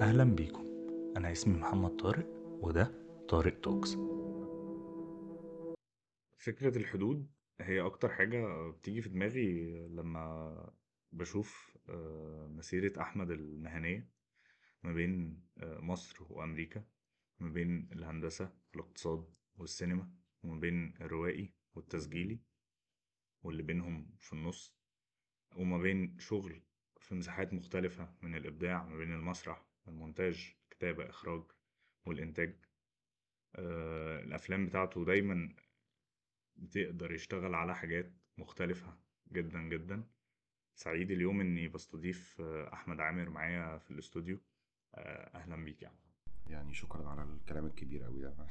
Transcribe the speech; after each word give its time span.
أهلا 0.00 0.24
بيكم. 0.24 0.66
أنا 1.16 1.32
اسمي 1.32 1.58
محمد 1.58 1.96
طارق 1.96 2.26
وده 2.62 2.92
طارق 3.28 3.60
توكس. 3.60 3.96
فكرة 6.36 6.78
الحدود 6.78 7.30
هي 7.60 7.80
أكتر 7.80 8.08
حاجة 8.08 8.70
بتيجي 8.70 9.02
في 9.02 9.08
دماغي 9.08 9.72
لما 9.88 10.72
بشوف 11.12 11.76
آه، 11.88 12.46
مسيرة 12.50 13.00
أحمد 13.00 13.30
المهنية 13.30 14.08
ما 14.82 14.92
بين 14.92 15.42
آه، 15.58 15.80
مصر 15.80 16.16
وأمريكا 16.30 16.84
ما 17.40 17.48
بين 17.50 17.88
الهندسة 17.92 18.52
والاقتصاد 18.74 19.24
والسينما 19.56 20.10
وما 20.42 20.60
بين 20.60 20.94
الروائي 21.00 21.54
والتسجيلي 21.74 22.40
واللي 23.42 23.62
بينهم 23.62 24.10
في 24.18 24.32
النص 24.32 24.74
وما 25.56 25.78
بين 25.78 26.18
شغل 26.18 26.62
في 27.00 27.14
مساحات 27.14 27.52
مختلفة 27.54 28.14
من 28.22 28.34
الإبداع 28.34 28.84
ما 28.84 28.96
بين 28.96 29.12
المسرح 29.12 29.69
المونتاج 29.88 30.54
كتابة 30.70 31.08
إخراج 31.10 31.42
والإنتاج. 32.06 32.56
آه، 33.56 34.20
الأفلام 34.20 34.66
بتاعته 34.66 35.04
دايما 35.04 35.54
بتقدر 36.56 37.12
يشتغل 37.12 37.54
على 37.54 37.76
حاجات 37.76 38.12
مختلفة 38.38 38.96
جدا 39.32 39.62
جدا. 39.62 40.04
سعيد 40.74 41.10
اليوم 41.10 41.40
إني 41.40 41.68
بستضيف 41.68 42.40
آه، 42.40 42.72
أحمد 42.72 43.00
عامر 43.00 43.30
معايا 43.30 43.78
في 43.78 43.90
الاستوديو. 43.90 44.38
آه، 44.94 45.36
أهلا 45.38 45.64
بيك 45.64 45.82
يعني 45.82 45.96
يعني 46.50 46.74
شكرا 46.74 47.08
على 47.08 47.22
الكلام 47.22 47.66
الكبير 47.66 48.02
قوي 48.02 48.20
ده. 48.22 48.34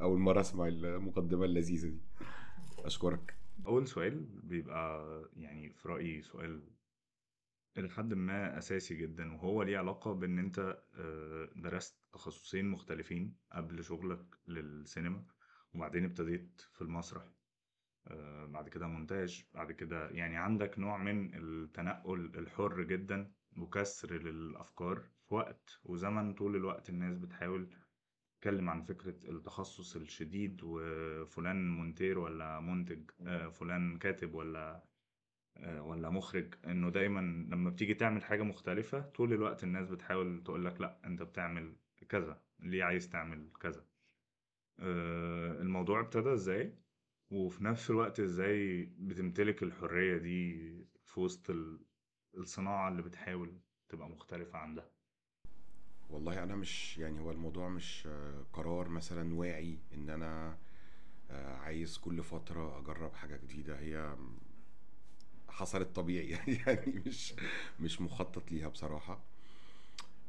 أول 0.00 0.18
مرة 0.18 0.40
أسمع 0.40 0.68
المقدمة 0.68 1.44
اللذيذة 1.44 1.88
دي. 1.88 2.00
أشكرك. 2.78 3.34
أول 3.66 3.88
سؤال 3.88 4.24
بيبقى 4.42 5.08
يعني 5.36 5.72
في 5.72 5.88
رأيي 5.88 6.22
سؤال 6.22 6.62
لحد 7.76 8.14
ما 8.14 8.58
أساسي 8.58 8.94
جدا 8.96 9.32
وهو 9.34 9.62
ليه 9.62 9.78
علاقة 9.78 10.12
بإن 10.12 10.38
أنت 10.38 10.82
آه، 10.94 11.48
درست 11.56 11.98
تخصصين 12.12 12.68
مختلفين 12.70 13.36
قبل 13.52 13.84
شغلك 13.84 14.26
للسينما 14.46 15.24
وبعدين 15.74 16.04
ابتديت 16.04 16.60
في 16.72 16.82
المسرح 16.82 17.22
آه، 18.06 18.46
بعد 18.46 18.68
كده 18.68 18.86
مونتاج 18.86 19.44
بعد 19.54 19.72
كده 19.72 20.08
يعني 20.10 20.36
عندك 20.36 20.78
نوع 20.78 20.96
من 20.98 21.34
التنقل 21.34 22.38
الحر 22.38 22.82
جدا 22.82 23.32
وكسر 23.58 24.12
للأفكار 24.22 25.00
في 25.28 25.34
وقت 25.34 25.80
وزمن 25.84 26.34
طول 26.34 26.56
الوقت 26.56 26.88
الناس 26.90 27.18
بتحاول 27.18 27.70
تتكلم 28.40 28.70
عن 28.70 28.82
فكرة 28.82 29.30
التخصص 29.30 29.96
الشديد 29.96 30.60
وفلان 30.62 31.70
مونتير 31.70 32.18
ولا 32.18 32.60
منتج 32.60 33.10
آه، 33.26 33.48
فلان 33.48 33.98
كاتب 33.98 34.34
ولا 34.34 34.87
ولا 35.66 36.10
مخرج 36.10 36.54
إنه 36.66 36.90
دايما 36.90 37.20
لما 37.20 37.70
بتيجي 37.70 37.94
تعمل 37.94 38.24
حاجة 38.24 38.42
مختلفة 38.42 39.00
طول 39.00 39.32
الوقت 39.32 39.64
الناس 39.64 39.88
بتحاول 39.88 40.42
تقولك 40.44 40.80
لأ 40.80 40.98
أنت 41.04 41.22
بتعمل 41.22 41.76
كذا 42.08 42.40
ليه 42.60 42.84
عايز 42.84 43.08
تعمل 43.08 43.48
كذا؟ 43.60 43.84
آه، 44.80 45.60
الموضوع 45.62 46.00
ابتدى 46.00 46.32
إزاي؟ 46.32 46.74
وفي 47.30 47.64
نفس 47.64 47.90
الوقت 47.90 48.20
إزاي 48.20 48.84
بتمتلك 48.98 49.62
الحرية 49.62 50.16
دي 50.16 50.56
في 51.04 51.20
وسط 51.20 51.50
ال- 51.50 51.80
الصناعة 52.36 52.88
اللي 52.88 53.02
بتحاول 53.02 53.58
تبقى 53.88 54.08
مختلفة 54.08 54.58
عن 54.58 54.74
ده؟ 54.74 54.84
والله 56.10 56.42
أنا 56.42 56.56
مش 56.56 56.98
يعني 56.98 57.20
هو 57.20 57.30
الموضوع 57.30 57.68
مش 57.68 58.06
آه، 58.06 58.46
قرار 58.52 58.88
مثلا 58.88 59.34
واعي 59.34 59.78
إن 59.94 60.10
أنا 60.10 60.58
آه، 61.30 61.56
عايز 61.56 61.98
كل 61.98 62.22
فترة 62.22 62.78
أجرب 62.78 63.12
حاجة 63.14 63.36
جديدة. 63.36 63.78
هي 63.78 64.16
حصلت 65.48 65.96
طبيعي. 65.96 66.28
يعني 66.66 67.02
مش 67.06 67.34
مش 67.80 68.00
مخطط 68.00 68.52
ليها 68.52 68.68
بصراحة. 68.68 69.20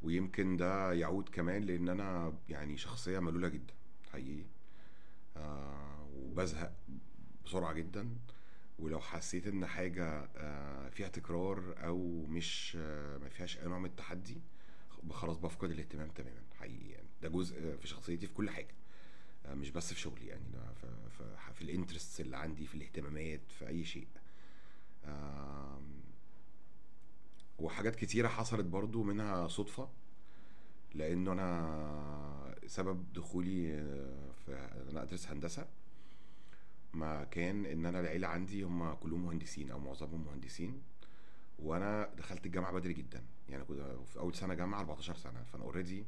ويمكن 0.04 0.58
ده 0.58 0.94
يعود 0.94 1.30
كمان 1.30 1.64
لأن 1.64 1.90
أنا 1.90 2.34
يعني 2.50 2.78
شخصية 2.78 3.20
ملولة 3.20 3.48
جدا 3.48 3.74
حقيقي. 4.12 4.46
آه 5.38 6.08
وبزهق 6.16 6.74
بسرعة 7.46 7.74
جدا. 7.74 8.10
ولو 8.80 9.00
حسيت 9.00 9.48
إن 9.48 9.66
حاجة 9.66 10.30
آه 10.38 10.90
فيها 10.90 11.08
تكرار 11.08 11.76
أو 11.86 12.26
مش 12.28 12.78
آه 12.82 13.18
ما 13.18 13.30
فيهاش 13.30 13.58
أي 13.58 13.66
نوع 13.68 13.80
من 13.80 13.86
التحدي 13.86 14.42
خلاص 15.12 15.38
بفقد 15.38 15.72
الاهتمام 15.72 16.10
تماما 16.10 16.42
حقيقي 16.60 16.90
يعني. 16.90 17.08
ده 17.22 17.30
جزء 17.30 17.78
في 17.78 17.88
شخصيتي 17.88 18.28
في 18.28 18.34
كل 18.34 18.50
حاجة. 18.50 18.76
آه 19.46 19.54
مش 19.54 19.70
بس 19.72 19.94
في 19.94 20.00
شغلي 20.00 20.28
يعني 20.28 20.44
في, 20.82 20.88
في, 21.18 21.54
في 21.54 21.62
الانترست 21.62 22.20
اللي 22.22 22.38
عندي 22.38 22.68
في 22.68 22.76
الاهتمامات 22.76 23.42
في 23.52 23.68
أي 23.68 23.86
شيء. 23.86 24.08
آم، 24.18 24.29
وحاجات 27.60 27.96
كتيرة 27.96 28.28
حصلت 28.28 28.66
برضو 28.66 29.04
منها 29.04 29.48
صدفة 29.48 29.90
لأنه 30.94 31.32
أنا 31.32 32.56
سبب 32.68 33.14
دخولي 33.14 33.74
آه، 33.74 34.32
في 34.46 34.52
أنا 34.92 35.04
أدرس 35.04 35.28
هندسة. 35.28 35.68
ما 36.94 37.24
كان 37.24 37.66
إن 37.66 37.86
أنا 37.86 38.00
العيلة 38.00 38.28
عندي 38.28 38.64
هم 38.64 38.94
كلهم 38.94 39.26
مهندسين 39.26 39.72
أو 39.72 39.80
معظمهم 39.80 40.26
مهندسين 40.26 40.82
وأنا 41.60 42.10
دخلت 42.18 42.46
الجامعة 42.46 42.74
بدري 42.74 42.94
جدا. 42.94 43.24
يعني 43.50 43.64
كنت 43.64 43.80
في 44.06 44.20
أول 44.20 44.36
سنة 44.36 44.54
جامعة 44.54 44.80
14 44.80 45.16
سنة 45.16 45.44
فأنا 45.44 45.64
already 45.64 46.06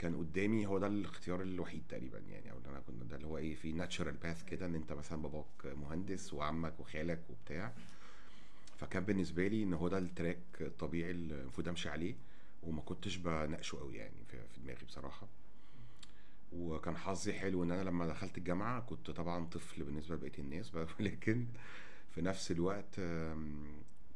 كان 0.00 0.16
قدامي 0.16 0.66
هو 0.66 0.78
ده 0.78 0.86
الاختيار 0.86 1.42
الوحيد 1.42 1.82
تقريبا 1.88 2.18
يعني 2.18 2.52
أو 2.52 2.58
اللي 2.58 2.68
أنا 2.68 2.80
كنت 2.80 3.02
ده 3.02 3.16
اللي 3.16 3.26
هو 3.26 3.38
إيه 3.38 3.54
في 3.54 3.72
natural 3.72 4.16
path 4.16 4.44
كده 4.44 4.66
إن 4.66 4.74
أنت 4.74 4.92
مثلا 4.92 5.22
باباك 5.22 5.46
مهندس 5.64 6.34
وعمك 6.34 6.80
وخالك 6.80 7.20
وبتاع. 7.30 7.72
فكان 8.78 9.04
بالنسبة 9.04 9.48
لي 9.48 9.62
إن 9.62 9.74
هو 9.74 9.88
ده 9.88 9.98
ال 9.98 10.05
track 10.05 10.38
الطبيعي 10.60 11.10
اللي 11.10 11.42
المفروض 11.42 11.68
أمشي 11.68 11.88
عليه 11.88 12.14
وما 12.62 12.82
كنتش 12.82 13.16
بناقشه 13.16 13.78
قوي 13.78 13.96
يعني 13.96 14.24
في, 14.28 14.60
دماغي 14.64 14.84
بصراحة. 14.86 15.28
وكان 16.52 16.96
حظي 16.96 17.32
حلو 17.32 17.62
إن 17.62 17.70
أنا 17.72 17.82
لما 17.82 18.06
دخلت 18.06 18.38
الجامعة 18.38 18.80
كنت 18.80 19.10
طبعا 19.10 19.46
طفل 19.46 19.82
بالنسبة 19.82 20.14
لبقية 20.14 20.38
الناس 20.38 20.70
بقى 20.70 20.86
لكن 21.00 21.46
في 22.14 22.22
نفس 22.22 22.50
الوقت 22.50 22.94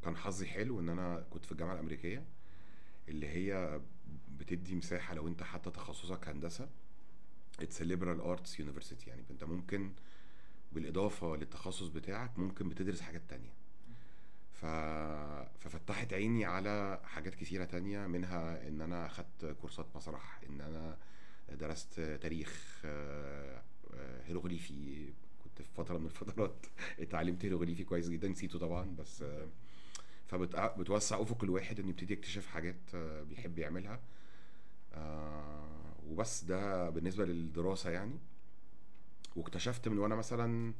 كان 0.04 0.16
حظي 0.16 0.46
حلو 0.46 0.80
إن 0.80 0.88
أنا 0.88 1.24
كنت 1.30 1.44
في 1.44 1.52
الجامعة 1.52 1.74
الأمريكية 1.74 2.24
اللي 3.08 3.28
هي 3.28 3.80
بتدي 4.38 4.74
مساحة 4.74 5.14
لو 5.14 5.28
انت 5.28 5.42
حتى 5.42 5.70
تخصصك 5.70 6.28
هندسة. 6.28 6.68
it's 7.60 7.82
liberal 7.82 8.20
arts 8.20 8.60
university 8.60 9.10
يعني 9.10 9.22
انت 9.30 9.44
ممكن 9.44 9.92
بالإضافة 10.72 11.36
للتخصص 11.36 11.86
بتاعك 11.88 12.38
ممكن 12.38 12.68
بتدرس 12.68 13.00
حاجات 13.00 13.22
تانية. 13.28 13.52
ف... 14.52 14.66
ففتحت 15.60 16.12
عيني 16.12 16.44
على 16.44 17.00
حاجات 17.04 17.34
كتيرة 17.34 17.64
تانية 17.64 18.06
منها 18.06 18.68
إن 18.68 18.80
أنا 18.80 19.06
أخدت 19.06 19.56
كورسات 19.60 19.86
مسرح 19.96 20.40
إن 20.48 20.60
أنا 20.60 20.96
درست 21.52 22.00
تاريخ 22.00 22.80
آه، 22.84 23.62
آه، 23.94 24.22
هيروغليفي. 24.26 25.12
كنت 25.44 25.62
في 25.62 25.74
فترة 25.76 25.98
من 25.98 26.06
الفترات 26.06 26.66
اتعلمت 27.00 27.44
هيروغليفي 27.44 27.84
كويس 27.84 28.08
جدا 28.08 28.28
نسيته 28.28 28.58
طبعا 28.58 28.96
بس 28.98 29.22
آه، 29.22 29.48
فبتوسع 30.38 31.22
أفق 31.22 31.44
الواحد 31.44 31.80
إنه 31.80 31.88
يبتدي 31.88 32.12
يكتشف 32.12 32.46
حاجات 32.46 32.76
آه، 32.94 33.22
بيحب 33.22 33.58
يعملها. 33.58 34.00
آه، 34.92 35.94
وبس 36.06 36.44
ده 36.44 36.90
بالنسبة 36.90 37.24
للدراسة 37.24 37.90
يعني. 37.90 38.18
واكتشفت 39.36 39.88
من 39.88 39.98
وأنا 39.98 40.14
مثلا 40.14 40.74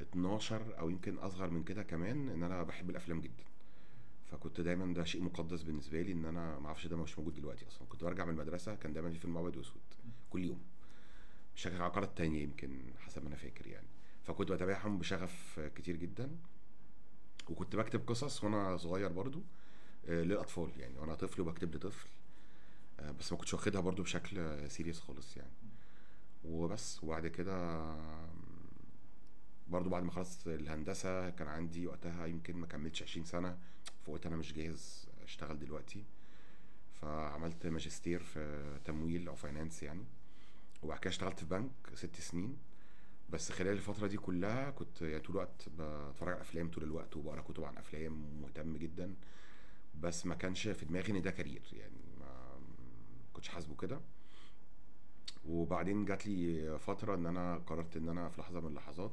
12 0.00 0.78
أو 0.78 0.90
يمكن 0.90 1.18
أصغر 1.18 1.50
من 1.50 1.64
كده 1.64 1.82
كمان 1.82 2.28
إن 2.28 2.42
أنا 2.42 2.62
بحب 2.62 2.90
الأفلام 2.90 3.20
جدا. 3.20 3.44
فكنت 4.30 4.60
دايما 4.60 4.94
ده 4.94 5.04
شيء 5.04 5.22
مقدس 5.22 5.62
بالنسبة 5.62 6.02
لي 6.02 6.12
إن 6.12 6.24
أنا 6.24 6.58
ما 6.58 6.66
أعرفش 6.66 6.86
ده 6.86 6.96
مش 6.96 7.18
موجود 7.18 7.34
دلوقتي 7.34 7.66
أصلا. 7.68 7.88
كنت 7.88 8.04
برجع 8.04 8.24
من 8.24 8.30
المدرسة 8.30 8.74
كان 8.74 8.92
دايما 8.92 9.10
في 9.10 9.18
فيلم 9.18 9.36
أبيض 9.36 9.56
وأسود 9.56 9.82
كل 10.30 10.44
يوم 10.44 10.62
مش 11.56 11.62
فاكر 11.62 11.76
العقارة 11.76 12.04
التانية 12.04 12.42
يمكن 12.42 12.80
حسب 12.98 13.22
ما 13.22 13.28
أنا 13.28 13.36
فاكر 13.36 13.66
يعني. 13.66 13.86
فكنت 14.24 14.52
بتابعهم 14.52 14.98
بشغف 14.98 15.60
كتير 15.76 15.96
جدا. 15.96 16.30
وكنت 17.50 17.76
بكتب 17.76 18.08
قصص 18.08 18.44
وأنا 18.44 18.76
صغير 18.76 19.12
برضو 19.12 19.42
آه، 20.08 20.22
للأطفال 20.22 20.70
يعني. 20.80 20.98
وأنا 20.98 21.14
طفل 21.14 21.40
وبكتب 21.40 21.74
لطفل 21.74 22.08
آه، 23.00 23.10
بس 23.10 23.32
ما 23.32 23.38
كنتش 23.38 23.54
واخدها 23.54 23.80
برضو 23.80 24.02
بشكل 24.02 24.70
سيريس 24.70 25.00
خالص 25.00 25.36
يعني. 25.36 25.52
وبس 26.44 27.04
وبعد 27.04 27.26
كده 27.26 27.86
برضو 29.68 29.90
بعد 29.90 30.02
ما 30.02 30.10
خلصت 30.10 30.46
الهندسة 30.46 31.30
كان 31.30 31.48
عندي 31.48 31.86
وقتها 31.86 32.26
يمكن 32.26 32.56
ما 32.56 32.66
كملتش 32.66 33.02
20 33.02 33.24
سنة 33.26 33.58
فقلت 34.06 34.26
أنا 34.26 34.36
مش 34.36 34.52
جاهز 34.52 35.06
أشتغل 35.24 35.58
دلوقتي. 35.58 36.04
فعملت 37.02 37.66
ماجستير 37.66 38.22
في 38.22 38.78
تمويل 38.84 39.28
أو 39.28 39.34
finance 39.34 39.82
يعني. 39.82 40.04
وبعد 40.82 40.98
كده 40.98 41.10
اشتغلت 41.10 41.38
في 41.38 41.46
بنك 41.46 41.70
ست 41.94 42.20
سنين. 42.20 42.56
بس 43.30 43.52
خلال 43.52 43.72
الفترة 43.72 44.06
دي 44.06 44.16
كلها 44.16 44.70
كنت 44.70 45.02
يعني 45.02 45.20
طول 45.20 45.30
الوقت 45.36 45.68
بتفرج 45.78 46.32
على 46.32 46.40
أفلام 46.40 46.70
طول 46.70 46.84
الوقت 46.84 47.16
وبقرأ 47.16 47.40
كتب 47.40 47.64
عن 47.64 47.76
أفلام 47.78 48.24
ومهتم 48.24 48.76
جدا. 48.76 49.14
بس 50.00 50.26
ما 50.26 50.34
كانش 50.34 50.68
في 50.68 50.84
دماغي 50.84 51.12
إن 51.12 51.22
ده 51.22 51.30
career 51.30 51.62
يعني 51.72 52.00
ما 52.20 52.58
كنتش 53.32 53.48
حاسبه 53.48 53.76
كده. 53.76 54.00
وبعدين 55.48 56.04
جات 56.04 56.26
لي 56.26 56.78
فترة 56.78 57.14
إن 57.14 57.26
أنا 57.26 57.56
قررت 57.56 57.96
إن 57.96 58.08
أنا 58.08 58.28
في 58.28 58.40
لحظة 58.40 58.60
من 58.60 58.66
اللحظات 58.68 59.12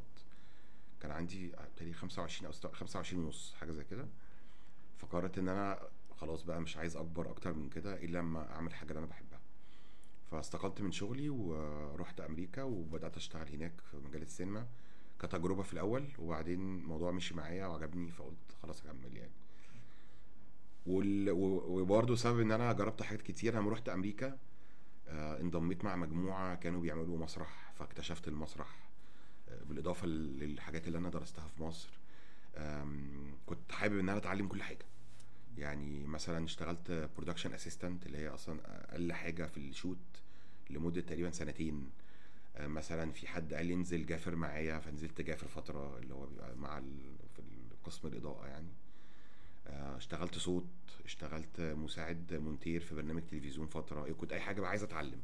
كان 1.01 1.11
عندي 1.11 1.51
تقريبا 1.75 1.97
25 1.97 2.45
أو 2.45 2.51
26 2.51 3.23
ونص 3.25 3.53
حاجة 3.53 3.71
زي 3.71 3.83
كده. 3.83 4.07
فقررت 4.97 5.37
إن 5.37 5.49
أنا 5.49 5.79
خلاص 6.17 6.43
بقى 6.43 6.61
مش 6.61 6.77
عايز 6.77 6.95
أكبر 6.97 7.29
أكتر 7.31 7.53
من 7.53 7.69
كده 7.69 7.95
إلا 8.03 8.17
لما 8.19 8.51
أعمل 8.55 8.73
حاجة 8.73 8.89
اللي 8.89 8.99
أنا 8.99 9.07
بحبها. 9.07 9.32
فاستقلت 10.33 10.81
من 10.81 10.91
شغلي 10.91 11.29
ورحت 11.29 12.21
أمريكا 12.21 12.63
وبدأت 12.63 13.17
أشتغل 13.17 13.49
هناك 13.49 13.71
في 13.91 13.97
مجال 13.97 14.21
السينما 14.21 14.67
كتجربة 15.19 15.63
في 15.63 15.73
الأول 15.73 16.07
وبعدين 16.19 16.59
الموضوع 16.79 17.11
مشي 17.11 17.33
معايا 17.35 17.65
وعجبني 17.67 18.11
فقلت 18.11 18.55
خلاص 18.63 18.81
أكمل 18.85 19.17
يعني. 19.17 19.31
وال... 20.85 21.31
و- 21.31 21.79
وبرضه 21.81 22.15
سبب 22.15 22.39
إن 22.39 22.51
أنا 22.51 22.73
جربت 22.73 23.01
حاجات 23.03 23.21
كتير 23.21 23.55
لما 23.55 23.71
رحت 23.71 23.89
أمريكا 23.89 24.37
آه، 25.07 25.39
انضميت 25.41 25.83
مع 25.83 25.95
مجموعة 25.95 26.55
كانوا 26.55 26.81
بيعملوا 26.81 27.17
مسرح 27.17 27.71
فاكتشفت 27.75 28.27
المسرح 28.27 28.89
آه، 29.49 29.63
بالإضافة 29.63 30.07
للحاجات 30.07 30.87
اللي 30.87 30.97
أنا 30.97 31.09
درستها 31.09 31.47
في 31.47 31.63
مصر. 31.63 31.89
كنت 33.45 33.71
حابب 33.71 33.99
إن 33.99 34.09
أنا 34.09 34.17
أتعلم 34.17 34.47
كل 34.47 34.63
حاجة. 34.63 34.85
يعني 35.57 36.05
مثلا 36.07 36.45
اشتغلت 36.45 37.09
production 37.17 37.53
assistant 37.53 38.05
اللي 38.05 38.17
هي 38.17 38.27
أصلا 38.29 38.59
أقل 38.93 39.13
حاجة 39.13 39.45
في 39.45 39.57
ال 39.57 39.67
shoot. 39.67 40.22
لمدة 40.69 41.01
تقريبا 41.01 41.31
سنتين. 41.31 41.89
آه، 42.55 42.67
مثلا 42.67 43.11
في 43.11 43.27
حد 43.27 43.53
قال 43.53 43.65
لي 43.65 43.73
انزل 43.73 44.05
gaffer 44.05 44.35
معايا 44.35 44.79
فنزلت 44.79 45.21
gaffer 45.21 45.47
فترة 45.47 45.97
اللي 45.99 46.13
هو 46.13 46.25
بيبقى 46.25 46.55
مع. 46.55 46.81
في 47.35 47.41
قسم 47.83 48.07
الإضاءة 48.07 48.47
يعني. 48.47 48.67
آه، 49.67 49.97
اشتغلت 49.97 50.37
صوت 50.37 50.65
اشتغلت 51.05 51.61
مساعد 51.61 52.33
مونتير 52.33 52.81
في 52.81 52.95
برنامج 52.95 53.21
تلفزيون 53.31 53.67
فترة. 53.67 54.11
كنت 54.11 54.33
أي 54.33 54.39
حاجة 54.41 54.61
بقى 54.61 54.69
عايز 54.69 54.83
أتعلم. 54.83 55.21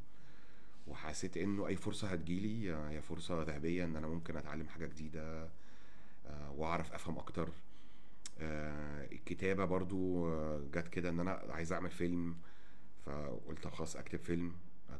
وحسيت 0.87 1.37
إنه 1.37 1.67
أي 1.67 1.75
فرصة 1.75 2.07
هتجيلي 2.07 2.73
آه، 2.73 2.89
هي 2.89 3.01
فرصة 3.01 3.43
ذهبية 3.43 3.85
إن 3.85 3.95
أنا 3.95 4.07
ممكن 4.07 4.37
أتعلم 4.37 4.67
حاجة 4.67 4.85
جديدة 4.85 5.49
وأعرف 6.55 6.93
أفهم 6.93 7.17
أكتر. 7.17 7.49
الكتابة 9.11 9.65
برضو 9.65 10.29
جت 10.71 10.87
كده 10.87 11.09
إن 11.09 11.19
أنا 11.19 11.31
عايز 11.49 11.73
أعمل 11.73 11.89
فيلم 11.91 12.35
فقلت 13.05 13.67
خلاص 13.67 13.95
أكتب 13.95 14.19
فيلم. 14.19 14.53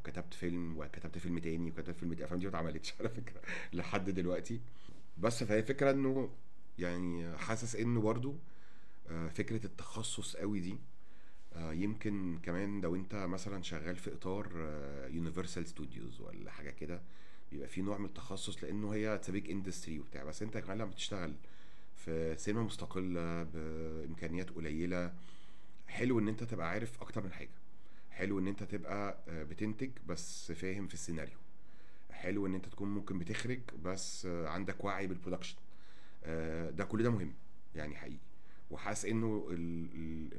كتبت 0.04 0.34
فيلم 0.34 0.78
وكتبت 0.78 1.18
فيلم 1.18 1.38
تاني 1.38 1.70
وكتبت 1.70 1.96
فيلم 1.98 2.10
تاني. 2.14 2.18
الافلام 2.18 2.40
دي 2.40 2.46
ما 2.46 2.50
اتعملتش 2.50 2.94
على 3.00 3.08
فكرة 3.08 3.40
لحد 3.72 4.10
دلوقتي. 4.10 4.60
بس 5.18 5.44
فهي 5.44 5.62
فكرة 5.62 5.90
إنه 5.90 6.30
يعني 6.78 7.36
حاسس 7.38 7.76
انه 7.76 8.00
برضو 8.00 8.34
آه، 9.10 9.28
فكرة 9.28 9.66
التخصص 9.66 10.36
قوي 10.36 10.60
دي 10.60 10.78
آه، 11.54 11.72
يمكن 11.72 12.38
كمان 12.42 12.80
لو 12.80 12.94
أنت 12.96 13.14
مثلا 13.14 13.62
شغال 13.62 13.96
في 13.96 14.12
إطار 14.14 14.48
Universal 15.10 15.66
Studios 15.66 16.20
ولا 16.20 16.50
حاجة 16.50 16.70
كده 16.70 17.02
بيبقى 17.52 17.68
في 17.68 17.82
نوع 17.82 17.98
من 17.98 18.04
التخصص 18.04 18.64
لأنه 18.64 18.94
هي 18.94 19.20
big 19.28 19.50
industry 19.50 20.00
وبتاع. 20.00 20.24
بس 20.24 20.42
أنت 20.42 20.58
كمان 20.58 20.78
لما 20.78 20.90
بتشتغل 20.90 21.34
في 21.96 22.36
سينما 22.38 22.62
مستقلة 22.62 23.42
بإمكانيات 23.42 24.50
قليلة 24.50 25.12
حلو 25.88 26.18
إن 26.18 26.28
أنت 26.28 26.44
تبقى 26.44 26.68
عارف 26.70 27.00
أكتر 27.02 27.22
من 27.24 27.32
حاجة. 27.32 27.50
حلو 28.20 28.38
إن 28.38 28.46
أنت 28.46 28.62
تبقى 28.62 29.24
آه، 29.28 29.42
بتنتج 29.42 29.90
بس 30.06 30.52
فاهم 30.52 30.86
في 30.86 30.94
السيناريو. 30.94 31.38
حلو 32.10 32.46
إن 32.46 32.54
أنت 32.54 32.66
تكون 32.68 32.88
ممكن 32.88 33.18
بتخرج 33.18 33.60
بس 33.82 34.26
آه، 34.26 34.48
عندك 34.48 34.84
وعي 34.84 35.06
بالبرودكشن 35.06 35.56
آه، 36.24 36.70
ده 36.70 36.84
كل 36.84 37.02
ده 37.02 37.10
مهم 37.10 37.34
يعني 37.74 37.96
حقيقي. 37.96 38.18
وحاسس 38.70 39.04
إنه. 39.04 39.46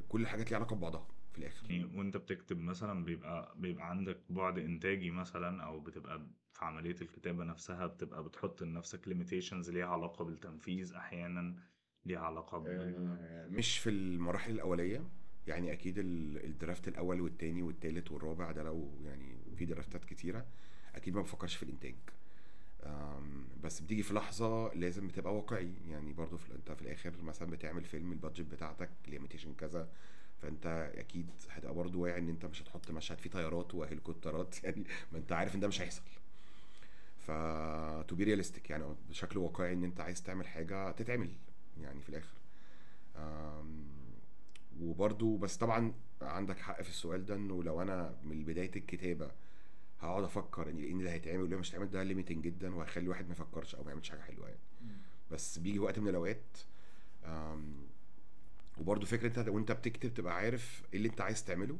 كل 0.10 0.22
الحاجات 0.22 0.50
ليها 0.52 0.58
علاقة 0.60 0.76
ببعضها 0.76 1.08
في 1.34 1.38
الآخر. 1.40 1.72
يعني 1.72 1.86
وأنت 1.98 2.18
بتكتب 2.18 2.60
مثلا 2.60 3.06
بيبقى 3.06 3.56
بيبقى 3.58 3.90
عندك 3.90 4.18
بعد 4.30 4.60
إنتاجي 4.60 5.12
مثلا 5.12 5.64
أو 5.64 5.80
بتبقى 5.80 6.28
في 6.54 6.66
عملية 6.66 6.96
الكتابة 7.02 7.44
نفسها 7.44 7.88
بتبقى 7.88 8.24
بتحط 8.24 8.64
لنفسك 8.64 9.06
limitations 9.10 9.70
ليها 9.70 9.86
علاقة 9.86 10.26
بالتنفيذ 10.26 10.94
أحيانا 10.94 11.56
ليها 12.06 12.20
علاقة 12.20 12.58
بال 12.58 13.52
مش 13.52 13.78
في 13.78 13.90
المراحل 13.90 14.52
الأولية. 14.52 15.04
يعني 15.48 15.74
أكيد 15.74 15.98
ال- 16.00 16.46
الدرافت 16.46 16.88
الأول 16.88 17.22
والتاني 17.22 17.62
والتالت 17.64 18.12
والرابع 18.12 18.52
ده 18.52 18.64
لو 18.64 18.90
يعني 19.06 19.36
في 19.56 19.66
درافتات 19.66 20.06
كتيرة 20.06 20.46
أكيد 20.96 21.16
ما 21.16 21.22
بفكرش 21.22 21.56
في 21.56 21.64
الإنتاج. 21.64 21.96
بس 23.64 23.80
بتيجي 23.82 24.04
في 24.04 24.14
لحظة 24.14 24.74
لازم 24.74 25.08
بتبقى 25.08 25.36
واقعي. 25.36 25.72
يعني 25.90 26.14
برضو 26.14 26.38
في 26.38 26.56
أنت 26.56 26.72
في 26.72 26.82
الآخر 26.82 27.14
مثلا 27.24 27.50
بتعمل 27.52 27.84
فيلم 27.86 28.12
ال 28.12 28.17
budget 28.17 28.46
بتاعتك 28.52 28.90
limitation 29.08 29.54
كذا 29.54 29.88
فأنت 30.42 30.92
أكيد 30.98 31.30
هتبقى 31.50 31.74
برضو 31.74 32.02
واعي 32.04 32.20
إن 32.20 32.30
أنت 32.30 32.46
مش 32.46 32.62
هتحط 32.62 32.92
مشهد 32.92 33.18
فيه 33.18 33.30
طيارات 33.30 33.76
وهليكوبترات 33.76 34.56
يعني 34.64 34.84
ما 35.12 35.18
أنت 35.18 35.32
عارف 35.32 35.56
إن 35.56 35.60
ده 35.60 35.68
مش 35.68 35.82
هيحصل. 35.82 36.02
ف 37.28 37.32
to 38.08 38.16
be 38.16 38.24
realistic 38.24 38.70
يعني 38.70 38.84
بشكل 39.10 39.40
واقعي 39.40 39.74
إن 39.74 39.84
أنت 39.84 40.00
عايز 40.02 40.24
تعمل 40.24 40.48
حاجة 40.48 40.92
تتعمل 40.92 41.30
يعني 41.82 42.02
في 42.02 42.10
الآخر. 42.10 42.34
وبرضو 44.80 45.38
بس 45.38 45.58
طبعا 45.58 45.94
عندك 46.22 46.60
حق 46.60 46.82
في 46.82 46.90
السؤال 46.90 47.26
ده 47.26 47.36
إنه 47.36 47.64
لو 47.64 47.82
أنا 47.82 48.16
من 48.24 48.44
بداية 48.46 48.72
الكتابة 48.76 49.32
هقعد 50.00 50.24
أفكر 50.24 50.70
إن 50.70 50.78
إيه 50.78 50.92
اللي 50.92 51.10
هيتعمل 51.10 51.44
وايه 51.44 51.56
مش 51.60 51.70
هيتعمل 51.70 51.90
ده 51.92 52.04
ليميتنج 52.04 52.44
جدا 52.44 52.76
وهيخلي 52.76 53.04
الواحد 53.04 53.26
ما 53.28 53.32
يفكرش 53.34 53.76
أو 53.76 53.84
ما 53.84 53.90
يعملش 53.90 54.10
حاجة 54.10 54.20
حلوة 54.22 54.48
يعني. 54.48 54.60
بس 55.32 55.58
بيجي 55.58 55.80
وقت 55.80 56.00
من 56.00 56.08
الأوقات 56.08 56.58
وبرضو 58.78 59.06
فكرة 59.06 59.40
أنت 59.40 59.50
وأنت 59.50 59.72
بتكتب 59.72 60.14
تبقى 60.14 60.36
عارف 60.36 60.84
إيه 60.94 60.98
اللي 60.98 61.10
أنت 61.10 61.22
عايز 61.22 61.44
تعمله 61.46 61.78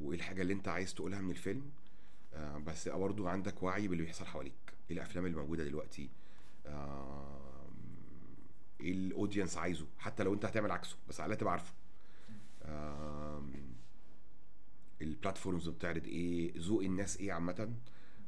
وإيه 0.00 0.18
الحاجة 0.18 0.42
اللي 0.42 0.52
أنت 0.52 0.68
عايز 0.68 0.94
تقولها 0.94 1.20
من 1.20 1.30
الفيلم. 1.30 1.70
آه، 2.34 2.58
بس 2.58 2.86
يبقى 2.86 2.98
برضو 2.98 3.26
عندك 3.28 3.62
وعي 3.62 3.88
باللي 3.88 4.02
بيحصل 4.02 4.24
حواليك 4.24 4.52
إيه 4.90 4.96
الأفلام 4.96 5.26
اللي 5.26 5.36
موجودة 5.36 5.64
دلوقتي 5.64 6.08
إيه 8.80 8.92
ال 8.92 8.99
audience 8.99 9.56
عايزه 9.56 9.86
حتى 9.98 10.22
لو 10.22 10.34
أنت 10.34 10.44
هتعمل 10.44 10.70
عكسه 10.70 10.96
بس 11.08 11.20
على 11.20 11.26
الأقل 11.26 11.40
تبقى 11.40 11.52
عارفه. 11.52 11.72
ال 15.02 15.09
platforms 15.09 15.68
بتعرض 15.68 16.06
إيه 16.06 16.52
ذوق 16.58 16.82
الناس 16.82 17.16
إيه 17.16 17.32
عامة. 17.32 17.72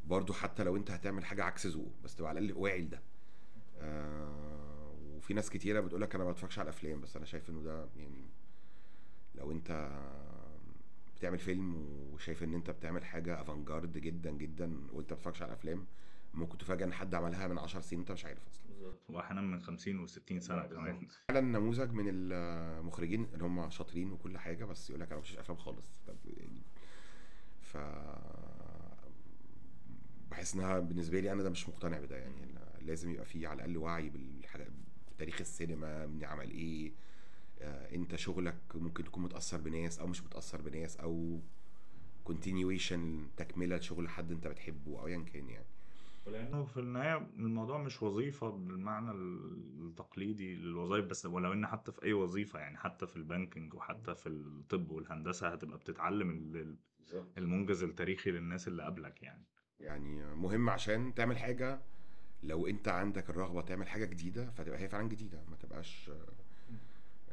برضو 0.07 0.33
حتى 0.33 0.65
لو 0.65 0.77
أنت 0.77 0.91
هتعمل 0.91 1.25
حاجة 1.25 1.45
عكس 1.45 1.67
ذوقه 1.67 1.91
بس 2.05 2.15
تبقى 2.17 2.29
على 2.31 2.39
الأقل 2.41 2.59
واعي 2.59 2.81
لده. 2.83 3.01
آه، 3.81 4.95
وفي 5.17 5.35
ناس 5.35 5.51
كتيرة 5.51 5.81
بتقول 5.81 6.01
لك 6.01 6.15
أنا 6.15 6.25
ما 6.25 6.31
بتفرجش 6.33 6.59
على 6.59 6.69
الأفلام 6.71 7.01
بس 7.01 7.17
أنا 7.17 7.25
شايف 7.25 7.51
إنه 7.51 7.63
ده 7.63 7.89
يعني 7.97 8.25
لو 9.35 9.51
أنت 9.53 10.01
بتعمل 11.17 11.39
فيلم 11.39 11.75
وشايف 12.13 12.43
إن 12.43 12.55
أنت 12.55 12.71
بتعمل 12.71 13.05
حاجة 13.05 13.41
avant-garde 13.41 13.99
جدا 13.99 14.31
جدا 14.31 14.65
وأنت 14.93 15.13
ما 15.13 15.17
بتتفرجش 15.19 15.43
على 15.43 15.49
الافلام 15.53 15.87
ممكن 16.35 16.59
تفاجئ 16.59 16.85
إن 16.85 16.93
حد 16.93 17.15
عملها 17.15 17.49
من 17.49 17.59
10 17.59 17.81
سنين 17.81 18.01
أنت 18.01 18.13
مش 18.13 18.25
عارف 18.25 18.49
أصلا. 18.49 18.72
واحيانا 19.09 19.41
من 19.41 19.61
50 19.61 20.07
و60 20.09 20.39
سنة 20.39 20.63
كمان. 20.67 21.09
فعلا 21.29 21.41
نموذج 21.41 21.93
من 21.93 22.05
المخرجين 22.09 23.25
اللي 23.35 23.45
هم 23.45 23.71
شاطرين 23.71 24.13
وكل 24.13 24.39
حاجة 24.39 24.65
بس 24.65 24.91
يقول 24.91 25.01
لك 25.01 25.07
أنا 25.07 25.17
ما 25.17 25.21
بشوفش 25.23 25.39
أفلام 25.39 25.59
خالص. 25.59 26.01
طب 26.07 26.17
يعني 26.27 26.63
ف 27.61 27.77
بحس 30.31 30.55
إنها 30.55 30.79
بالنسبة 30.81 31.21
لي 31.21 31.33
أنا 31.33 31.43
ده 31.43 31.51
مش 31.51 31.69
مقتنع 31.69 31.99
بده 32.01 32.17
يعني. 32.17 32.53
لازم 32.81 33.11
يبقى 33.11 33.25
في 33.25 33.47
على 33.47 33.57
الأقل 33.57 33.77
وعي 33.77 34.11
بالحاجة 34.11 34.67
تاريخ 35.19 35.41
السينما 35.41 36.07
من 36.07 36.25
عمل 36.25 36.51
إيه 36.51 36.93
آه، 37.61 37.95
أنت 37.95 38.17
شغلك 38.17 38.59
ممكن 38.75 39.05
تكون 39.05 39.23
متأثر 39.23 39.61
بناس 39.61 39.99
أو 39.99 40.07
مش 40.07 40.23
متأثر 40.23 40.63
بناس 40.63 40.97
أو 40.97 41.41
continuation 42.29 43.01
تكملة 43.37 43.77
لشغل 43.77 44.09
حد 44.09 44.33
أنت 44.33 44.47
بتحبه 44.47 45.01
أو 45.01 45.07
ايا 45.07 45.25
كان 45.33 45.49
يعني. 45.49 45.67
ولأنه 46.27 46.65
في 46.65 46.81
النهاية 46.81 47.17
الموضوع 47.37 47.79
مش 47.79 48.03
وظيفة 48.03 48.51
بالمعنى 48.51 49.11
التقليدي 49.11 50.55
للوظائف 50.55 51.05
بس 51.05 51.27
ولو 51.27 51.53
إن 51.53 51.67
حتى 51.67 51.93
في 51.93 52.03
أي 52.03 52.13
وظيفة 52.13 52.59
يعني 52.59 52.79
حتى 52.79 53.07
في 53.07 53.17
البانكينج 53.17 53.75
وحتى 53.75 54.15
في 54.15 54.29
الطب 54.29 54.91
والهندسة 54.91 55.49
هتبقى 55.49 55.79
بتتعلم 55.79 56.31
ال- 56.31 56.77
المنجز 57.39 57.83
التاريخي 57.83 58.31
للناس 58.31 58.69
اللي 58.69 58.83
قبلك 58.83 59.23
يعني. 59.23 59.45
يعني 59.81 60.35
مهم 60.35 60.71
عشان 60.71 61.15
تعمل 61.15 61.39
حاجة 61.39 61.81
لو 62.43 62.67
أنت 62.67 62.89
عندك 62.89 63.31
الرغبة 63.31 63.63
تعمل 63.63 63.89
حاجة 63.89 64.05
جديدة 64.05 64.51
فتبقى 64.51 64.79
هي 64.79 64.89
فعلا 64.89 65.09
جديدة 65.09 65.45
ما 65.51 65.57
تبقاش 65.57 66.11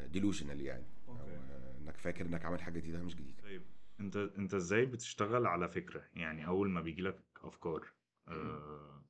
delusional 0.08 0.62
يعني. 0.62 0.86
أو 1.08 1.14
okay. 1.14 1.32
آه، 1.32 1.78
إنك 1.78 1.98
فاكر 1.98 2.26
إنك 2.26 2.46
عامل 2.46 2.62
حاجة 2.62 2.80
جديدة 2.80 3.04
مش 3.04 3.16
جديدة. 3.16 3.44
طيب 3.44 3.62
أنت 4.00 4.16
أنت 4.18 4.54
إزاي 4.54 4.86
بتشتغل 4.86 5.46
على 5.46 5.68
فكرة؟ 5.68 6.04
يعني 6.16 6.48
أول 6.48 6.70
ما 6.70 6.82
بيجي 6.82 7.02
لك 7.02 7.20
أفكار. 7.44 7.88
آه، 8.32 9.04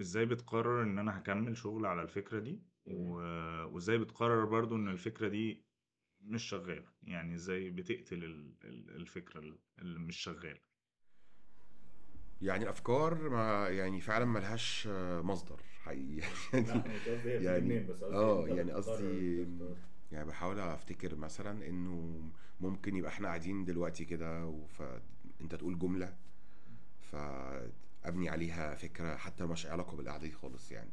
إزاي 0.00 0.26
بتقرر 0.26 0.82
إن 0.82 0.98
أنا 0.98 1.18
هكمل 1.18 1.56
شغل 1.56 1.86
على 1.86 2.02
الفكرة 2.02 2.38
دي؟ 2.38 2.62
و- 2.86 3.64
وإزاي 3.64 3.98
بتقرر 3.98 4.44
برضو 4.44 4.76
إن 4.76 4.88
الفكرة 4.88 5.28
دي 5.28 5.64
مش 6.20 6.42
شغالة؟ 6.42 6.84
يعني 7.02 7.34
إزاي 7.34 7.70
بتقتل 7.70 8.24
ال- 8.24 8.54
ال- 8.64 8.96
الفكرة 8.96 9.40
اللي 9.78 9.98
مش 9.98 10.16
شغالة؟ 10.16 10.60
يعني 12.42 12.64
الافكار 12.64 13.28
ما 13.28 13.68
يعني 13.68 14.00
فعلا 14.00 14.24
ملهاش 14.24 14.88
آه، 14.90 15.20
مصدر 15.22 15.60
حقيقي. 15.82 16.28
يعني 16.52 17.00
يعني 17.44 17.86
آه 18.12 18.48
يعني 18.48 18.72
قصدي 18.72 19.46
يعني 20.12 20.28
بحاول 20.28 20.58
أفتكر 20.60 21.16
مثلا 21.16 21.66
إنه 21.68 22.22
ممكن 22.60 22.96
يبقى 22.96 23.10
إحنا 23.10 23.28
قاعدين 23.28 23.64
دلوقتي 23.64 24.04
كده 24.04 24.52
فانت 24.68 25.54
تقول 25.54 25.78
جملة 25.78 26.16
فأبني 27.12 28.28
عليها 28.28 28.74
فكرة 28.74 29.16
حتى 29.16 29.44
مش 29.44 29.66
علاقة 29.66 29.96
بالقعدة 29.96 30.26
دي 30.26 30.32
خالص 30.32 30.72
يعني. 30.72 30.90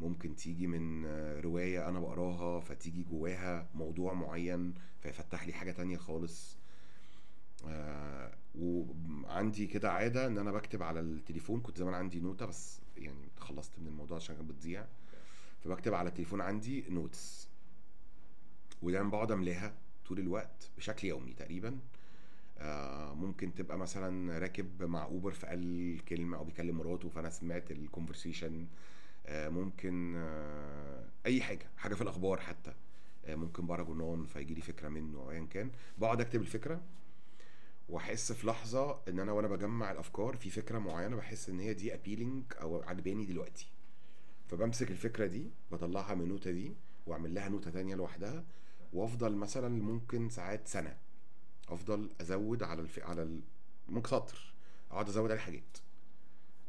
ممكن 0.00 0.36
تيجي 0.36 0.66
من 0.66 1.06
رواية 1.40 1.88
أنا 1.88 2.00
بقراها 2.00 2.60
فتيجي 2.60 3.02
جواها 3.02 3.68
موضوع 3.74 4.12
معين 4.12 4.74
فيفتح 5.02 5.46
لي 5.46 5.52
حاجة 5.52 5.72
تانية 5.72 5.96
خالص. 5.96 6.56
آه، 7.68 8.32
وعندي 8.58 9.66
كده 9.66 9.92
عادة 9.92 10.26
إن 10.26 10.38
أنا 10.38 10.52
بكتب 10.52 10.82
على 10.82 11.00
التليفون. 11.00 11.60
كنت 11.60 11.78
زمان 11.78 11.94
عندي 11.94 12.20
نوتة 12.20 12.46
بس 12.46 12.80
يعني 12.96 13.28
خلصت 13.38 13.78
من 13.78 13.86
الموضوع 13.86 14.16
عشان 14.16 14.36
كانت 14.36 14.48
بتضيع. 14.50 14.86
فبكتب 15.64 15.94
على 15.94 16.08
التليفون 16.08 16.40
عندي 16.40 16.84
notes 16.88 17.48
ودايما 18.82 19.08
بقعد 19.10 19.32
أملاها 19.32 19.74
طول 20.06 20.18
الوقت 20.18 20.70
بشكل 20.76 21.08
يومي 21.08 21.32
تقريبا. 21.32 21.78
ممكن 23.14 23.54
تبقى 23.54 23.78
مثلا 23.78 24.38
راكب 24.38 24.82
مع 24.82 25.04
Uber 25.04 25.32
فقال 25.32 26.00
كلمة 26.08 26.36
أو 26.36 26.44
بيكلم 26.44 26.76
مراته 26.78 27.08
فأنا 27.08 27.30
سمعت 27.30 27.70
ال 27.70 27.77
conversation 27.77 28.66
ممكن 29.28 30.14
آه، 30.16 31.04
أي 31.26 31.42
حاجة 31.42 31.66
حاجة 31.76 31.94
في 31.94 32.02
الأخبار 32.02 32.40
حتى. 32.40 32.72
آه، 33.26 33.34
ممكن 33.34 33.66
بقرا 33.66 33.82
جورنال 33.82 34.26
فيجي 34.26 34.54
لي 34.54 34.60
فكرة 34.60 34.88
منه 34.88 35.30
ايا 35.30 35.46
كان. 35.50 35.70
بقعد 35.98 36.20
أكتب 36.20 36.40
الفكرة 36.40 36.80
وأحس 37.88 38.32
في 38.32 38.46
لحظة 38.46 39.00
إن 39.08 39.20
أنا 39.20 39.32
وأنا 39.32 39.48
بجمع 39.48 39.92
الأفكار 39.92 40.36
في 40.36 40.50
فكرة 40.50 40.78
معينة 40.78 41.16
بحس 41.16 41.48
إن 41.48 41.60
هي 41.60 41.74
دي 41.74 41.94
appealing 41.94 42.44
أو 42.60 42.82
عجباني 42.82 43.24
دلوقتي. 43.26 43.66
فبمسك 44.48 44.90
الفكرة 44.90 45.26
دي 45.26 45.50
بطلعها 45.72 46.14
من 46.14 46.22
النوتة 46.22 46.50
دي 46.50 46.76
وأعمل 47.06 47.34
لها 47.34 47.48
نوتة 47.48 47.70
تانية 47.70 47.94
لوحدها 47.94 48.44
وأفضل 48.92 49.34
مثلا 49.36 49.82
ممكن 49.82 50.28
ساعات 50.28 50.68
سنة. 50.68 50.96
أفضل 51.68 52.10
أزود 52.20 52.62
على 52.62 52.82
الف... 52.82 52.98
على. 52.98 53.40
ممكن 53.88 54.08
سطر 54.08 54.54
أقعد 54.90 55.08
أزود 55.08 55.30
عليه 55.30 55.40
حاجات. 55.40 55.78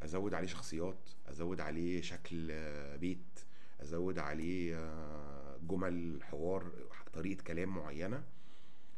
أزود 0.02 0.34
عليه 0.34 0.48
شخصيات. 0.48 1.10
أزود 1.28 1.62
عليه 1.62 2.02
شكل 2.02 2.48
آه، 2.52 2.96
بيت. 2.96 3.40
أزود 3.82 4.20
عليه 4.20 4.78
آه، 4.78 5.58
جمل 5.68 6.20
حوار 6.24 6.72
طريقة 7.14 7.44
كلام 7.44 7.70
معينة 7.70 8.24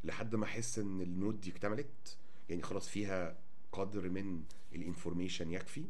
لحد 0.04 0.36
ما 0.36 0.46
أحس 0.46 0.80
إن 0.80 1.02
النوت 1.02 1.36
دي 1.36 1.50
اكتملت. 1.52 2.18
يعني 2.50 2.62
خلاص 2.62 2.90
فيها 2.90 3.38
قدر 3.72 4.10
من 4.10 4.44
الانفورميشن 4.76 5.52
يكفي. 5.52 5.86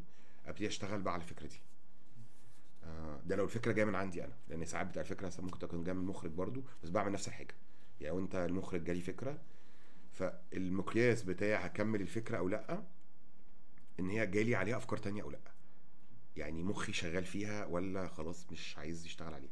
أبتدي 0.46 0.66
أشتغل 0.66 1.02
بقى 1.02 1.12
على 1.14 1.22
الفكرة 1.22 1.46
دي. 1.46 1.60
آه، 2.84 3.20
ده 3.26 3.36
لو 3.36 3.44
الفكرة 3.44 3.72
جاية 3.72 3.84
من 3.84 3.94
عندي 3.94 4.24
أنا. 4.24 4.34
لأن 4.48 4.64
ساعات 4.64 4.86
بتاع 4.86 5.02
الفكرة 5.02 5.32
ممكن 5.38 5.58
تكون 5.58 5.84
جاية 5.84 5.94
من 5.94 6.00
المخرج 6.00 6.30
برضو 6.30 6.62
بس 6.82 6.90
بعمل 6.90 7.12
نفس 7.12 7.28
الحاجة. 7.28 7.54
يعني 8.00 8.16
وانت 8.16 8.34
المخرج 8.34 8.84
جالي 8.84 9.00
فكرة 9.00 9.38
فالمقياس 10.18 11.22
بتاع 11.22 11.58
هكمل 11.60 12.00
الفكرة 12.00 12.38
أو 12.38 12.48
لأ؟ 12.48 12.82
إن 14.00 14.10
هي 14.10 14.26
جالي 14.26 14.54
عليها 14.54 14.76
أفكار 14.76 14.98
تانية 14.98 15.22
أو 15.22 15.30
لأ. 15.30 15.38
يعني 16.36 16.62
مخي 16.62 16.92
شغال 16.92 17.24
فيها 17.24 17.64
ولا 17.66 18.08
خلاص 18.08 18.46
مش 18.52 18.78
عايز 18.78 19.06
يشتغل 19.06 19.34
عليها. 19.34 19.50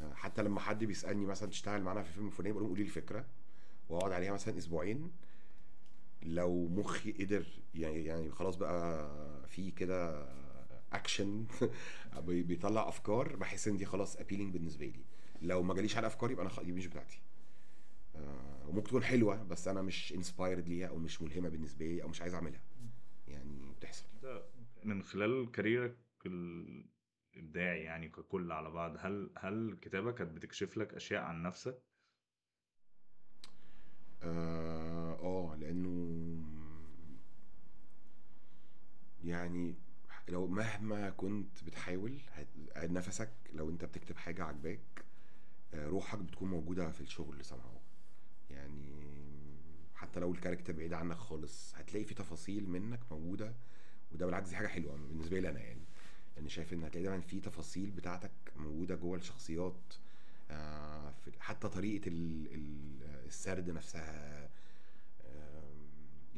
آه، 0.00 0.14
حتى 0.14 0.42
لما 0.42 0.60
حد 0.60 0.84
بيسألني 0.84 1.26
مثلا 1.26 1.48
تشتغل 1.50 1.82
معانا 1.82 2.02
في 2.02 2.12
فيلم 2.12 2.30
فلاني 2.30 2.52
بقول 2.52 2.66
قولي 2.68 2.82
لي 2.82 2.88
الفكرة 2.88 3.24
وأقعد 3.88 4.12
عليها 4.12 4.32
مثلا 4.32 4.58
أسبوعين. 4.58 5.10
لو 6.22 6.68
مخي 6.68 7.12
قدر 7.12 7.46
يعني 7.74 8.04
يعني 8.04 8.30
خلاص 8.30 8.56
بقى 8.56 9.08
في 9.48 9.70
كده 9.70 10.28
اكشن 10.92 11.46
بي- 12.26 12.42
بيطلع 12.42 12.88
أفكار 12.88 13.36
بحس 13.36 13.68
إن 13.68 13.76
دي 13.76 13.84
خلاص 13.86 14.16
appealing 14.16 14.52
بالنسبة 14.52 14.86
لي. 14.86 15.04
لو 15.42 15.62
ما 15.62 15.74
جاليش 15.74 15.96
على 15.96 16.06
أفكار 16.06 16.30
يبقى 16.30 16.46
أنا 16.46 16.62
دي 16.62 16.72
مش 16.72 16.86
بتاعتي. 16.86 17.20
وممكن 18.14 18.88
تكون 18.88 19.04
حلوة 19.04 19.42
بس 19.42 19.68
أنا 19.68 19.82
مش 19.82 20.12
inspired 20.12 20.68
ليها 20.68 20.88
أو 20.88 20.98
مش 20.98 21.22
ملهمة 21.22 21.48
بالنسبة 21.48 21.86
لي 21.86 22.02
أو 22.02 22.08
مش 22.08 22.22
عايز 22.22 22.34
أعملها. 22.34 22.60
يعني 23.28 23.72
بتحصل. 23.76 24.04
من 24.84 25.02
خلال 25.02 25.50
كاريرك 25.52 25.96
الإبداعي 26.26 27.80
يعني 27.82 28.08
ككل 28.08 28.52
على 28.52 28.70
بعض 28.70 28.96
هل 28.98 29.30
هل 29.38 29.68
الكتابه 29.68 30.12
كانت 30.12 30.32
بتكشف 30.32 30.76
لك 30.76 30.94
أشياء 30.94 31.22
عن 31.22 31.42
نفسك؟ 31.42 31.82
آه 34.22 35.18
آه، 35.22 35.56
لأنه 35.56 36.42
يعني 39.24 39.74
لو 40.28 40.46
مهما 40.46 41.10
كنت 41.10 41.64
بتحاول 41.64 42.20
نفسك 42.76 43.32
لو 43.52 43.70
أنت 43.70 43.84
بتكتب 43.84 44.16
حاجة 44.16 44.44
عجباك 44.44 45.04
آه، 45.74 45.86
روحك 45.86 46.18
بتكون 46.18 46.50
موجودة 46.50 46.90
في 46.90 47.00
الشغل 47.00 47.44
somehow. 47.44 47.81
حتى 50.02 50.20
لو 50.20 50.32
الكاركتر 50.32 50.72
بعيد 50.72 50.92
عنك 50.92 51.16
خالص 51.16 51.74
هتلاقي 51.74 52.04
في 52.04 52.14
تفاصيل 52.14 52.68
منك 52.70 53.00
موجودة 53.10 53.54
وده 54.12 54.26
بالعكس 54.26 54.48
دي 54.48 54.56
حاجة 54.56 54.66
حلوة 54.66 54.96
بالنسبة 54.96 55.40
لي 55.40 55.48
أنا 55.48 55.60
يعني. 55.60 55.80
يعني 56.36 56.48
شايف 56.48 56.72
إن 56.72 56.84
هتلاقي 56.84 57.04
دايما 57.04 57.20
في 57.20 57.40
تفاصيل 57.40 57.90
بتاعتك 57.90 58.30
موجودة 58.56 58.94
جوه 58.94 59.16
الشخصيات 59.18 59.94
آه، 60.50 61.14
حتى 61.40 61.68
ال- 62.54 63.02
السرد 63.26 63.70
نفسها 63.70 64.44
آم، 65.24 65.74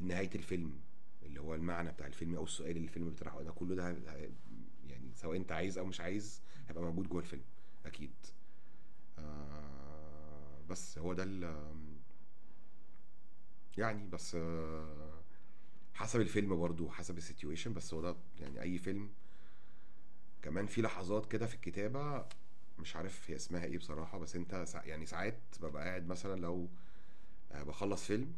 نهاية 0.08 0.30
الفيلم 0.34 0.80
اللي 1.22 1.40
هو 1.40 1.54
المعنى 1.54 1.90
بتاع 1.92 2.06
الفيلم 2.06 2.34
أو 2.34 2.44
السؤال 2.44 2.70
اللي 2.70 2.84
الفيلم 2.84 3.10
بيطرحه 3.10 3.42
ده 3.42 3.50
كله 3.52 3.74
ده 3.74 3.96
يعني 4.88 5.14
سواء 5.14 5.36
أنت 5.36 5.52
عايز 5.52 5.78
أو 5.78 5.84
مش 5.86 6.00
عايز 6.00 6.40
هيبقى 6.68 6.82
موجود 6.84 7.08
جوه 7.08 7.20
الفيلم 7.20 7.42
أكيد. 7.86 8.10
آه، 9.18 10.60
بس 10.70 10.98
هو 10.98 11.12
ده 11.14 11.24
يعني 13.78 14.08
بس 14.08 14.34
آه، 14.34 15.22
حسب 15.94 16.20
الفيلم 16.20 16.56
برضو 16.56 16.90
حسب 16.90 17.18
السيتويشن 17.18 17.72
بس 17.74 17.94
هو 17.94 18.00
ده 18.02 18.16
يعني 18.40 18.62
أي 18.62 18.78
فيلم. 18.78 19.10
كمان 20.42 20.66
في 20.66 20.82
لحظات 20.82 21.26
كده 21.32 21.46
في 21.46 21.54
الكتابة 21.54 22.26
مش 22.78 22.96
عارف 22.96 23.30
هي 23.30 23.36
اسمها 23.36 23.64
إيه 23.64 23.78
بصراحة 23.78 24.18
بس 24.18 24.36
أنت 24.36 24.66
يعني 24.84 25.06
ساعات 25.06 25.38
ببقى 25.60 25.84
قاعد 25.84 26.06
مثلا 26.06 26.40
لو 26.40 26.68
آه، 27.52 27.62
بخلص 27.62 28.04
فيلم 28.06 28.32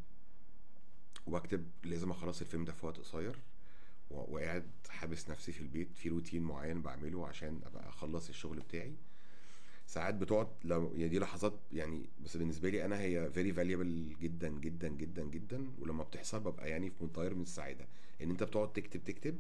وبكتب 1.26 1.66
لازم 1.84 2.10
أخلص 2.10 2.40
الفيلم 2.40 2.64
ده 2.64 2.72
في 2.72 2.86
وقت 2.86 2.98
قصير 2.98 3.36
وقاعد 4.10 4.70
حابس 4.88 5.30
نفسي 5.30 5.52
في 5.52 5.60
البيت 5.60 5.88
في 5.96 6.08
روتين 6.08 6.42
معين 6.42 6.82
بعمله 6.82 7.26
عشان 7.26 7.60
أبقى 7.66 7.88
أخلص 7.88 8.28
الشغل 8.28 8.60
بتاعي. 8.60 8.94
ساعات 9.86 10.14
بتقعد 10.14 10.48
لو 10.64 10.92
يعني 10.94 11.08
دي 11.08 11.18
لحظات 11.18 11.60
يعني 11.72 12.08
بس 12.24 12.36
بالنسبة 12.36 12.68
لي 12.70 12.84
أنا 12.84 13.00
هي 13.00 13.30
very 13.30 13.52
valuable 13.52 14.16
جدا 14.20 14.48
جدا 14.48 14.88
جدا. 14.88 15.22
جدا 15.56 15.70
ولما 15.78 16.02
بتحصل 16.04 16.40
ببقى 16.40 16.70
يعني 16.70 16.90
في 16.90 17.04
منتهى 17.04 17.30
من 17.30 17.42
السعادة. 17.42 17.86
إن 18.22 18.30
أنت 18.30 18.42
بتقعد 18.42 18.72
تكتب 18.72 19.04
تكتب 19.04 19.38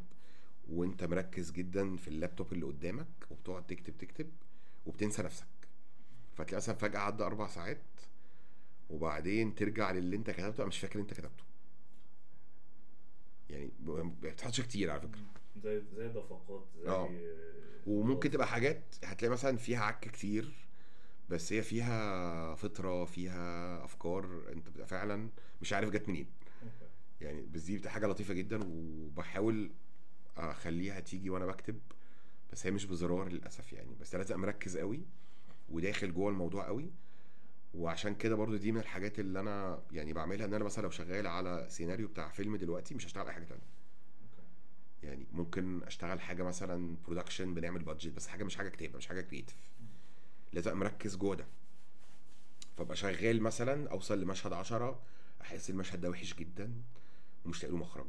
وأنت 0.70 1.04
مركز 1.04 1.50
جدا 1.50 1.96
في 1.96 2.08
اللابتوب 2.08 2.52
اللي 2.52 2.66
قدامك 2.66 3.06
وبتقعد 3.30 3.66
تكتب 3.66 3.98
تكتب 3.98 4.30
وبتنسى 4.86 5.22
نفسك. 5.22 5.46
فتلاقي 6.36 6.56
مثلا 6.56 6.74
فجأة 6.74 7.00
عدى 7.00 7.22
أربع 7.24 7.46
ساعات 7.46 7.82
وبعدين 8.90 9.54
ترجع 9.54 9.90
للي 9.90 10.16
أنت 10.16 10.30
كتبته 10.30 10.64
مش 10.64 10.78
فاكر 10.78 11.00
أنت 11.00 11.14
كتبته. 11.14 11.44
يعني 13.50 13.70
ما 13.80 14.12
بتحصلش 14.22 14.60
كتير 14.60 14.90
على 14.90 15.00
فكرة. 15.00 15.20
زي 15.62 15.82
زي 15.96 16.08
دفقات 16.08 16.64
زي 16.82 16.88
آه. 16.88 17.10
وممكن 17.86 18.30
تبقى 18.30 18.46
حاجات 18.46 18.82
هتلاقي 19.04 19.32
مثلا 19.32 19.56
فيها 19.56 19.80
عك 19.84 20.00
كتير. 20.08 20.65
بس 21.28 21.52
هي 21.52 21.62
فيها 21.62 22.54
فطرة 22.54 23.04
فيها 23.04 23.84
أفكار. 23.84 24.52
أنت 24.52 24.68
بتبقى 24.68 24.86
فعلا 24.86 25.28
مش 25.60 25.72
عارف 25.72 25.90
جت 25.90 26.08
منين. 26.08 26.26
يعني 27.20 27.46
بس 27.46 27.62
دي 27.62 27.76
بتبقى 27.76 27.92
حاجة 27.92 28.06
لطيفة 28.06 28.34
جدا 28.34 28.60
وبحاول 28.64 29.70
أخليها 30.36 31.00
تيجي 31.00 31.30
وأنا 31.30 31.46
بكتب. 31.46 31.78
بس 32.52 32.66
هي 32.66 32.70
مش 32.72 32.84
بزرار 32.84 33.28
للأسف 33.28 33.72
يعني. 33.72 33.94
بس 34.00 34.14
لازم 34.14 34.40
مركز 34.40 34.76
قوي 34.76 35.00
وداخل 35.68 36.14
جوه 36.14 36.30
الموضوع 36.30 36.66
قوي. 36.66 36.90
وعشان 37.74 38.14
كده 38.14 38.34
برضو 38.34 38.56
دي 38.56 38.72
من 38.72 38.80
الحاجات 38.80 39.18
اللي 39.18 39.40
أنا 39.40 39.82
يعني 39.92 40.12
بعملها 40.12 40.46
إن 40.46 40.54
أنا 40.54 40.64
مثلا 40.64 40.82
لو 40.82 40.90
شغال 40.90 41.26
على 41.26 41.66
سيناريو 41.68 42.08
بتاع 42.08 42.28
فيلم 42.28 42.56
دلوقتي 42.56 42.94
مش 42.94 43.06
هشتغل 43.06 43.24
على 43.24 43.32
حاجة 43.32 43.44
تانية. 43.44 43.62
يعني 45.02 45.26
ممكن 45.32 45.82
أشتغل 45.82 46.20
حاجة 46.20 46.42
مثلا 46.42 46.96
production 47.06 47.54
بنعمل 47.54 47.82
budget 47.82 48.12
بس 48.12 48.26
حاجة 48.28 48.44
مش 48.44 48.56
حاجة 48.56 48.68
كتابه 48.68 48.96
مش 48.96 49.06
حاجة 49.06 49.20
creative 49.20 49.56
لازم 50.56 50.70
ابقى 50.70 50.80
مركز 50.80 51.16
جوه 51.16 51.34
ده. 51.36 51.46
فابقى 52.76 52.96
شغال 52.96 53.42
مثلا 53.42 53.90
أوصل 53.90 54.20
لمشهد 54.20 54.52
عشرة 54.52 55.02
أحس 55.40 55.70
المشهد 55.70 56.00
ده 56.00 56.10
وحش 56.10 56.34
جدا 56.34 56.72
ومش 57.44 57.62
لاقي 57.62 57.72
له 57.72 57.78
مخرج. 57.78 58.06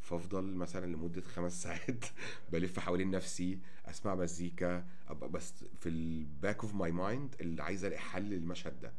فأفضل 0.00 0.44
مثلا 0.54 0.86
لمدة 0.86 1.20
خمس 1.22 1.52
ساعات 1.62 2.04
بلف 2.52 2.78
حوالين 2.78 3.10
نفسي 3.10 3.58
أسمع 3.86 4.14
مزيكا 4.14 4.86
أبقى 5.08 5.28
بس 5.28 5.64
في 5.80 5.88
ال 5.88 6.02
back 6.02 6.60
of 6.62 6.74
my 6.74 6.92
mind 6.92 7.34
اللي 7.40 7.62
عايز 7.62 7.84
ألاقي 7.84 8.00
حل 8.00 8.22
للمشهد 8.22 8.80
ده. 8.80 8.92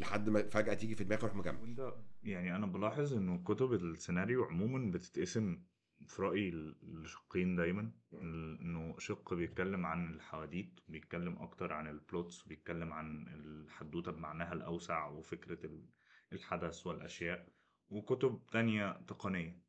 لحد 0.00 0.28
ما 0.28 0.42
فجأة 0.42 0.74
تيجي 0.74 0.94
في 0.94 1.04
دماغي 1.04 1.22
أروح 1.22 1.34
مكمل 1.34 1.92
يعني 2.24 2.56
أنا 2.56 2.66
بلاحظ 2.66 3.14
إنه 3.14 3.42
كتب 3.44 3.72
السيناريو 3.72 4.44
عموما 4.44 4.90
بتتقسم 4.90 5.58
في 6.06 6.22
رأيي 6.22 6.50
ل- 6.50 6.76
لشقين 6.82 7.56
دايما 7.56 7.90
إنه 8.12 8.98
شق 8.98 9.34
بيتكلم 9.34 9.86
عن 9.86 10.14
الحواديت 10.14 10.80
وبيتكلم 10.88 11.38
أكتر 11.42 11.72
عن 11.72 11.86
ال 11.88 11.98
plots 11.98 12.46
وبيتكلم 12.46 12.92
عن 12.92 13.26
الحدوتة 13.28 14.12
بمعناها 14.12 14.52
الأوسع 14.52 15.06
وفكرة 15.08 15.66
ال- 15.66 15.88
الحدث 16.32 16.86
والأشياء 16.86 17.48
وكتب 17.90 18.40
تانية 18.52 18.92
تقنية. 19.06 19.62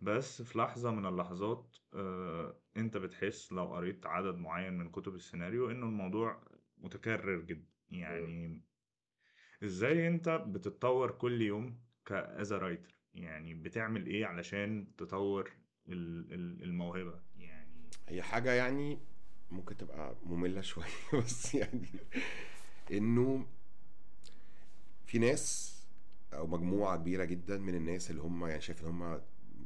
بس 0.00 0.42
في 0.42 0.58
لحظة 0.58 0.90
من 0.90 1.06
اللحظات 1.06 1.76
آه، 1.94 2.60
أنت 2.76 2.96
بتحس 2.96 3.52
لو 3.52 3.64
قريت 3.74 4.06
عدد 4.06 4.34
معين 4.34 4.78
من 4.78 4.90
كتب 4.90 5.14
السيناريو 5.14 5.70
إنه 5.70 5.86
الموضوع 5.86 6.44
متكرر 6.78 7.40
جدا 7.40 7.66
يعني 7.90 8.62
إزاي 9.64 10.08
أنت 10.08 10.28
بتتطور 10.28 11.10
كل 11.10 11.42
يوم 11.42 11.80
كأز 12.04 12.52
رايتر 12.52 12.94
يعني 13.14 13.54
بتعمل 13.54 14.06
إيه 14.06 14.26
علشان 14.26 14.96
تطور 14.96 15.50
ال- 15.92 16.32
ال- 16.34 16.62
الموهبة. 16.62 17.20
يعني 17.38 17.70
هي 18.08 18.22
حاجة 18.22 18.52
يعني 18.52 18.98
ممكن 19.50 19.76
تبقى 19.76 20.16
مملة 20.26 20.60
شوية 20.60 20.84
بس 21.24 21.54
يعني 21.54 21.88
إنه 22.92 23.46
في 25.06 25.18
ناس 25.18 25.76
أو 26.32 26.46
مجموعة 26.46 26.96
كبيرة 26.96 27.24
جدا 27.24 27.58
من 27.58 27.74
الناس 27.74 28.10
اللي 28.10 28.22
هم 28.22 28.46
يعني 28.46 28.60
شايف 28.60 28.82
إن 28.82 28.86
هم 28.88 29.20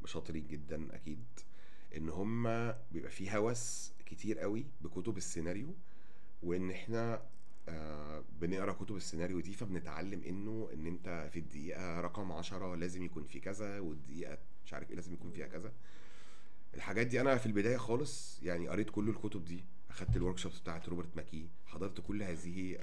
شاطرين 0.05 0.47
جدا 0.47 0.95
أكيد 0.95 1.23
إن 1.97 2.09
هم 2.09 2.43
بيبقى 2.91 3.11
في 3.11 3.37
هوس 3.37 3.91
كتير 4.05 4.39
قوي 4.39 4.65
بكتب 4.81 5.17
السيناريو 5.17 5.75
وإن 6.43 6.71
إحنا 6.71 7.21
آه 7.69 8.23
بنقرأ 8.41 8.73
كتب 8.73 8.95
السيناريو 8.95 9.39
دي 9.39 9.53
فبنتعلم 9.53 10.23
إنه 10.23 10.69
إن 10.73 10.87
أنت 10.87 11.29
في 11.33 11.39
الدقيقة 11.39 12.01
رقم 12.01 12.31
عشرة 12.31 12.75
لازم 12.75 13.03
يكون 13.03 13.23
في 13.23 13.39
كذا 13.39 13.79
والدقيقة 13.79 14.37
مش 14.65 14.73
عارف 14.73 14.89
إيه 14.89 14.95
لازم 14.95 15.13
يكون 15.13 15.31
فيها 15.31 15.47
كذا. 15.47 15.73
الحاجات 16.75 17.07
دي 17.07 17.21
أنا 17.21 17.37
في 17.37 17.45
البداية 17.45 17.77
خالص 17.77 18.39
يعني 18.43 18.67
قريت 18.67 18.89
كل 18.89 19.09
الكتب 19.09 19.45
دي 19.45 19.63
أخدت 19.89 20.15
ال 20.17 20.37
workshops 20.37 20.59
بتاعت 20.59 20.89
روبرت 20.89 21.15
ماكي 21.15 21.47
حضرت 21.65 22.01
كل 22.01 22.23
هذه 22.23 22.77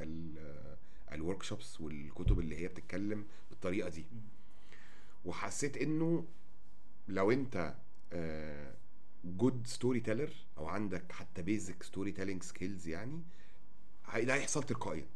ال 1.12 1.42
workshops 1.42 1.80
والكتب 1.80 2.38
اللي 2.38 2.56
هي 2.56 2.68
بتتكلم 2.68 3.24
بالطريقة 3.50 3.88
دي. 3.88 4.04
وحسيت 5.24 5.76
إنه 5.76 6.26
لو 7.08 7.32
أنت 7.32 7.74
good 9.24 9.66
storyteller 9.66 10.32
أو 10.58 10.66
عندك 10.66 11.12
حتى 11.12 11.42
basic 11.42 11.82
storytelling 11.82 12.42
skills 12.42 12.88
يعني 12.88 13.22
ده 14.16 14.34
هيحصل 14.34 14.62
تلقائيا. 14.62 15.06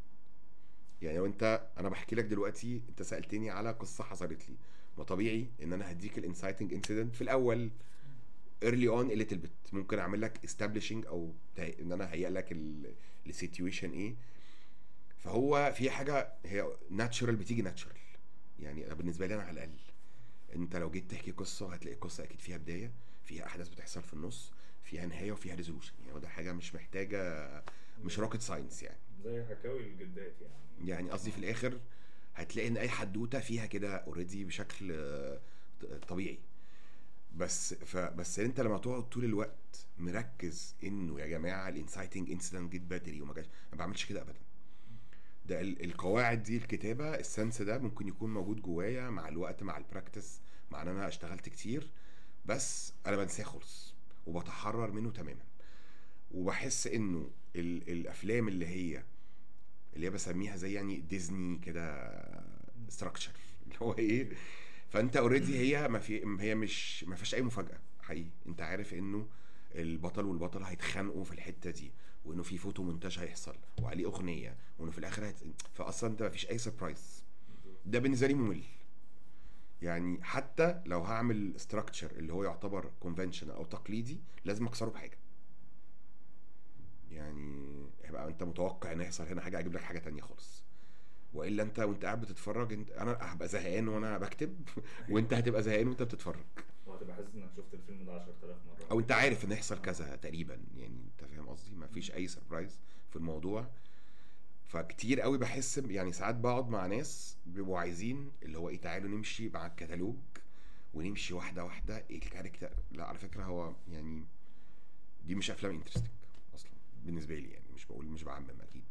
يعني 1.03 1.19
لو 1.19 1.27
أنت 1.27 1.69
أنا 1.79 1.89
بحكي 1.89 2.17
لك 2.17 2.25
دلوقتي 2.25 2.83
أنت 2.89 3.03
سألتني 3.03 3.51
على 3.51 3.71
قصة 3.71 4.05
حصلت 4.05 4.49
لي. 4.49 4.57
ما 4.99 5.05
طبيعي 5.05 5.47
إن 5.63 5.73
أنا 5.73 5.91
هديك 5.91 6.19
ال 6.19 6.25
inciting 6.25 6.75
incident 6.75 7.15
في 7.15 7.23
الأول. 7.23 7.71
early 8.63 8.89
on 8.89 9.09
little 9.09 9.37
bit 9.37 9.53
ممكن 9.73 9.99
أعمل 9.99 10.21
لك 10.21 10.45
establishing 10.45 11.07
أو 11.07 11.35
إن 11.59 11.93
أنا 11.93 12.13
هيئ 12.13 12.29
لك 12.29 12.53
ال 13.27 13.33
situation 13.33 13.93
إيه. 13.93 14.15
فهو 15.19 15.73
في 15.77 15.91
حاجة 15.91 16.33
هي 16.45 16.77
natural 16.91 17.37
بتيجي 17.37 17.63
natural 17.63 17.97
يعني 18.59 18.95
بالنسبة 18.95 19.27
لي 19.27 19.35
أنا 19.35 19.43
على 19.43 19.51
الأقل. 19.53 19.79
أنت 20.55 20.77
لو 20.77 20.91
جيت 20.91 21.11
تحكي 21.11 21.31
قصة 21.31 21.75
هتلاقي 21.75 21.95
القصة 21.95 22.25
أكيد 22.25 22.41
فيها 22.41 22.57
بداية 22.57 22.93
فيها 23.25 23.47
أحداث 23.47 23.69
بتحصل 23.69 24.03
في 24.03 24.15
النص 24.15 24.53
فيها 24.85 25.07
نهاية 25.07 25.33
وفيها 25.33 25.55
resolution 25.55 25.93
يعني 26.01 26.13
وده 26.13 26.29
حاجة 26.29 26.53
مش 26.53 26.75
محتاجة 26.75 27.51
مش 28.05 28.19
rocket 28.19 28.41
science 28.43 28.83
يعني. 28.83 28.99
زي 29.25 29.45
حكاوي 29.45 29.81
الجدات 29.81 30.35
يعني. 30.41 30.91
يعني 30.91 31.11
قصدي 31.11 31.31
في 31.31 31.39
الآخر 31.39 31.81
هتلاقي 32.35 32.69
إن 32.69 32.77
أي 32.77 32.89
حدوتة 32.89 33.41
فيها 33.41 33.67
كده 33.67 33.97
already 33.97 34.45
بشكل 34.45 34.93
آه، 34.93 35.41
طبيعي. 36.09 36.39
بس 37.37 37.75
فبس 37.75 38.39
انت 38.39 38.61
لما 38.61 38.79
تقعد 38.79 39.09
طول 39.09 39.25
الوقت 39.25 39.87
مركز 39.99 40.75
انه 40.85 41.21
يا 41.21 41.27
جماعة 41.27 41.69
ال 41.69 41.76
inciting 41.76 42.31
incident 42.31 42.73
جيت 42.73 42.83
بدري 42.83 43.21
وما 43.21 43.35
جاش 43.35 43.47
ما 43.73 43.79
بعملش 43.79 44.05
كده 44.05 44.23
ابدا. 44.23 44.39
ده 45.47 45.61
ال- 45.61 45.85
القواعد 45.85 46.43
دي 46.43 46.57
الكتابة 46.57 47.15
ال 47.15 47.23
sense 47.23 47.63
ده 47.63 47.79
ممكن 47.79 48.09
يكون 48.09 48.35
موجود 48.35 48.63
جوايا 48.63 49.11
مع 49.11 49.29
الوقت 49.29 49.63
مع 49.63 49.77
ال 49.79 49.86
practice 49.86 50.41
مع 50.71 50.83
إن 50.83 50.89
أنا 50.89 51.09
اشتغلت 51.09 51.49
كتير 51.49 51.91
بس 52.47 52.93
أنا 53.07 53.17
بنساه 53.17 53.45
خالص 53.45 53.95
وبتحرر 54.27 54.91
منه 54.93 55.11
تماما. 55.11 55.45
وبحس 56.31 56.87
إنه 56.87 57.31
ال- 57.57 57.91
الأفلام 57.91 58.49
اللي 58.49 58.67
هي 58.67 59.03
اللي 59.95 60.07
هي 60.07 60.11
بسميها 60.11 60.57
زي 60.57 60.73
يعني 60.73 60.97
ديزني 61.01 61.59
كده 61.59 62.13
structure 62.89 63.33
اللي 63.65 63.77
هو 63.83 63.93
إيه؟ 63.99 64.29
فأنت 64.97 65.17
already 65.17 65.59
هي 65.59 65.89
ما 65.89 65.99
في 65.99 66.37
هي 66.41 66.55
مش 66.55 67.05
ما 67.05 67.17
فيهاش 67.17 67.35
أي 67.35 67.43
مفاجأة 67.43 67.79
حقيقي. 68.03 68.31
أنت 68.47 68.63
عارف 68.63 68.95
إنه 68.95 69.29
البطل 69.75 70.25
والبطلة 70.25 70.67
هيتخانقوا 70.67 71.25
في 71.25 71.33
الحتة 71.33 71.71
دي 71.71 71.93
وإنه 72.25 72.43
في 72.43 72.59
فوتو 72.59 72.83
مونتاج 72.83 73.19
هيحصل 73.19 73.57
وعليه 73.83 74.05
أغنية 74.07 74.57
وإنه 74.79 74.91
في 74.91 74.99
الآخر 74.99 75.29
هت... 75.29 75.37
فاصلا 75.75 76.11
أنت 76.11 76.23
ما 76.23 76.29
فيش 76.29 76.51
أي 76.51 76.59
surprise 76.59 77.25
ده 77.87 77.99
بالنسبة 77.99 78.27
لي 78.27 78.35
ممل. 78.35 78.63
يعني 79.83 80.25
حتى 80.25 80.83
لو 80.87 81.03
هعمل 81.03 81.61
structure 81.61 82.11
اللي 82.11 82.33
هو 82.33 82.45
يعتبر 82.45 82.91
convention 83.01 83.51
أو 83.51 83.65
تقليدي 83.65 84.21
لازم 84.45 84.67
أكسره 84.67 84.91
بحاجة. 84.91 85.19
يعني 87.11 87.87
هيبقى 88.05 88.29
أنت 88.29 88.43
متوقع 88.43 88.93
إن 88.93 89.01
يحصل 89.01 89.25
هنا 89.27 89.41
حاجة 89.41 89.59
أجيب 89.59 89.75
لك 89.75 89.83
حاجة 89.83 89.99
تانية 89.99 90.23
خالص. 90.23 90.66
وإلا 91.37 91.63
أنت 91.63 91.79
وأنت 91.79 92.05
قاعد 92.05 92.21
بتتفرج 92.21 92.73
أنت 92.73 92.91
أنا 92.91 93.19
هبقى 93.21 93.49
زهقان 93.49 93.89
وأنا 93.89 94.19
بكتب 94.19 94.69
وأنت 95.11 95.35
هتبقى 95.35 95.63
زهقان 95.63 95.89
وأنت 95.89 96.03
بتتفرج. 96.03 96.45
وهتبقى 96.87 97.17
حاسس 97.17 97.35
إنك 97.35 97.51
شفت 97.57 97.75
الفيلم 97.75 98.05
ده 98.07 98.13
10000 98.13 98.57
مرة. 98.67 98.87
أو 98.91 99.01
أنت 99.01 99.13
عارف 99.13 99.45
إن 99.45 99.53
هيحصل 99.53 99.81
كذا 99.83 100.17
تقريبا 100.17 100.59
يعني 100.77 101.01
أنت 101.05 101.31
فاهم 101.31 101.49
قصدي؟ 101.49 101.75
ما 101.77 101.87
فيش 101.87 102.13
أي 102.13 102.29
surprise 102.29 102.79
في 103.11 103.17
الموضوع. 103.17 103.67
فكتير 104.65 105.21
قوي 105.21 105.39
بحس 105.39 105.79
يعني 105.79 106.13
ساعات 106.13 106.35
بقعد 106.35 106.69
مع 106.69 106.87
ناس 106.87 107.37
بيبقوا 107.47 107.79
عايزين 107.79 108.31
اللي 108.43 108.59
هو 108.59 108.69
إيه 108.69 108.81
تعالوا 108.81 109.11
نمشي 109.11 109.49
مع 109.49 109.67
الكتالوج 109.67 110.17
ونمشي 110.95 111.35
واحدة 111.35 111.65
واحدة. 111.65 112.05
إيه 112.11 112.17
ال 112.17 112.22
character؟ 112.22 112.71
لا 112.93 113.05
على 113.05 113.19
فكرة 113.19 113.45
هو 113.45 113.73
يعني 113.93 114.25
دي 115.27 115.35
مش 115.35 115.51
أفلام 115.51 115.75
interesting 115.75 116.07
أصلا 116.55 116.71
بالنسبة 117.05 117.35
لي 117.35 117.49
يعني 117.51 117.67
مش 117.75 117.85
بقول 117.87 118.07
مش 118.07 118.23
بعمم. 118.23 118.47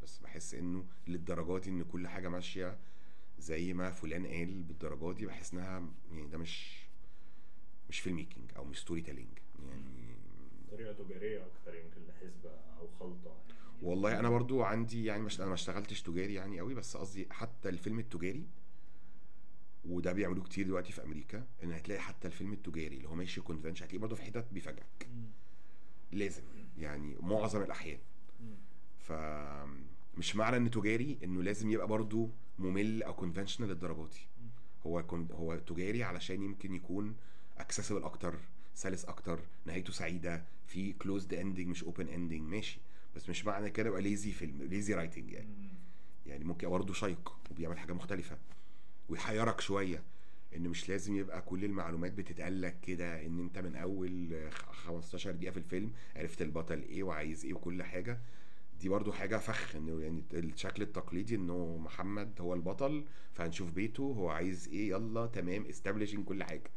بس 0.05 0.17
بحس 0.17 0.53
انه 0.53 0.85
للدرجات 1.07 1.61
دي 1.61 1.69
ان 1.69 1.83
كل 1.83 2.07
حاجة 2.07 2.29
ماشية 2.29 2.77
زي 3.39 3.73
ما 3.73 3.91
فلان 3.91 4.27
قال 4.27 4.63
بالدرجات 4.63 5.15
دي 5.15 5.25
بحس 5.25 5.53
انها 5.53 5.83
يعني 6.11 6.27
ده 6.27 6.37
مش 6.37 6.85
مش 7.89 7.99
filmmaking 7.99 8.51
أو 8.57 8.65
مش 8.65 8.79
storytelling 8.79 9.39
يعني 9.67 10.15
طريقة 10.71 10.93
تجارية 10.93 11.45
أكتر 11.45 11.75
يمكن 11.75 12.01
لحسبة 12.07 12.49
أو 12.79 12.87
خلطة. 12.99 13.35
يعني 13.49 13.87
والله 13.87 14.19
أنا 14.19 14.29
برضو 14.29 14.63
عندي 14.63 15.05
يعني 15.05 15.21
مش 15.21 15.39
أنا 15.39 15.47
ما 15.47 15.53
اشتغلتش 15.53 16.01
تجاري 16.01 16.33
يعني 16.33 16.59
قوي 16.59 16.73
بس 16.75 16.97
قصدي 16.97 17.27
حتى 17.31 17.69
الفيلم 17.69 17.99
التجاري 17.99 18.47
وده 19.85 20.11
بيعملوه 20.13 20.43
كتير 20.43 20.65
دلوقتي 20.65 20.91
في 20.91 21.03
أمريكا 21.03 21.47
إن 21.63 21.71
هتلاقي 21.71 22.01
حتى 22.01 22.27
الفيلم 22.27 22.53
التجاري 22.53 22.97
اللي 22.97 23.09
هو 23.09 23.15
ماشي 23.15 23.41
convention 23.41 23.85
هتلاقيه 23.85 24.01
برضه 24.01 24.15
في 24.15 24.21
حتت 24.21 24.45
بيفاجئك. 24.51 25.09
لازم. 26.11 26.43
يعني 26.77 27.15
معظم 27.19 27.61
الأحيان. 27.61 27.99
ف 28.97 29.11
مش 30.17 30.35
معنى 30.35 30.57
انه 30.57 30.69
تجاري 30.69 31.17
إنه 31.23 31.43
لازم 31.43 31.71
يبقى 31.71 31.87
برضه 31.87 32.29
ممل 32.59 33.03
أو 33.03 33.13
conventional 33.13 33.69
للدرجه 33.69 34.07
دي. 34.09 34.19
هو 34.85 34.99
هو 35.31 35.55
تجاري 35.55 36.03
علشان 36.03 36.43
يمكن 36.43 36.73
يكون 36.73 37.15
accessible 37.57 38.03
أكتر 38.03 38.35
سلس 38.75 39.05
أكتر 39.05 39.39
نهايته 39.65 39.93
سعيدة 39.93 40.43
في 40.67 40.93
closed 40.93 41.33
ending 41.33 41.67
مش 41.67 41.83
open 41.83 42.07
ending 42.07 42.41
ماشي 42.41 42.79
بس 43.15 43.29
مش 43.29 43.45
معنى 43.45 43.69
كده 43.69 43.89
يبقى 43.89 44.01
lazy 44.01 44.31
film 44.31 44.63
lazy 44.63 44.93
writing 44.93 45.31
يعني. 45.31 45.69
يعني 46.25 46.43
ممكن 46.43 46.67
يبقى 46.67 46.79
برضه 46.79 46.93
شيق 46.93 47.37
وبيعمل 47.51 47.77
حاجة 47.79 47.93
مختلفة 47.93 48.37
ويحيرك 49.09 49.61
شوية 49.61 50.03
إن 50.55 50.69
مش 50.69 50.89
لازم 50.89 51.15
يبقى 51.15 51.41
كل 51.41 51.65
المعلومات 51.65 52.11
بتتقال 52.11 52.61
لك 52.61 52.79
كده 52.81 53.25
إن 53.25 53.39
أنت 53.39 53.59
من 53.59 53.75
أول 53.75 54.35
خ- 54.51 54.71
15 54.71 55.31
دقيقة 55.31 55.51
في 55.51 55.57
الفيلم 55.57 55.91
عرفت 56.15 56.41
البطل 56.41 56.81
إيه 56.81 57.03
وعايز 57.03 57.45
إيه 57.45 57.53
وكل 57.53 57.83
حاجة 57.83 58.19
دي 58.85 58.89
برضو 58.89 59.11
حاجة 59.11 59.37
فخ 59.37 59.75
إنه 59.75 60.01
يعني 60.01 60.23
الشكل 60.33 60.83
التقليدي 60.83 61.35
إنه 61.35 61.77
محمد 61.77 62.41
هو 62.41 62.53
البطل 62.53 63.05
فهنشوف 63.33 63.71
بيته 63.71 64.03
هو 64.03 64.29
عايز 64.29 64.67
إيه 64.67 64.89
يلا 64.89 65.25
تمام 65.25 65.65
establishing 65.65 66.25
كل 66.25 66.43
حاجة. 66.43 66.71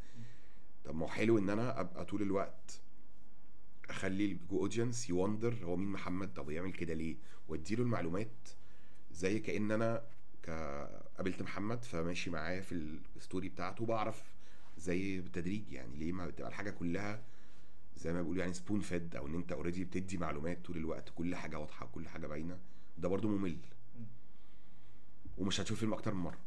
طب 0.84 0.94
ما 0.96 1.08
حلو 1.08 1.38
إن 1.38 1.50
أنا 1.50 1.80
أبقى 1.80 2.04
طول 2.04 2.22
الوقت 2.22 2.80
أخلي 3.90 4.24
الجو 4.24 4.58
audience 4.58 5.10
wonder 5.10 5.54
هو 5.64 5.76
مين 5.76 5.88
محمد 5.88 6.32
طب 6.34 6.50
يعمل 6.50 6.72
كده 6.72 6.94
ليه؟ 6.94 7.16
وأديله 7.48 7.82
المعلومات 7.82 8.48
زي 9.12 9.38
كأن 9.40 9.70
أنا 9.70 10.02
قابلت 11.16 11.42
محمد 11.42 11.84
فماشي 11.84 12.30
معاه 12.30 12.60
في 12.60 12.72
ال 13.16 13.21
story 13.21 13.48
بتاعته 13.48 13.86
بعرف 13.86 14.22
زي 14.78 15.20
بالتدريج 15.20 15.72
يعني 15.72 15.96
ليه 15.96 16.12
ما 16.12 16.26
بتبقى 16.26 16.48
الحاجة 16.48 16.70
كلها 16.70 17.22
زي 17.98 18.12
ما 18.12 18.20
بيقولوا 18.22 18.40
يعني 18.42 18.54
spoon 18.54 18.80
feed 18.80 19.16
أو 19.16 19.26
إن 19.26 19.34
أنت 19.34 19.52
already 19.52 19.84
بتدي 19.84 20.18
معلومات 20.18 20.64
طول 20.64 20.76
الوقت 20.76 21.12
كل 21.14 21.36
حاجة 21.36 21.58
واضحة 21.58 21.86
كل 21.86 22.08
حاجة 22.08 22.26
باينة. 22.26 22.58
ده 22.98 23.08
برضو 23.08 23.28
ممل. 23.28 23.56
مم. 23.98 24.04
ومش 25.38 25.60
هتشوف 25.60 25.78
فيلم 25.78 25.92
أكتر 25.92 26.14
من 26.14 26.20
مرة. 26.20 26.38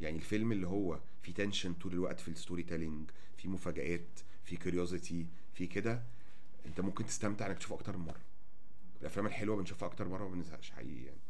يعني 0.00 0.16
الفيلم 0.16 0.52
اللي 0.52 0.66
هو 0.66 1.00
فيه 1.22 1.34
tension 1.34 1.74
طول 1.74 1.92
الوقت 1.92 2.20
في 2.20 2.28
ال 2.28 2.62
storytelling 2.62 3.10
في 3.36 3.48
مفاجآت 3.48 4.20
في 4.44 4.56
curiosity 4.56 5.26
في 5.54 5.66
كده 5.66 6.02
أنت 6.66 6.80
ممكن 6.80 7.06
تستمتع 7.06 7.46
إنك 7.46 7.58
تشوفه 7.58 7.74
أكتر 7.74 7.96
من 7.96 8.04
مرة. 8.06 8.20
الأفلام 9.00 9.26
الحلوة 9.26 9.56
بنشوفها 9.56 9.88
أكتر 9.88 10.08
مرة 10.08 10.24
وما 10.24 10.34
بنزهقش 10.34 10.70
حقيقي 10.70 11.04
يعني. 11.04 11.20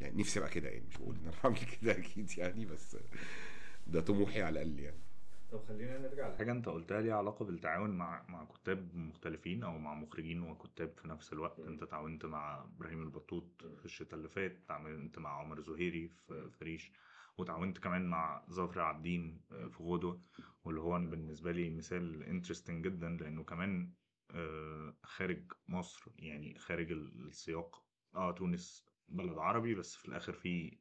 يعني 0.00 0.20
نفسي 0.20 0.38
أبقى 0.38 0.50
كده 0.50 0.68
يعني 0.68 0.84
مش 0.88 0.96
بقول 0.96 1.14
إن 1.16 1.22
أنا 1.22 1.32
بعمل 1.44 1.58
كده 1.58 1.92
أكيد 1.92 2.38
يعني 2.38 2.64
بس 2.66 2.96
ده 3.86 4.00
طموحي 4.00 4.42
على 4.42 4.62
الأقل 4.62 4.80
يعني. 4.80 4.98
طب 5.56 5.64
خلينا 5.64 5.98
نرجع 5.98 6.28
لحاجة 6.34 6.52
أنت 6.52 6.68
قلتها 6.68 7.00
ليها 7.00 7.14
علاقة 7.14 7.44
بالتعاون 7.44 7.90
مع 7.90 8.26
مع 8.28 8.44
كتاب 8.44 8.94
مختلفين 8.96 9.62
أو 9.62 9.78
مع 9.78 9.94
مخرجين 9.94 10.42
وكتاب 10.42 10.98
في 10.98 11.08
نفس 11.08 11.32
الوقت. 11.32 11.66
أنت 11.66 11.84
تعاونت 11.84 12.24
مع 12.26 12.64
إبراهيم 12.64 13.02
البطوط 13.02 13.66
في 13.66 13.84
الشتاء 13.84 14.14
اللي 14.18 14.28
فات 14.28 14.68
تعاونت 14.68 15.18
مع 15.18 15.30
عمر 15.40 15.60
زهيري 15.60 16.08
في 16.08 16.50
في 16.50 16.64
ريش 16.64 16.92
وتعاونت 17.38 17.78
كمان 17.78 18.06
مع 18.06 18.46
ظافر 18.50 18.80
عابدين 18.80 19.44
في 19.48 19.82
غدوة 19.82 20.22
واللي 20.64 20.80
هو 20.80 20.98
بالنسبة 20.98 21.52
لي 21.52 21.70
مثال 21.70 22.22
interesting 22.22 22.84
جدا 22.84 23.08
لأنه 23.08 23.44
كمان 23.44 23.94
آه، 24.30 24.96
خارج 25.02 25.52
مصر 25.68 26.10
يعني 26.18 26.58
خارج 26.58 26.92
السياق. 26.92 27.86
آه 28.14 28.32
تونس 28.32 28.86
بلد 29.08 29.38
عربي 29.38 29.74
بس 29.74 29.96
في 29.96 30.08
الآخر 30.08 30.32
في 30.32 30.78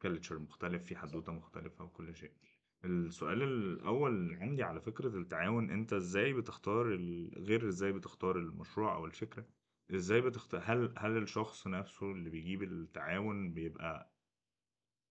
culture 0.00 0.38
مختلف 0.38 0.84
في 0.84 0.96
حدوتة 0.96 1.32
مختلفة 1.32 1.84
وكل 1.84 2.16
شيء. 2.16 2.47
السؤال 2.84 3.42
الأول 3.42 4.34
عندي 4.40 4.62
على 4.62 4.80
فكرة 4.80 5.08
التعاون 5.08 5.70
أنت 5.70 5.92
إزاي 5.92 6.32
بتختار 6.32 6.94
ال- 6.94 7.34
غير 7.36 7.68
إزاي 7.68 7.92
بتختار 7.92 8.36
المشروع 8.36 8.94
أو 8.94 9.06
الفكرة؟ 9.06 9.46
إزاي 9.94 10.20
بتختار 10.20 10.62
هل 10.64 10.94
هل 10.98 11.16
الشخص 11.16 11.66
نفسه 11.66 12.12
اللي 12.12 12.30
بيجيب 12.30 12.62
التعاون 12.62 13.52
بيبقى 13.54 14.12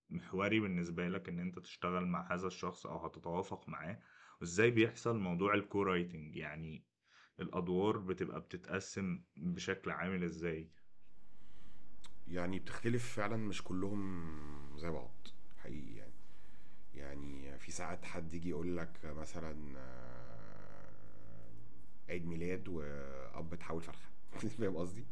محوري 0.10 0.60
بالنسبة 0.60 1.08
لك 1.10 1.30
إن 1.30 1.40
أنت 1.40 1.60
تشتغل 1.60 2.06
مع 2.06 2.34
هذا 2.34 2.48
الشخص 2.48 2.86
أو 2.86 3.06
هتتوافق 3.06 3.70
معاه؟ 3.70 4.00
وإزاي 4.42 4.72
بيحصل 4.72 5.18
موضوع 5.20 5.54
ال 5.54 5.84
co-writing 5.84 6.36
يعني 6.36 6.84
الأدوار 7.40 7.98
بتبقى 7.98 8.42
بتتقسم 8.42 9.24
بشكل 9.38 9.92
عامل 9.92 10.24
إزاي؟ 10.24 10.72
يعني 12.28 12.60
بتختلف 12.60 13.14
فعلا 13.16 13.38
مش 13.38 13.64
كلهم 13.64 14.28
زي 14.78 14.90
بعض 14.90 15.28
حقيقي 15.58 15.96
يعني. 15.96 16.14
يعني 16.94 17.47
في 17.68 17.74
ساعات 17.74 18.06
حد 18.06 18.34
يجي 18.34 18.50
يقول 18.50 18.78
لك 18.78 18.90
مثلا 19.04 19.78
آه، 19.78 20.90
عيد 22.10 22.26
ميلاد 22.26 22.68
وأب 22.68 23.56
تحول 23.56 23.82
فرخة. 23.82 24.10
فاهم 24.60 24.78
قصدي؟ 24.78 25.06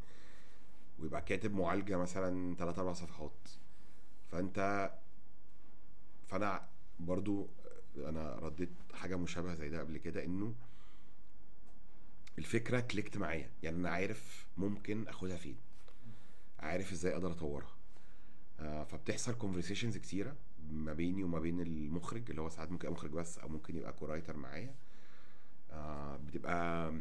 ويبقى 0.99 1.21
كاتب 1.21 1.53
معالجة 1.53 1.97
مثلا 1.97 2.55
3 2.55 2.79
4 2.79 2.93
صفحات. 2.93 3.47
فأنت 4.31 4.91
فأنا 6.27 6.67
برضو 6.99 7.47
أنا 7.97 8.35
رديت 8.35 8.69
حاجة 8.93 9.15
مشابهة 9.15 9.55
زي 9.55 9.69
ده 9.69 9.79
قبل 9.79 9.97
كده 9.97 10.23
إنه 10.23 10.53
الفكرة 12.37 12.79
clicked 12.79 13.17
معايا. 13.17 13.49
يعني 13.63 13.77
أنا 13.77 13.89
عارف 13.89 14.47
ممكن 14.57 15.07
أخدها 15.07 15.37
فين. 15.37 15.57
عارف 16.59 16.91
إزاي 16.91 17.13
أقدر 17.13 17.31
أطورها. 17.31 17.75
آه، 18.59 18.83
فبتحصل 18.83 19.33
conversations 19.37 19.97
كتيرة. 19.97 20.35
ما 20.71 20.93
بيني 20.93 21.23
وما 21.23 21.39
بين 21.39 21.61
المخرج 21.61 22.29
اللي 22.29 22.41
هو 22.41 22.49
ساعات 22.49 22.71
ممكن 22.71 22.87
يبقى 22.87 22.97
مخرج 22.97 23.11
بس 23.11 23.37
أو 23.39 23.47
ممكن 23.49 23.75
يبقى 23.77 23.93
co-writer 23.93 24.37
معايا. 24.37 24.75
آه، 25.71 26.17
بتبقى 26.17 26.93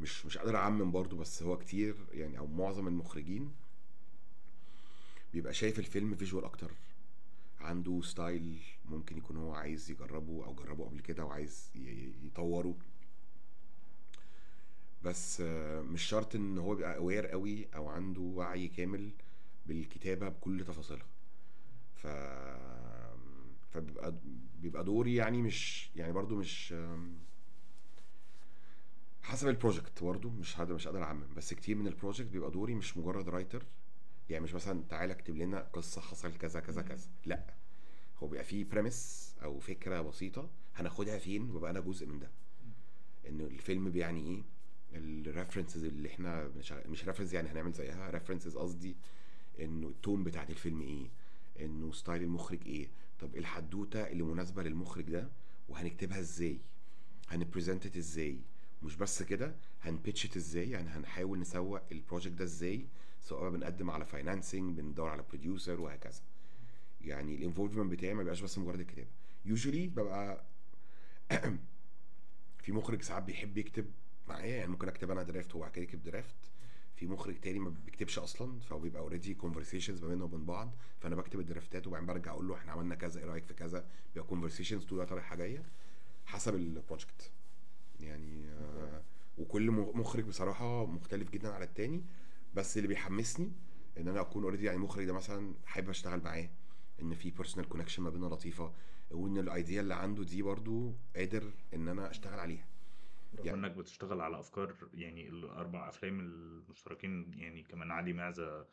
مش 0.00 0.26
مش 0.26 0.38
قادر 0.38 0.56
أعمم 0.56 0.90
برضو 0.90 1.16
بس 1.16 1.42
هو 1.42 1.58
كتير 1.58 1.96
يعني 2.12 2.38
أو 2.38 2.46
معظم 2.46 2.88
المخرجين 2.88 3.52
بيبقى 5.32 5.54
شايف 5.54 5.78
الفيلم 5.78 6.14
visual 6.14 6.44
أكتر. 6.44 6.70
عنده 7.60 8.00
style 8.02 8.58
ممكن 8.84 9.18
يكون 9.18 9.36
هو 9.36 9.54
عايز 9.54 9.90
يجربه 9.90 10.44
أو 10.44 10.54
جربه 10.54 10.84
قبل 10.84 11.00
كده 11.00 11.24
وعايز 11.24 11.70
يطوره. 12.24 12.74
بس 15.04 15.40
آه، 15.40 15.82
مش 15.82 16.02
شرط 16.02 16.34
إن 16.34 16.58
هو 16.58 16.72
يبقى 16.72 16.96
aware 16.96 17.26
قوي 17.26 17.66
أو 17.74 17.88
عنده 17.88 18.20
وعي 18.20 18.68
كامل 18.68 19.10
بالكتابة 19.66 20.28
بكل 20.28 20.64
تفاصيلها. 20.64 21.06
ف 22.04 22.06
فبيبقى 23.70 24.14
بيبقى 24.60 24.84
دوري 24.84 25.14
يعني 25.14 25.42
مش 25.42 25.90
يعني 25.96 26.12
برضو 26.12 26.36
مش 26.36 26.74
حسب 29.22 29.48
ال 29.48 29.55
project 29.55 30.02
برضو 30.02 30.30
مش 30.30 30.58
هقدر 30.60 30.74
مش 30.74 30.86
قادر 30.86 31.02
أعمم 31.02 31.34
بس 31.36 31.54
كتير 31.54 31.76
من 31.76 31.86
ال 31.86 31.91
project 31.91 32.28
بيبقى 32.28 32.50
دوري 32.50 32.74
مش 32.74 32.96
مجرد 32.96 33.28
writer 33.28 33.62
يعني 34.30 34.44
مش 34.44 34.54
مثلا 34.54 34.82
تعالى 34.88 35.12
اكتب 35.12 35.36
لنا 35.36 35.60
قصة 35.72 36.00
حصل 36.00 36.34
كذا 36.36 36.60
كذا 36.60 36.82
كذا. 36.82 37.08
لا. 37.26 37.54
هو 38.22 38.26
بيبقى 38.28 38.44
فيه 38.44 38.64
premise 38.64 39.34
أو 39.42 39.58
فكرة 39.60 40.00
بسيطة 40.00 40.50
هناخدها 40.74 41.18
فين 41.18 41.50
وبقى 41.50 41.70
أنا 41.70 41.80
جزء 41.80 42.06
من 42.06 42.18
ده. 42.18 42.30
إن 43.28 43.40
الفيلم 43.40 43.90
بيعني 43.90 44.20
إيه؟ 44.20 44.42
ال 44.94 45.02
references 45.02 45.84
اللي 45.84 46.08
إحنا 46.08 46.50
مش 46.86 47.04
reference 47.04 47.32
يعني 47.32 47.48
هنعمل 47.48 47.72
زيها 47.72 48.10
references 48.10 48.56
قصدي 48.56 48.96
إنه 49.60 49.88
ال 49.88 49.95
tone 49.95 50.24
بتاعت 50.24 50.50
الفيلم 50.50 50.80
إيه؟ 50.80 51.10
انه 51.60 51.92
style 51.92 52.22
المخرج 52.22 52.58
إيه. 52.66 52.88
طب 53.20 53.36
الحدوتة 53.36 54.06
اللي 54.06 54.22
مناسبة 54.22 54.62
للمخرج 54.62 55.04
ده 55.04 55.28
وهنكتبها 55.68 56.18
إزاي؟ 56.20 56.58
هن 57.28 57.40
present 57.40 57.84
it 57.84 57.96
إزاي؟ 57.96 58.38
مش 58.82 58.96
بس 58.96 59.22
كده 59.22 59.54
هن 59.82 59.94
pitch 59.94 60.24
it 60.24 60.36
إزاي؟ 60.36 60.70
يعني 60.70 60.88
هنحاول 60.88 61.38
نسوق 61.38 61.80
ال 61.92 61.97
project 61.97 62.32
ده 62.34 62.44
إزاي؟ 62.44 62.86
سواء 63.20 63.50
بنقدم 63.50 63.90
على 63.90 64.04
financing 64.06 64.76
بندور 64.76 65.08
على 65.08 65.22
producer 65.28 65.80
وهكذا. 65.80 66.20
يعني 67.00 67.34
ال 67.34 67.39
involvement 67.39 67.92
بتاعي 67.92 68.14
ما 68.14 68.18
بيبقاش 68.18 68.40
بس 68.40 68.58
مجرد 68.58 68.80
الكتابة. 68.80 69.08
usually 69.44 69.88
ببقى 69.88 70.44
في 72.62 72.72
مخرج 72.72 73.02
ساعات 73.02 73.22
بيحب 73.22 73.58
يكتب 73.58 73.86
معايا 74.28 74.56
يعني 74.56 74.70
ممكن 74.70 74.88
اكتب 74.88 75.10
أنا 75.10 75.22
draft 75.22 75.54
وبعد 75.54 75.70
كده 75.70 75.82
يكتب 75.82 76.02
draft. 76.02 76.34
في 77.06 77.12
مخرج 77.12 77.40
تاني 77.40 77.58
ما 77.58 77.70
بيكتبش 77.84 78.18
أصلا 78.18 78.60
فهو 78.60 78.78
بيبقى 78.78 79.02
already 79.02 79.34
conversations 79.34 80.02
ما 80.02 80.08
بيننا 80.08 80.24
وبين 80.24 80.44
بعض. 80.44 80.74
فأنا 81.00 81.16
بكتب 81.16 81.40
ال 81.40 81.47
draftات 81.47 81.86
وبعدين 81.86 82.06
برجع 82.06 82.30
أقول 82.32 82.48
له 82.48 82.54
إحنا 82.54 82.72
عملنا 82.72 82.94
كذا 82.94 83.20
إيه 83.20 83.26
رأيك 83.26 83.44
في 83.44 83.54
كذا؟ 83.54 83.86
بيبقى 84.14 84.28
conversations 84.28 84.84
طول 84.84 84.98
الوقت 84.98 85.12
رايحه 85.12 85.36
جاية 85.36 85.62
حسب 86.24 86.54
ال 86.54 86.64
project 86.64 87.30
يعني 88.00 88.48
آه 88.48 89.02
وكل 89.38 89.70
مخرج 89.70 90.24
بصراحة 90.24 90.86
مختلف 90.86 91.30
جدا 91.30 91.52
على 91.52 91.64
التاني. 91.64 92.04
بس 92.54 92.76
اللي 92.76 92.88
بيحمسني 92.88 93.52
إن 93.98 94.08
أنا 94.08 94.20
أكون 94.20 94.42
already 94.42 94.64
يعني 94.64 94.76
المخرج 94.76 95.04
ده 95.04 95.12
مثلا 95.12 95.54
حابب 95.64 95.88
أشتغل 95.90 96.22
معاه. 96.22 96.48
إن 97.02 97.14
في 97.14 97.30
personal 97.30 97.68
connection 97.68 98.02
ما 98.02 98.10
بيننا 98.10 98.26
لطيفة. 98.26 98.72
وإن 99.10 99.38
ال 99.38 99.46
idea 99.46 99.80
اللي 99.80 99.94
عنده 99.94 100.24
دي 100.24 100.42
برضو 100.42 100.92
قادر 101.16 101.52
إن 101.74 101.88
أنا 101.88 102.10
أشتغل 102.10 102.38
عليها. 102.40 102.66
يعني- 103.42 103.58
إنك 103.58 103.70
بتشتغل 103.76 104.20
على 104.20 104.38
أفكار 104.40 104.76
يعني 104.94 105.28
الأربع 105.28 105.88
أفلام 105.88 106.20
المشتركين 106.20 107.32
يعني 107.34 107.62
كمان 107.62 107.90
علي 107.90 108.12
معزة 108.12 108.44
آه، 108.58 108.68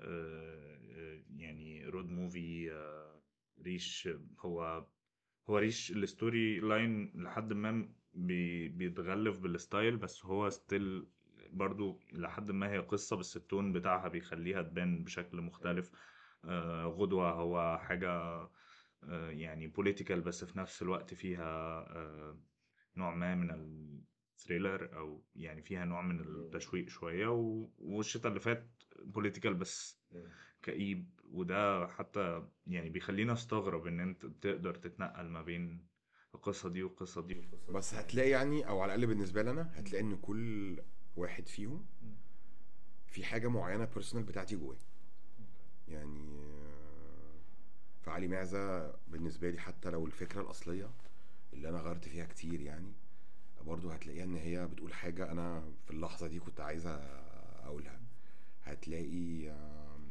آه، 0.00 1.24
يعني 1.36 1.86
road 1.86 2.08
movie 2.10 2.72
آه، 2.72 3.22
ريش 3.62 4.08
هو 4.40 4.86
هو 5.50 5.58
ريش 5.58 5.92
ال 5.92 6.60
storyline 6.60 7.12
لحد 7.22 7.52
ما 7.52 7.94
بي- 8.14 8.68
بيتغلف 8.68 9.38
بال 9.38 9.55
style 9.55 9.96
بس 9.96 10.24
هو 10.24 10.50
still 10.50 11.12
برضو 11.50 12.00
لحد 12.12 12.50
ما 12.50 12.70
هي 12.72 12.78
قصة 12.78 13.16
بس 13.16 13.36
ال 13.36 13.43
tone 13.43 13.72
بتاعها 13.72 14.08
بيخليها 14.08 14.62
تبان 14.62 15.04
بشكل 15.04 15.40
مختلف. 15.40 15.92
غدوة 16.84 17.30
هو 17.32 17.78
حاجة 17.78 18.10
يعني 19.30 19.66
political 19.66 20.20
بس 20.20 20.44
في 20.44 20.58
نفس 20.58 20.82
الوقت 20.82 21.14
فيها 21.14 21.86
نوع 22.96 23.14
ما 23.14 23.34
من 23.34 23.50
ال 24.36 24.43
thriller 24.43 24.96
أو 24.98 25.22
يعني 25.34 25.62
فيها 25.62 25.84
نوع 25.84 26.02
من 26.02 26.20
التشويق 26.20 26.88
شوية 26.88 27.26
و- 27.28 27.68
والشتاء 27.78 28.28
اللي 28.28 28.40
فات 28.40 28.70
political 29.02 29.54
بس 29.54 29.98
كئيب. 30.62 31.10
وده 31.24 31.86
حتى 31.88 32.48
يعني 32.66 32.90
بيخلينا 32.90 33.32
أستغرب 33.32 33.86
إن 33.86 34.00
أنت 34.00 34.26
تقدر 34.26 34.74
تتنقل 34.74 35.26
ما 35.28 35.42
بين 35.42 35.86
القصة 36.34 36.68
دي 36.68 36.82
والقصة 36.82 37.22
دي 37.22 37.34
والقصة 37.38 37.72
بس. 37.72 37.94
هتلاقي 37.94 38.30
يعني 38.30 38.68
أو 38.68 38.80
على 38.80 38.94
الأقل 38.94 39.06
بالنسبة 39.06 39.42
لي 39.42 39.50
أنا 39.50 39.72
هتلاقي 39.74 40.04
إن 40.04 40.16
كل 40.16 40.76
واحد 41.16 41.48
فيهم 41.48 41.86
في 43.06 43.24
حاجة 43.24 43.48
معينة 43.48 43.84
بيرسونال 43.84 44.26
بتاعتي 44.26 44.56
جواه. 44.56 44.76
يعني 45.88 46.36
فعلي 48.02 48.28
معزة 48.28 48.92
بالنسبة 49.08 49.50
لي 49.50 49.58
حتى 49.60 49.90
لو 49.90 50.06
الفكرة 50.06 50.40
الأصلية 50.42 50.90
اللي 51.56 51.68
أنا 51.68 51.78
غيرت 51.78 52.08
فيها 52.08 52.26
كتير 52.26 52.60
يعني 52.60 52.92
برضو 53.66 53.90
هتلاقيها 53.90 54.24
إن 54.24 54.36
هي 54.36 54.66
بتقول 54.66 54.94
حاجة 54.94 55.32
أنا 55.32 55.62
في 55.84 55.90
اللحظة 55.90 56.26
دي 56.26 56.38
كنت 56.38 56.60
عايزة 56.60 56.90
أقولها. 57.64 58.00
هتلاقي 58.64 59.50
آم، 59.50 60.06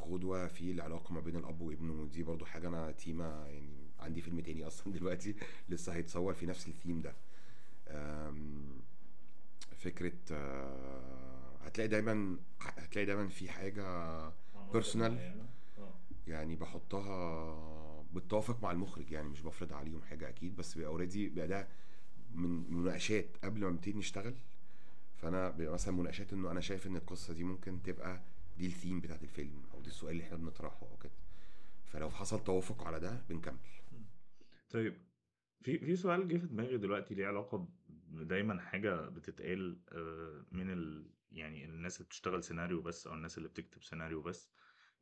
غدوة 0.00 0.46
في 0.46 0.70
العلاقة 0.70 1.12
ما 1.14 1.20
بين 1.20 1.36
الأب 1.36 1.60
وابنه 1.60 2.06
دي 2.06 2.22
برضو 2.22 2.44
حاجة 2.44 2.68
أنا 2.68 2.92
تيمة 2.92 3.24
يعني 3.46 3.76
عندي 4.00 4.20
فيلم 4.22 4.40
تاني 4.40 4.66
أصلا 4.66 4.92
دلوقتي 4.98 5.34
لسه 5.68 5.94
هيتصور 5.94 6.34
في 6.34 6.46
نفس 6.46 6.68
الثيم 6.68 7.00
ده. 7.00 7.14
آم، 7.88 8.80
فكرة 9.76 10.12
آه، 10.32 11.56
هتلاقي 11.64 11.88
دايما 11.88 12.36
هتلاقي 12.60 13.06
دايما 13.06 13.28
في 13.28 13.48
حاجة 13.50 13.84
personal 14.72 15.12
يعني 16.26 16.56
بحطها 16.56 17.95
بتوافق 18.16 18.62
مع 18.62 18.70
المخرج 18.70 19.12
يعني 19.12 19.28
مش 19.28 19.40
بفرض 19.42 19.72
عليهم 19.72 20.02
حاجة 20.02 20.28
أكيد 20.28 20.56
بس 20.56 20.74
بيبقى 20.74 20.90
already 20.90 21.28
بيبقى 21.28 21.48
ده 21.48 21.68
من 22.34 22.74
مناقشات 22.74 23.36
قبل 23.44 23.60
ما 23.60 23.70
نبتدي 23.70 23.98
نشتغل. 23.98 24.34
فأنا 25.16 25.50
بيبقى 25.50 25.74
مثلا 25.74 25.94
مناقشات 25.94 26.32
إنه 26.32 26.50
أنا 26.50 26.60
شايف 26.60 26.86
إن 26.86 26.96
القصة 26.96 27.34
دي 27.34 27.44
ممكن 27.44 27.82
تبقى 27.82 28.22
دي 28.58 28.66
الثيم 28.66 29.00
بتاعت 29.00 29.22
الفيلم 29.22 29.62
أو 29.74 29.80
دي 29.80 29.88
السؤال 29.88 30.12
اللي 30.12 30.24
إحنا 30.24 30.36
بنطرحه 30.36 30.86
أو 30.86 30.96
كده. 30.96 31.12
فلو 31.84 32.10
حصل 32.10 32.44
توافق 32.44 32.82
على 32.86 33.00
ده 33.00 33.22
بنكمل. 33.28 33.56
طيب 34.70 34.94
في 35.62 35.78
في 35.78 35.96
سؤال 35.96 36.28
جه 36.28 36.36
في 36.36 36.46
دماغي 36.46 36.76
دلوقتي 36.76 37.14
ليه 37.14 37.26
علاقة 37.26 37.68
ب 37.88 38.28
دايمًا 38.28 38.60
حاجة 38.60 39.08
بتتقال 39.08 39.80
آآ 39.92 40.44
من 40.52 40.70
ال 40.70 41.10
يعني 41.32 41.64
الناس 41.64 41.96
اللي 41.96 42.06
بتشتغل 42.06 42.44
سيناريو 42.44 42.82
بس 42.82 43.06
أو 43.06 43.14
الناس 43.14 43.38
اللي 43.38 43.48
بتكتب 43.48 43.82
سيناريو 43.82 44.22
بس، 44.22 44.50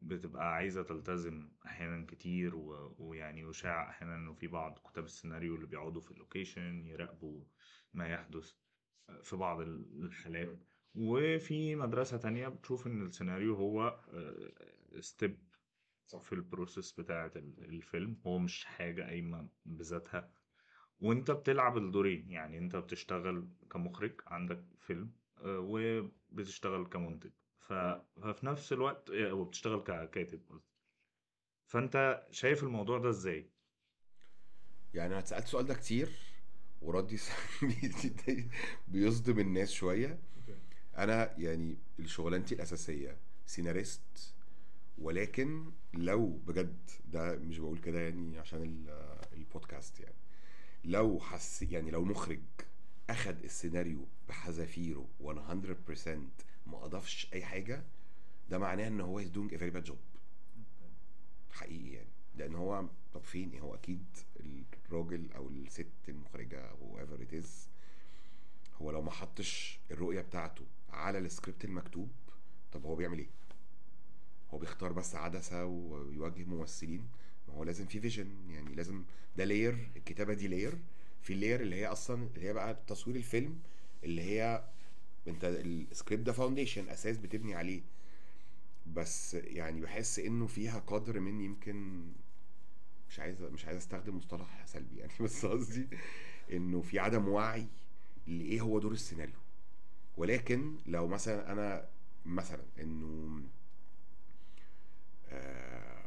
بتبقى 0.01 0.55
عايزة 0.55 0.83
تلتزم 0.83 1.53
أحيانًا 1.67 2.07
كتير 2.07 2.57
و 2.57 2.97
ويعني 2.99 3.41
يُشاع 3.41 3.91
أحيانًا 3.91 4.17
إنه 4.17 4.33
في 4.35 4.47
بعض 4.49 4.79
كُتاب 4.79 5.05
السيناريو 5.05 5.55
اللي 5.55 5.67
بيقعدوا 5.67 6.01
في 6.01 6.15
ال 6.15 6.20
location 6.20 6.59
يراقبوا 6.87 7.45
ما 7.95 8.09
يحدث 8.09 8.53
في 9.23 9.37
بعض 9.37 9.61
ال 9.61 10.05
الحالات، 10.05 10.65
وفي 10.95 11.77
مدرسة 11.77 12.17
تانية 12.19 12.49
بتشوف 12.49 12.87
إن 12.87 13.03
السيناريو 13.07 13.55
هو 13.55 13.83
آآ 14.15 15.01
step 15.01 15.33
في 16.21 16.37
الprocess 16.37 17.01
بتاعة 17.01 17.33
ال 17.37 17.65
الفيلم، 17.65 18.23
هو 18.27 18.39
مش 18.39 18.65
حاجة 18.65 19.03
قايمة 19.03 19.51
بذاتها، 19.65 20.35
وأنت 21.01 21.31
بتلعب 21.31 21.77
الدورين، 21.79 22.31
يعني 22.31 22.59
أنت 22.59 22.77
بتشتغل 22.77 23.57
كمُخرج 23.71 24.21
عندك 24.27 24.67
فيلم 24.81 25.17
آآ 25.39 25.59
وبتشتغل 25.59 26.87
كمُنتج، 26.87 27.33
ف 27.65 27.73
ففي 28.23 28.47
نفس 28.47 28.73
الوقت 28.73 29.11
وبتشتغل 29.11 29.81
ككاتب 29.81 30.41
قصدي. 30.51 30.65
فأنت 31.67 32.27
شايف 32.31 32.63
الموضوع 32.63 32.99
ده 32.99 33.09
إزاي؟ 33.09 33.51
يعني 34.95 35.11
أنا 35.13 35.19
اتسألت 35.19 35.45
السؤال 35.45 35.67
ده 35.67 35.75
كتير 35.75 36.09
وردي 36.83 37.19
بيصدم 38.89 39.39
الناس 39.39 39.71
شوية. 39.73 40.19
أنا 40.97 41.35
يعني 41.39 41.79
شغلانتي 42.05 42.55
الأساسية 42.55 43.17
سيناريست، 43.47 44.35
ولكن 44.99 45.73
لو 45.95 46.27
بجد 46.27 46.91
ده 47.05 47.37
مش 47.37 47.59
باقول 47.59 47.79
كده 47.79 48.01
يعني 48.01 48.39
عشان 48.39 48.63
ال 48.63 48.89
البودكاست 49.33 50.01
يعني، 50.01 50.15
لو 50.85 51.21
حس 51.21 51.63
يعني 51.63 51.91
لو 51.91 52.03
المُخرج 52.03 52.41
أخد 53.11 53.45
السيناريو 53.45 54.07
بحذافيره 54.29 55.09
100% 55.21 56.19
ما 56.67 56.85
أضافش 56.85 57.29
أي 57.33 57.45
حاجة، 57.45 57.83
ده 58.51 58.59
معناه 58.59 58.89
إن 58.89 59.01
هو 59.01 59.23
is 59.23 59.27
doing 59.27 59.55
a 59.55 59.59
very 59.59 59.75
bad 59.77 59.91
job. 59.91 59.97
حقيقي 61.51 61.93
يعني، 61.93 62.09
لإن 62.37 62.55
هو 62.55 62.85
طب 63.15 63.23
فين 63.23 63.59
هو 63.59 63.75
أكيد 63.75 64.05
الراجل 64.89 65.33
أو 65.33 65.49
الست 65.49 65.87
المُخرجة 66.09 66.71
whoever 66.71 67.21
it 67.21 67.35
is 67.45 67.49
هو 68.83 68.91
لو 68.91 69.03
ما 69.03 69.11
حطّش 69.11 69.79
الرؤية 69.91 70.21
بتاعته 70.21 70.65
على 70.91 71.29
الscript 71.31 71.65
المكتوب، 71.65 72.09
طب 72.73 72.85
هو 72.85 72.95
بيعمل 72.95 73.19
إيه؟ 73.19 73.29
هو 74.51 74.59
بيختار 74.59 74.93
بس 74.93 75.15
عدسة 75.15 75.65
ويوجّه 75.65 76.45
ممثلين، 76.45 77.09
ما 77.49 77.55
هو 77.55 77.65
لازم 77.65 77.87
في 77.87 78.11
vision 78.11 78.51
يعني 78.53 78.75
لازم 78.75 79.05
ده 79.37 79.45
layer 79.45 79.97
الكتابة 79.97 80.35
دي 80.35 80.49
layer، 80.49 80.75
في 81.23 81.35
الlayer 81.35 81.61
اللي 81.61 81.77
هي 81.77 81.87
أصلًا 81.87 82.29
اللي 82.37 82.49
هي 82.49 82.53
بقى 82.53 82.77
تصوير 82.87 83.17
الفيلم، 83.17 83.59
اللي 84.05 84.23
هي 84.23 84.65
أنت 85.29 85.45
الscript 85.95 86.15
ده 86.15 86.33
foundation 86.33 86.91
أساس 86.91 87.17
بتبني 87.19 87.55
عليه. 87.55 87.83
بس 88.87 89.35
يعني 89.35 89.81
باحس 89.81 90.19
إنه 90.19 90.47
فيها 90.47 90.79
قدر 90.79 91.21
من 91.21 91.41
يمكن 91.41 92.05
مش 93.11 93.21
عايز 93.21 93.43
مش 93.43 93.65
عايز 93.67 93.77
أستخدم 93.79 94.17
مصطلح 94.17 94.67
سلبي 94.67 94.97
يعني، 94.97 95.13
بس 95.21 95.47
قصدي 95.47 95.89
إنه 96.53 96.81
في 96.83 96.99
عدم 96.99 97.29
وعي 97.29 97.67
لإيه 98.27 98.61
هو 98.61 98.79
دور 98.79 98.93
السيناريو. 98.93 99.35
ولكن 100.17 100.77
لو 100.87 101.09
مثلًا 101.09 101.53
أنا 101.53 101.89
مثلًا 102.27 102.63
إنه 102.81 103.41
آآ 105.29 106.05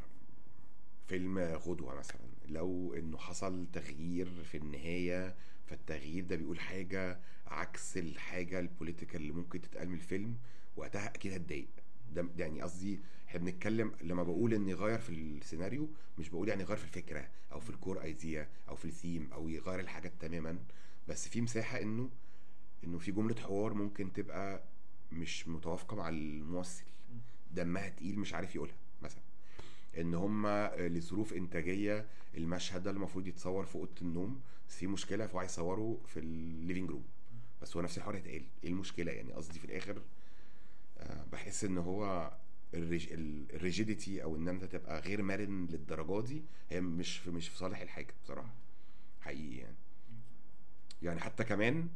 فيلم 1.08 1.38
غُدوة 1.38 1.94
مثلًا، 1.98 2.20
لو 2.48 2.94
إنه 2.94 3.18
حصل 3.18 3.66
تغيير 3.72 4.44
في 4.44 4.56
النهاية، 4.56 5.34
فالتغيير 5.66 6.24
ده 6.24 6.36
بيقول 6.36 6.60
حاجة 6.60 7.20
عكس 7.46 7.96
الحاجة 7.96 8.66
الpolitical 8.66 9.14
اللي 9.14 9.32
ممكن 9.32 9.60
تتقال 9.60 9.88
من 9.88 9.94
الفيلم، 9.94 10.36
وقتها 10.76 11.06
أكيد 11.08 11.32
هاتضايق. 11.32 11.68
ده 12.14 12.28
يعني 12.36 12.62
قصدي 12.62 13.00
إحنا 13.28 13.40
بنتكلم 13.40 13.92
لمّا 14.02 14.22
باقول 14.22 14.54
إني 14.54 14.72
أغيّر 14.72 14.98
في 14.98 15.10
السيناريو، 15.10 15.88
مش 16.18 16.28
باقول 16.28 16.48
يعني 16.48 16.62
أغيّر 16.62 16.76
في 16.76 16.84
الفكرة 16.84 17.28
أو 17.52 17.60
في 17.60 17.72
الcore 17.72 17.98
idea 18.02 18.68
أو 18.68 18.76
في 18.76 18.90
الtheme 18.92 19.32
أو 19.32 19.48
يغيّر 19.48 19.80
الحاجات 19.80 20.12
تمامًا، 20.20 20.58
بس 21.08 21.28
في 21.28 21.40
مساحة 21.40 21.82
إنه 21.82 22.10
إنه 22.84 22.98
في 22.98 23.12
جملة 23.12 23.34
حوار 23.34 23.74
ممكن 23.74 24.12
تبقى 24.12 24.62
مش 25.12 25.48
متوافقة 25.48 25.96
مع 25.96 26.08
الممثل، 26.08 26.84
دمها 27.50 27.88
تقيل 27.88 28.18
مش 28.18 28.34
عارف 28.34 28.54
يقولها 28.54 28.76
مثلًا. 29.02 29.27
إن 29.98 30.14
هُم 30.14 30.46
لظروف 30.76 31.32
إنتاجية 31.32 32.06
المشهد 32.36 32.82
ده 32.82 32.90
المفروض 32.90 33.26
يتصوّر 33.26 33.64
في 33.64 33.74
أوضة 33.76 33.94
النوم، 34.02 34.40
بس 34.68 34.76
في 34.76 34.86
مشكلة 34.86 35.26
فهو 35.26 35.38
عايز 35.38 35.50
يصوّره 35.50 36.00
في 36.06 36.20
الliving 36.20 36.90
room، 36.92 37.02
بس 37.62 37.76
هو 37.76 37.82
نفس 37.82 37.98
الحوار 37.98 38.16
هيتقال، 38.16 38.42
إيه 38.64 38.70
المشكلة 38.70 39.12
يعني؟ 39.12 39.32
قصدي 39.32 39.58
في 39.58 39.64
الآخر 39.64 40.02
آآ 40.98 41.24
باحس 41.32 41.64
إن 41.64 41.78
هو 41.78 42.32
الرج 42.74 43.08
ال 43.12 43.46
الrigidity 43.60 44.22
أو 44.22 44.36
إن 44.36 44.48
أنت 44.48 44.64
تبقى 44.64 45.00
غير 45.00 45.22
مرن 45.22 45.66
للدرجة 45.66 46.26
دي، 46.26 46.42
هي 46.70 46.80
مش 46.80 47.18
في 47.18 47.30
مش 47.30 47.48
في 47.48 47.56
صالح 47.58 47.80
الحاجة 47.80 48.14
بصراحة، 48.24 48.54
حقيقي 49.20 49.56
يعني. 49.56 49.76
يعني 51.02 51.20
حتى 51.20 51.44
كمان 51.44 51.88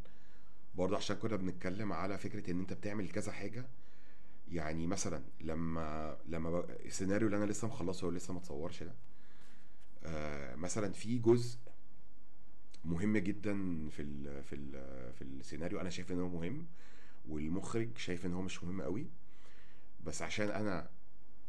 برضه 0.74 0.96
عشان 0.96 1.16
كنا 1.16 1.36
بنتكلم 1.36 1.92
على 1.92 2.18
فكرة 2.18 2.50
إن 2.50 2.60
أنت 2.60 2.72
بتعمل 2.72 3.10
كذا 3.10 3.32
حاجة، 3.32 3.64
يعني 4.52 4.86
مثلًا 4.86 5.22
لمّا 5.40 6.16
لمّا 6.26 6.64
السيناريو 6.86 7.26
اللي 7.28 7.36
أنا 7.38 7.44
لسه 7.52 7.68
مخلّصه 7.68 8.06
ولسه 8.06 8.32
ما 8.32 8.38
اتصوّرش 8.38 8.82
ده، 8.82 8.94
آآ 10.04 10.56
مثلًا 10.56 10.92
في 10.92 11.18
جزء 11.18 11.58
مهم 12.84 13.16
جدًا 13.18 13.88
في 13.88 14.02
ال 14.02 14.42
في 14.42 14.54
ال 14.54 14.72
في 15.14 15.22
السيناريو 15.22 15.80
أنا 15.80 15.90
شايف 15.90 16.12
إن 16.12 16.20
هو 16.20 16.28
مهم، 16.28 16.66
والمُخرج 17.28 17.98
شايف 17.98 18.26
إن 18.26 18.34
هو 18.34 18.42
مش 18.42 18.64
مهم 18.64 18.80
أوي، 18.80 19.06
بس 20.04 20.22
عشان 20.22 20.48
أنا 20.48 20.90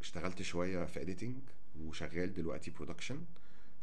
اشتغلت 0.02 0.42
شوية 0.42 0.86
في 0.86 1.06
editing 1.06 1.52
وشغّال 1.82 2.34
دلوقتي 2.34 2.72
production، 2.72 3.16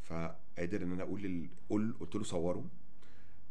فقادر 0.03 0.83
إن 0.83 0.93
أنا 0.93 1.03
أقول 1.03 1.23
لل 1.23 1.49
قُل 1.71 1.95
قُلت 2.01 2.15
له 2.17 2.23
صوّره، 2.25 2.65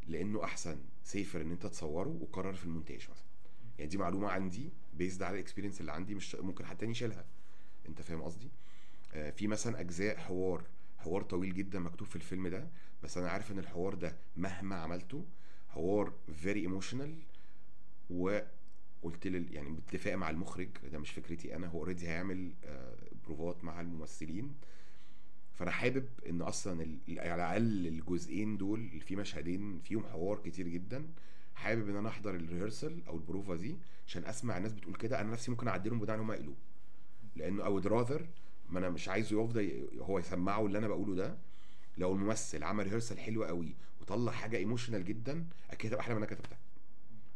لإنه 0.07 0.43
أحسن 0.43 0.77
safer 1.13 1.35
إن 1.35 1.51
أنت 1.51 1.65
تصوّره 1.65 2.17
وقرّر 2.21 2.53
في 2.53 2.65
المونتاج 2.65 3.07
مثلًا. 3.11 3.25
يعني 3.79 3.91
دي 3.91 3.97
معلومة 3.97 4.29
عندي 4.29 4.69
based 4.99 5.21
على 5.21 5.43
الexperience 5.43 5.79
اللي 5.79 5.91
عندي 5.91 6.15
مش 6.15 6.35
ممكن 6.35 6.65
حد 6.65 6.77
تاني 6.77 6.91
يشيلها، 6.91 7.25
أنت 7.89 8.01
فاهم 8.01 8.21
قصدي؟ 8.21 8.49
آآ 9.13 9.31
في 9.31 9.47
مثلًا 9.47 9.79
أجزاء 9.79 10.17
حوار، 10.17 10.63
حوار 10.97 11.21
طويل 11.21 11.53
جدًا 11.53 11.79
مكتوب 11.79 12.07
في 12.07 12.15
الفيلم 12.15 12.47
ده، 12.47 12.67
بس 13.03 13.17
أنا 13.17 13.29
عارف 13.29 13.51
إن 13.51 13.59
الحوار 13.59 13.93
ده 13.93 14.15
مهما 14.37 14.75
عملته 14.75 15.25
حوار 15.69 16.13
very 16.43 16.67
emotional 16.69 17.09
وقُلت 18.09 19.27
لل 19.27 19.53
يعني 19.53 19.69
باتفاق 19.69 20.15
مع 20.15 20.29
المُخرج، 20.29 20.69
ده 20.91 20.99
مش 20.99 21.11
فكرتي 21.11 21.55
أنا، 21.55 21.67
هو 21.67 21.85
already 21.85 22.03
هيعمل 22.03 22.53
آآ 22.65 22.95
بروفات 23.25 23.63
مع 23.63 23.81
الممثلين، 23.81 24.55
فأنا 25.53 25.71
حابب 25.71 26.05
إن 26.29 26.41
أصلًا 26.41 26.83
ال 26.83 27.19
على 27.19 27.35
الأقل 27.35 27.87
الجزئين 27.87 28.57
دول 28.57 29.01
في 29.01 29.15
مشهدين 29.15 29.79
فيهم 29.79 30.03
حوار 30.05 30.37
كتير 30.37 30.67
جدًا، 30.67 31.07
حابب 31.59 31.89
إن 31.89 31.95
أنا 31.95 32.09
أحضر 32.09 32.39
الrehearsal 32.39 33.07
أو 33.07 33.15
البروفة 33.15 33.55
دي 33.55 33.77
عشان 34.07 34.25
أسمع 34.25 34.57
الناس 34.57 34.73
بتقول 34.73 34.95
كده، 34.95 35.21
أنا 35.21 35.31
نفسي 35.31 35.51
ممكن 35.51 35.67
أعدّلهم 35.67 35.99
بناءً 35.99 36.19
على 36.23 36.37
اللي 36.37 36.47
هُم. 36.49 36.55
لإنه 37.35 37.63
I 37.63 37.81
would 37.81 37.87
rather 37.87 38.21
ما 38.69 38.79
أنا 38.79 38.89
مش 38.89 39.09
عايزه 39.09 39.43
يفضل 39.43 39.89
هو 39.99 40.19
يسمّعه 40.19 40.65
اللي 40.65 40.77
أنا 40.77 40.87
باقوله 40.87 41.15
ده، 41.15 41.37
لو 41.97 42.13
الممثل 42.13 42.63
عمل 42.63 43.01
rehearsal 43.01 43.17
حلو 43.17 43.43
أوي 43.43 43.75
وطلّع 44.01 44.31
حاجة 44.31 44.65
emotional 44.65 44.95
جدًا، 44.95 45.45
أكيد 45.71 45.91
هتبقى 45.91 46.01
أحلى 46.01 46.15
من 46.15 46.23
أنا 46.23 46.35
كتبتها. 46.35 46.57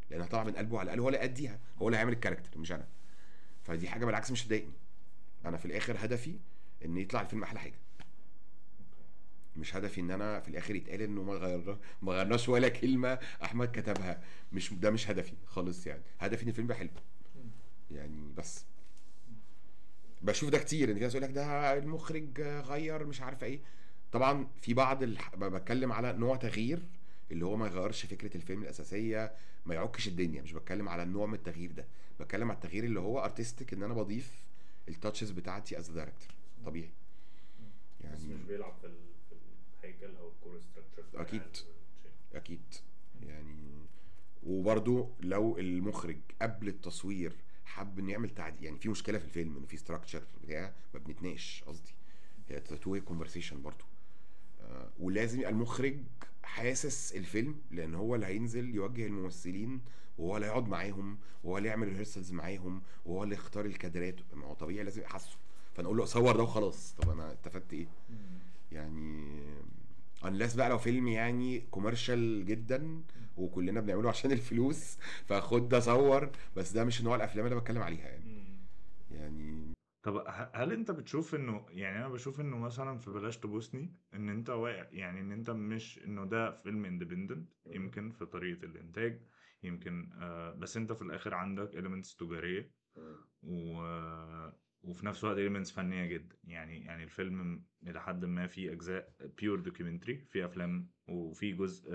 لإنها 0.10 0.28
طالعة 0.28 0.44
من 0.44 0.52
قلبه 0.52 0.80
على 0.80 0.86
الأقل 0.86 1.00
هو 1.00 1.08
اللي 1.08 1.20
هيأدّيها، 1.20 1.60
هو 1.78 1.88
اللي 1.88 1.98
هيعمل 1.98 2.18
الcharacter 2.18 2.58
مش 2.58 2.72
أنا. 2.72 2.88
فدي 3.64 3.90
حاجة 3.90 4.06
بالعكس 4.06 4.32
مش 4.32 4.46
هتضايقني. 4.46 4.74
أنا 5.46 5.58
في 5.58 5.66
الآخر 5.66 5.96
هدفي 6.00 6.36
إن 6.86 6.98
يطلع 6.98 7.22
الفيلم 7.22 7.44
أحلى 7.44 7.60
حاجة. 7.60 7.76
مش 9.58 9.76
هدفي 9.76 10.02
إن 10.02 10.12
أنا 10.12 10.39
في 10.39 10.48
الآخر 10.50 10.76
يتقال 10.76 11.02
إنه 11.02 11.24
ما 11.24 11.34
غيّرنا 11.34 11.78
ما 12.02 12.13
غيّرناش 12.13 12.50
ولا 12.50 12.70
كلمة 12.70 13.20
أحمد 13.44 13.72
كتبها، 13.72 14.24
مش 14.54 14.74
ده 14.74 14.89
مش 14.92 15.10
هدفي 15.10 15.34
خالص 15.46 15.88
يعني، 15.88 16.02
هدفي 16.20 16.44
إن 16.44 16.48
الفيلم 16.48 16.66
يبقى 16.66 16.78
حلو. 16.78 16.89
يعني 17.92 18.34
بس. 18.38 18.66
باشوف 20.22 20.50
ده 20.50 20.58
كتير، 20.58 20.89
إن 20.92 20.96
في 20.96 21.00
ناس 21.00 21.16
يقول 21.16 21.24
لك 21.24 21.36
ده 21.36 21.74
المُخرج 21.78 22.42
غيّر 22.42 23.06
مش 23.06 23.22
عارفة 23.22 23.48
إيه، 23.48 23.60
طبعًا 24.12 24.48
في 24.62 24.74
بعض 24.74 25.04
الح 25.04 25.36
ب 25.36 25.39
باتكلم 25.39 25.92
على 25.92 26.13
نوع 26.13 26.36
تغيير 26.36 26.80
اللي 27.32 27.46
هو 27.46 27.56
ما 27.58 27.68
يغيّرش 27.68 28.06
فكرة 28.06 28.38
الفيلم 28.38 28.63
الأساسية، 28.63 29.34
ما 29.66 29.76
يعُكّش 29.76 30.08
الدنيا، 30.08 30.42
مش 30.42 30.54
باتكلم 30.54 30.89
على 30.89 31.04
النوع 31.04 31.26
من 31.26 31.34
التغيير 31.34 31.72
ده، 31.72 31.86
باتكلم 32.20 32.50
على 32.52 32.56
التغيير 32.56 32.84
اللي 32.84 33.00
هو 33.00 33.30
artistic 33.30 33.74
إن 33.74 33.84
أنا 33.84 33.94
باضيف 33.94 34.44
الtouches 34.92 35.32
بتاعتي 35.32 35.76
a 35.76 35.80
director. 35.80 36.34
طبيعي. 36.66 36.89
بس 38.02 38.06
يعني 38.06 38.34
مش 38.34 38.42
بيلعب 38.42 38.74
في 38.82 38.88
ال 38.88 38.94
في 39.30 39.36
الهيكل 39.84 40.16
أو 40.16 40.30
الcore 40.30 40.32
structure 40.34 40.39
بتاع 40.39 40.42
أكيد. 40.42 40.43
الشيء. 40.56 40.82
أكيد. 42.34 42.62
يعني 43.22 43.86
وبرضه 44.44 45.10
لو 45.20 45.58
المُخرج 45.58 46.18
قبل 46.42 46.68
التصوير 46.68 47.36
حَب 47.66 48.00
إنه 48.00 48.12
يعمل 48.12 48.30
تعدي 48.30 48.66
يعني 48.66 48.80
في 48.80 48.89
مشكلة 48.89 49.18
في 49.18 49.26
الفيلم 49.26 49.58
إنه 49.58 49.66
في 49.66 49.78
structure 49.78 50.44
بتاع 50.44 50.74
ما 50.94 51.00
بنتناقش 51.00 51.63
قصدي، 51.68 51.94
هي 52.50 52.62
way 52.86 53.00
conversation 53.12 53.54
برضه. 53.54 53.86
ولازم 55.00 55.39
يبقى 55.39 55.52
المُخرج 55.52 55.98
حاسس 56.44 57.16
الفيلم 57.16 57.56
لأن 57.72 57.96
هو 57.96 58.16
اللي 58.16 58.26
هينزل 58.26 58.76
يوجه 58.76 59.06
الممثلين 59.06 59.82
وهو 60.18 60.36
اللي 60.36 60.48
هيقعد 60.48 60.68
معاهم 60.68 61.18
وهو 61.44 61.58
اللي 61.58 61.70
يعمل 61.70 61.88
ريهرسلز 61.88 62.32
معاهم 62.32 62.82
وهو 63.06 63.24
اللي 63.24 63.36
يختار 63.36 63.66
الكادرات. 63.66 64.16
ما 64.34 64.46
هو 64.46 64.54
طبيعي 64.54 64.84
لازم 64.84 65.02
يحسه 65.02 65.38
فنقول 65.74 65.98
له 65.98 66.06
صور 66.06 66.36
ده 66.36 66.44
وخلاص. 66.44 66.94
طب 66.94 67.10
أنا 67.10 67.34
استفدت 67.34 67.74
إيه؟ 67.74 67.88
يعني 68.72 69.28
unless 70.24 70.58
بقى 70.58 70.70
لو 70.70 70.78
فيلم 70.78 71.08
يعني 71.08 71.60
كوميرشال 71.60 72.46
جدا 72.46 73.04
وكلنا 73.38 73.82
بنعمله 73.82 74.10
عشان 74.10 74.32
الفلوس 74.32 74.98
فخد 75.26 75.70
ده 75.70 75.80
صور 75.80 76.30
بس 76.58 76.72
ده 76.72 76.84
مش 76.84 77.02
نوع 77.04 77.16
الأفلام 77.16 77.46
اللي 77.46 77.54
أنا 77.54 77.62
بتكلم 77.62 77.82
عليها 77.82 78.08
يعني. 78.08 78.44
يعني 79.12 79.74
طب 80.04 80.24
هل 80.54 80.72
أنت 80.72 80.92
بتشوف 80.92 81.36
إنه 81.36 81.66
يعني 81.70 81.98
أنا 81.98 82.10
بشوف 82.10 82.42
إنه 82.42 82.58
مثلا 82.58 82.98
في 82.98 83.12
بلاش 83.12 83.38
تبوسني 83.38 83.96
إن 84.14 84.30
أنت 84.30 84.50
واقع 84.50 84.88
يعني 84.92 85.20
إن 85.20 85.32
أنت 85.32 85.50
مش 85.50 86.00
إنه 86.06 86.26
ده 86.26 86.52
فيلم 86.62 86.86
independent 86.86 87.54
يمكن 87.66 88.12
في 88.12 88.26
طريقة 88.26 88.66
الإنتاج 88.66 89.22
يمكن 89.64 90.10
آه 90.14 90.54
بس 90.54 90.78
أنت 90.78 90.92
في 90.92 91.02
الآخر 91.02 91.34
عندك 91.34 91.72
elements 91.72 92.18
تجارية 92.18 92.72
و 93.44 93.73
وفي 94.84 95.06
نفس 95.06 95.24
الوقت 95.24 95.38
elements 95.38 95.74
فنية 95.74 96.06
جدا. 96.06 96.38
يعني 96.43 96.86
يعني 96.86 97.04
الفيلم 97.04 97.65
إلى 97.88 98.02
حد 98.02 98.26
ما 98.26 98.48
فيه 98.48 98.72
أجزاء 98.72 99.15
pure 99.38 99.60
documentary 99.60 100.26
في 100.32 100.46
أفلام 100.46 100.91
وفي 101.08 101.54
جزء 101.54 101.91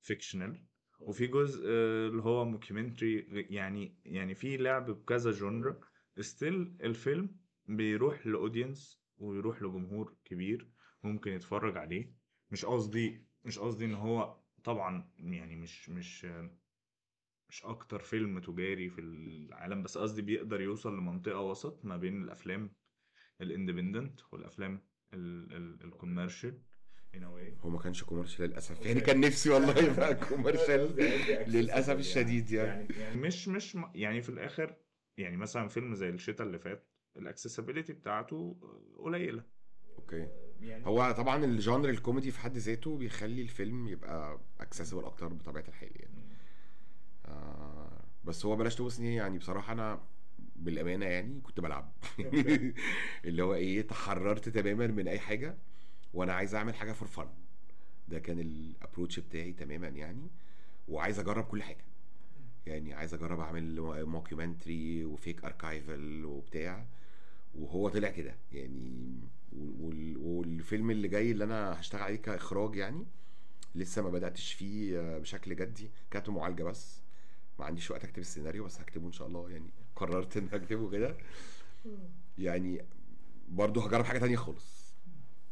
fictional 0.00 0.66
وفي 1.00 1.26
جزء 1.26 1.64
آه، 1.68 2.08
اللي 2.08 2.22
هو 2.22 2.44
mockumentary 2.44 3.26
يعني 3.50 3.98
يعني 4.04 4.34
في 4.34 4.56
لعب 4.56 4.90
بكذا 4.90 5.30
genre، 5.30 5.80
still 6.20 6.76
الفيلم 6.82 7.36
بيروح 7.66 8.26
ل 8.26 8.35
audience 8.35 9.04
ويروح 9.16 9.62
لجمهور 9.62 10.16
كبير 10.24 10.72
ممكن 11.02 11.32
يتفرج 11.32 11.76
عليه. 11.76 12.14
مش 12.50 12.64
قصدي 12.64 13.26
مش 13.44 13.58
قصدي 13.58 13.84
إن 13.84 13.94
هو 13.94 14.40
طبعا 14.64 15.10
يعني 15.18 15.56
مش 15.56 15.90
مش 15.90 16.26
مش 17.48 17.64
أكتر 17.64 18.02
فيلم 18.02 18.38
تجاري 18.38 18.88
في 18.90 19.00
العالم 19.00 19.82
بس 19.82 19.98
قصدي 19.98 20.22
بيقدر 20.22 20.60
يوصل 20.60 20.96
لمنطقة 20.98 21.40
وسط 21.40 21.84
ما 21.84 21.96
بين 21.96 22.22
الأفلام 22.22 22.70
ال 23.40 23.47
independent 23.47 24.20
والأفلام 24.32 24.80
ال 25.14 25.27
commercial 25.27 26.58
هو 27.60 27.70
ما 27.70 27.78
كانش 27.78 28.04
commercial 28.04 28.44
للأسف. 28.50 28.86
يعني 28.86 29.00
كان 29.00 29.20
نفسي 29.20 29.50
والله 29.50 29.78
يبقى 29.78 30.14
commercial 30.14 30.94
للأسف 31.54 31.88
يعني. 31.88 32.00
الشديد 32.00 32.50
يعني. 32.50 32.88
يعني 33.00 33.20
مش 33.20 33.48
مش 33.48 33.76
م- 33.76 33.90
يعني 33.94 34.22
في 34.22 34.28
الآخر 34.28 34.76
يعني 35.18 35.36
مثلا 35.36 35.68
فيلم 35.68 35.94
زي 35.94 36.08
الشتاء 36.08 36.46
اللي 36.46 36.58
فات 36.58 36.88
ال 37.16 37.21
accessibility 37.21 37.92
بتاعته 37.92 38.56
قليلة. 38.98 39.44
okay. 39.98 40.28
يعني 40.60 40.86
هو 40.86 41.12
طبعا 41.18 41.44
ال 41.44 41.51
genre 41.51 41.88
الكوميدي 41.88 42.30
في 42.30 42.38
حد 42.40 42.56
ذاته 42.56 42.96
بيخلي 42.98 43.42
الفيلم 43.42 43.88
يبقى 43.88 44.40
accessible 44.60 45.04
أكتر 45.04 45.28
بطبيعة 45.28 45.64
الحال 45.68 45.90
يعني. 46.00 46.17
بس 48.24 48.46
هو 48.46 48.56
بلاش 48.56 48.74
تبوسني 48.74 49.14
يعني 49.14 49.38
بصراحة 49.38 49.72
أنا 49.72 50.00
بالأمانة 50.56 51.06
يعني 51.06 51.40
كنت 51.40 51.60
بلعب. 51.60 51.92
اللي 53.24 53.42
هو 53.42 53.54
إيه 53.54 53.82
تحررت 53.82 54.48
تماما 54.48 54.86
من 54.86 55.08
أي 55.08 55.18
حاجة 55.18 55.56
وأنا 56.14 56.32
عايز 56.32 56.54
أعمل 56.54 56.74
حاجة 56.74 56.92
for 56.92 57.08
fun 57.08 57.28
ده 58.08 58.18
كان 58.18 58.40
ال 58.40 58.49
approach 58.49 59.18
بتاعي 59.20 59.52
تماما 59.52 59.88
يعني. 59.88 60.28
وعايز 60.88 61.18
أجرب 61.18 61.44
كل 61.44 61.62
حاجة. 61.62 61.84
يعني 62.66 62.94
عايز 62.94 63.14
أجرب 63.14 63.40
أعمل 63.40 63.80
mockumentary 64.06 65.04
و 65.04 65.12
fake 65.12 65.44
archival 65.44 66.24
وبتاع. 66.24 66.86
وهو 67.54 67.88
طلع 67.88 68.10
كده 68.10 68.34
يعني. 68.52 69.20
وال- 69.80 70.16
والفيلم 70.16 70.90
اللي 70.90 71.08
جاي 71.08 71.30
اللي 71.30 71.44
أنا 71.44 71.80
هشتغل 71.80 72.02
عليه 72.02 72.16
كإخراج 72.16 72.76
يعني 72.76 73.06
لسه 73.74 74.02
ما 74.02 74.10
بدأتش 74.10 74.52
فيه 74.52 75.18
بشكل 75.18 75.56
جدي. 75.56 75.90
كانت 76.10 76.28
معالجة 76.28 76.62
بس. 76.62 77.00
ما 77.58 77.64
عنديش 77.64 77.90
وقت 77.90 78.04
أكتب 78.04 78.18
السيناريو 78.18 78.64
بس 78.64 78.80
هكتبه 78.80 79.06
إن 79.06 79.12
شاء 79.12 79.28
الله. 79.28 79.50
يعني 79.50 79.70
قررت 79.96 80.36
إن 80.36 80.48
اكتبه 80.52 80.90
كده. 80.90 81.16
يعني 82.38 82.84
برضه 83.48 83.86
هجرب 83.86 84.04
حاجة 84.04 84.18
تانية 84.18 84.36
خالص. 84.36 84.94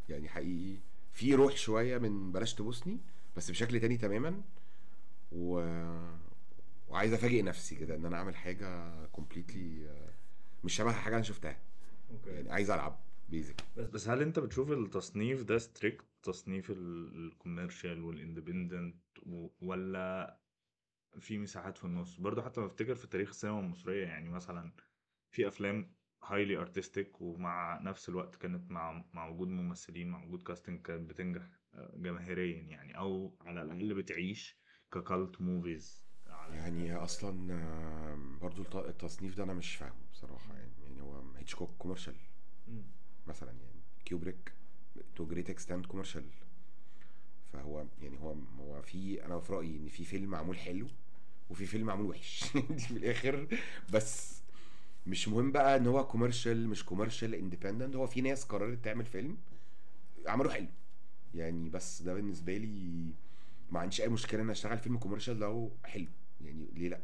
يعني 0.09 0.29
حقيقي 0.29 0.81
في 1.12 1.35
روح 1.35 1.57
شوية 1.57 1.99
من 1.99 2.33
بلاش 2.33 2.55
تبوسني 2.55 3.01
بس 3.37 3.51
بشكل 3.51 3.81
تاني 3.81 3.97
تماما. 3.97 4.42
و... 5.33 5.61
وعايز 6.88 7.12
أفاجئ 7.12 7.42
نفسي 7.42 7.77
كده 7.77 7.95
إن 7.97 8.07
أنا 8.07 8.16
أعمل 8.16 8.37
حاجة 8.37 8.92
completely 9.07 9.88
مش 10.64 10.75
شبه 10.75 10.92
حاجة 10.92 11.14
أنا 11.14 11.23
شفتها. 11.23 11.59
okay 12.11 12.31
يعني 12.31 12.53
عايز 12.53 12.71
ألعب 12.71 12.99
basic 13.29 13.64
بس 13.77 13.88
بس 13.88 14.09
هل 14.09 14.23
أنت 14.23 14.38
بتشوف 14.38 14.71
التصنيف 14.73 15.42
ده 15.42 15.59
strict 15.59 16.05
تصنيف 16.23 16.71
ال 16.70 16.83
commercial 16.83 18.05
وال 18.05 18.19
independent 18.19 18.96
ولا 19.62 20.37
في 21.20 21.38
مساحات 21.38 21.79
في 21.79 21.85
النص. 21.85 22.20
برضه 22.20 22.42
حتى 22.42 22.61
بفتكر 22.61 22.94
في 22.94 23.07
تاريخ 23.07 23.29
السينما 23.29 23.61
المصرية 23.61 24.07
يعني 24.07 24.29
مثلا 24.31 24.72
في 25.31 25.48
أفلام 25.48 25.94
highly 26.24 26.57
artistic 26.57 27.20
ومع 27.20 27.81
نفس 27.83 28.09
الوقت 28.09 28.37
كانت 28.37 28.70
مع 28.70 29.05
مع 29.12 29.29
وجود 29.29 29.48
ممثلين 29.48 30.09
مع 30.09 30.24
وجود 30.24 30.42
casting 30.42 30.83
كانت 30.83 31.11
بتنجح 31.11 31.42
آه، 31.74 31.92
جماهيريا 31.96 32.62
يعني 32.62 32.98
أو 32.98 33.37
على 33.40 33.62
الأقل 33.62 33.94
بتعيش 33.94 34.59
ك 34.92 35.02
cult 35.02 35.40
movies 35.40 36.07
يعني 36.50 36.94
أصلا 36.94 37.55
برضو 38.40 38.62
الت- 38.62 38.76
التصنيف 38.76 39.37
ده 39.37 39.44
أنا 39.44 39.55
مش 39.55 39.76
فاهمه 39.76 40.07
بصراحة 40.12 40.55
يعني 40.57 40.72
يعني 40.83 41.00
هو 41.02 41.22
هيتشكوك 41.37 41.76
commercial. 41.79 42.14
مثلا 43.26 43.50
يعني 43.52 43.81
كيوبريك 44.05 44.52
to 45.16 45.26
great 45.26 45.50
extent 45.50 45.87
commercial 45.87 46.24
فهو 47.52 47.87
يعني 48.02 48.18
هو 48.20 48.33
هو 48.33 48.83
في 48.83 49.24
أنا 49.24 49.40
في 49.40 49.52
رأيي 49.52 49.76
إن 49.76 49.88
في 49.88 50.05
فيلم 50.05 50.31
معمول 50.31 50.59
حلو 50.59 50.87
وفي 51.50 51.66
فيلم 51.66 51.87
معمول 51.87 52.06
وحش. 52.06 52.44
دي 52.70 52.78
في 52.78 52.90
الآخر. 52.90 53.46
بس 53.92 54.42
مش 55.06 55.28
مهم 55.28 55.52
بقى 55.52 55.76
إن 55.76 55.87
هو 55.87 56.06
commercial 56.07 56.68
مش 56.68 56.85
commercial 56.85 57.35
independent 57.35 57.96
هو 57.96 58.06
في 58.06 58.20
ناس 58.20 58.44
قررت 58.44 58.85
تعمل 58.85 59.04
فيلم 59.04 59.37
عملوا 60.26 60.52
حلو. 60.52 60.66
يعني 61.35 61.68
بس 61.68 62.02
ده 62.02 62.14
بالنسبة 62.14 62.56
لي 62.56 63.11
ما 63.70 63.80
عنديش 63.80 64.00
أي 64.00 64.09
مشكلة 64.09 64.42
إن 64.42 64.50
أشتغل 64.50 64.78
فيلم 64.78 64.98
commercial 64.98 65.38
لو 65.38 65.72
حلو. 65.85 66.06
يعني 66.44 66.66
ليه 66.74 66.88
لأ؟ 66.88 67.00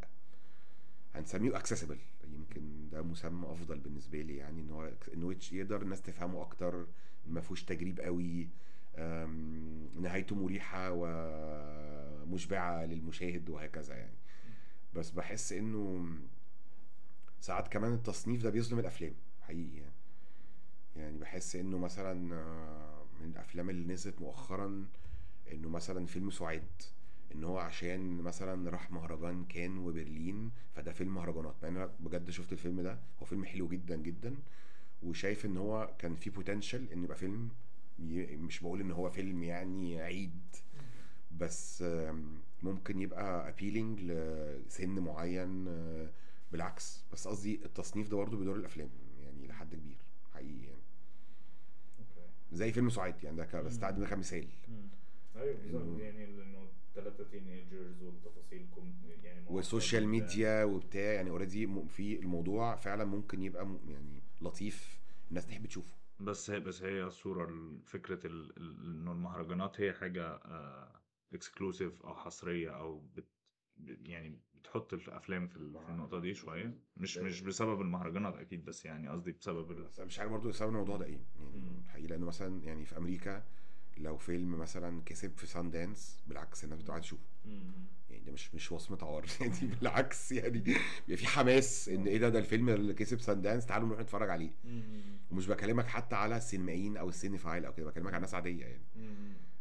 هنسميه 1.14 1.56
accessible 1.56 1.98
يمكن 2.34 2.88
ده 2.92 3.02
مسمى 3.02 3.46
أفضل 3.52 3.78
بالنسبة 3.78 4.22
لي. 4.22 4.36
يعني 4.36 4.60
إن 4.62 4.70
هو 4.70 4.90
انه 5.14 5.36
يقدر 5.52 5.82
الناس 5.82 6.02
تفهمه 6.02 6.42
أكتر. 6.42 6.86
ما 7.26 7.40
فيهوش 7.40 7.62
تجريب 7.64 8.00
قوي. 8.00 8.48
نهايته 10.00 10.36
مريحة 10.36 10.90
ومشبعه 10.92 12.84
للمشاهد 12.84 13.50
وهكذا 13.50 13.94
يعني. 13.94 14.16
بس 14.94 15.10
بحس 15.10 15.52
إنه 15.52 16.06
ساعات 17.40 17.68
كمان 17.68 17.92
التصنيف 17.94 18.42
ده 18.42 18.50
بيظلم 18.50 18.78
الأفلام 18.78 19.14
حقيقي 19.40 19.76
يعني. 19.76 19.92
يعني 20.96 21.18
بحس 21.18 21.56
إنه 21.56 21.78
مثلا 21.78 22.34
آه، 22.34 23.04
من 23.20 23.30
الأفلام 23.30 23.70
اللي 23.70 23.92
نزلت 23.92 24.20
مؤخرا 24.20 24.86
إنه 25.52 25.68
مثلا 25.68 26.06
فيلم 26.06 26.30
سعاد 26.30 26.82
إن 27.34 27.44
هو 27.44 27.58
عشان 27.58 28.22
مثلا 28.22 28.70
راح 28.70 28.90
مهرجان 28.90 29.44
كان 29.44 29.78
وبرلين 29.78 30.50
فده 30.74 30.92
فيلم 30.92 31.14
مهرجانات. 31.14 31.54
مع 31.62 31.68
إن 31.68 31.76
أنا 31.76 31.90
بجد 32.00 32.30
شفت 32.30 32.52
الفيلم 32.52 32.80
ده 32.80 32.98
هو 33.22 33.26
فيلم 33.26 33.44
حلو 33.44 33.68
جدا 33.68 33.96
جدا 33.96 34.34
وشايف 35.02 35.46
إن 35.46 35.56
هو 35.56 35.94
كان 35.98 36.16
فيه 36.16 36.30
potential 36.30 36.92
إن 36.92 37.04
يبقى 37.04 37.16
فيلم 37.16 37.48
مش 38.38 38.60
بقول 38.60 38.80
إن 38.80 38.90
هو 38.90 39.10
فيلم 39.10 39.42
يعني 39.42 40.00
عيد 40.00 40.56
بس 41.38 41.84
ممكن 42.62 43.00
يبقى 43.00 43.48
appealing 43.48 44.00
لسن 44.02 44.98
معين 44.98 45.68
آه، 45.68 46.10
بالعكس. 46.52 47.04
بس 47.12 47.28
قصدي 47.28 47.64
التصنيف 47.64 48.08
ده 48.08 48.16
برضه 48.16 48.36
بيدور 48.38 48.56
الأفلام 48.56 48.90
يعني 49.20 49.46
لحد 49.46 49.74
كبير 49.74 49.96
حقيقي 50.34 50.64
يعني. 50.66 50.82
زي 52.52 52.72
فيلم 52.72 52.90
سعاد 52.90 53.24
يعني 53.24 53.36
ده 53.36 53.60
بستخدم 53.62 54.00
ده 54.00 54.06
كمثال. 54.06 54.48
أيوه 55.36 55.56
بالظبط. 55.56 55.82
إنه- 55.98 56.00
يعني 56.02 56.26
لأنه 56.26 56.68
ثلاثة 56.94 57.24
teenagers 57.24 58.02
والتفاصيل 58.02 58.66
يعني 59.24 59.44
وال 59.48 59.62
social. 59.62 60.08
media 60.08 60.64
وبتاع 60.64 61.12
يعني 61.12 61.30
already 61.30 61.68
في 61.88 62.18
الموضوع 62.18 62.76
فعلا 62.76 63.04
ممكن 63.04 63.42
يبقى 63.42 63.76
يعني 63.88 64.22
لطيف 64.40 64.98
الناس 65.30 65.46
تحب 65.46 65.66
تشوفه. 65.66 65.94
بس 66.20 66.50
هي 66.50 66.60
بس 66.60 66.82
هي 66.82 67.02
الصورة 67.04 67.48
ال- 67.48 67.80
فكرة 67.84 68.26
إنه 68.26 69.12
المهرجانات 69.12 69.80
هي 69.80 69.92
حاجة 69.92 70.40
exclusive 71.34 72.02
أو 72.02 72.14
حصرية 72.14 72.70
أو 72.70 72.98
بت 73.16 73.24
يعني 73.86 74.38
بتحط 74.54 74.94
الأفلام 74.94 75.48
في 75.48 75.56
ال- 75.56 75.72
في 75.84 75.88
النقطة 75.90 76.18
دي 76.20 76.34
شوية 76.34 76.78
مش 76.96 77.18
مش 77.18 77.40
بسبب 77.40 77.80
المهرجانات 77.80 78.34
أكيد 78.34 78.64
بس 78.64 78.84
يعني 78.84 79.08
قصدي 79.08 79.32
بسبب 79.32 79.70
ال... 79.70 79.84
بس 79.84 80.00
مش 80.00 80.18
عارف 80.18 80.30
برضه 80.32 80.52
سبب 80.52 80.68
الموضوع 80.68 80.96
ده 80.96 81.04
إيه 81.06 81.12
يعني. 81.12 81.82
حقيقي 81.88 82.06
لأنه 82.08 82.26
مثلا 82.26 82.62
يعني 82.64 82.84
في 82.84 82.96
أمريكا 82.96 83.44
لو 83.96 84.16
فيلم 84.16 84.58
مثلا 84.58 85.02
كسب 85.06 85.36
في 85.36 85.46
سان 85.46 85.70
دانس 85.70 86.22
بالعكس 86.26 86.64
الناس 86.64 86.82
بتقعد 86.82 87.00
تشوفه. 87.00 87.24
يعني 88.10 88.24
ده 88.24 88.32
مش 88.32 88.54
مش 88.54 88.72
وصمة 88.72 88.98
عار 89.02 89.24
يعني 89.40 89.66
بالعكس 89.80 90.32
يعني 90.32 90.58
بيبقى 90.58 91.16
في 91.16 91.26
حماس 91.26 91.88
إن 91.88 92.06
إيه 92.06 92.18
ده 92.18 92.28
ده 92.28 92.38
الفيلم 92.38 92.68
اللي 92.68 92.94
كسب 92.94 93.20
سان 93.20 93.42
دانس 93.42 93.66
تعالوا 93.66 93.88
نروح 93.88 94.00
نتفرج 94.00 94.30
عليه. 94.30 94.50
ومش 95.30 95.46
بكلمك 95.46 95.86
حتى 95.86 96.16
على 96.16 96.36
السينمائيين 96.36 96.96
أو 96.96 97.08
ال 97.08 97.14
cinephile 97.14 97.64
أو 97.64 97.72
كده 97.74 97.86
بكلمك 97.86 98.14
على 98.14 98.20
ناس 98.20 98.34
عاديه 98.34 98.64
يعني. 98.64 98.82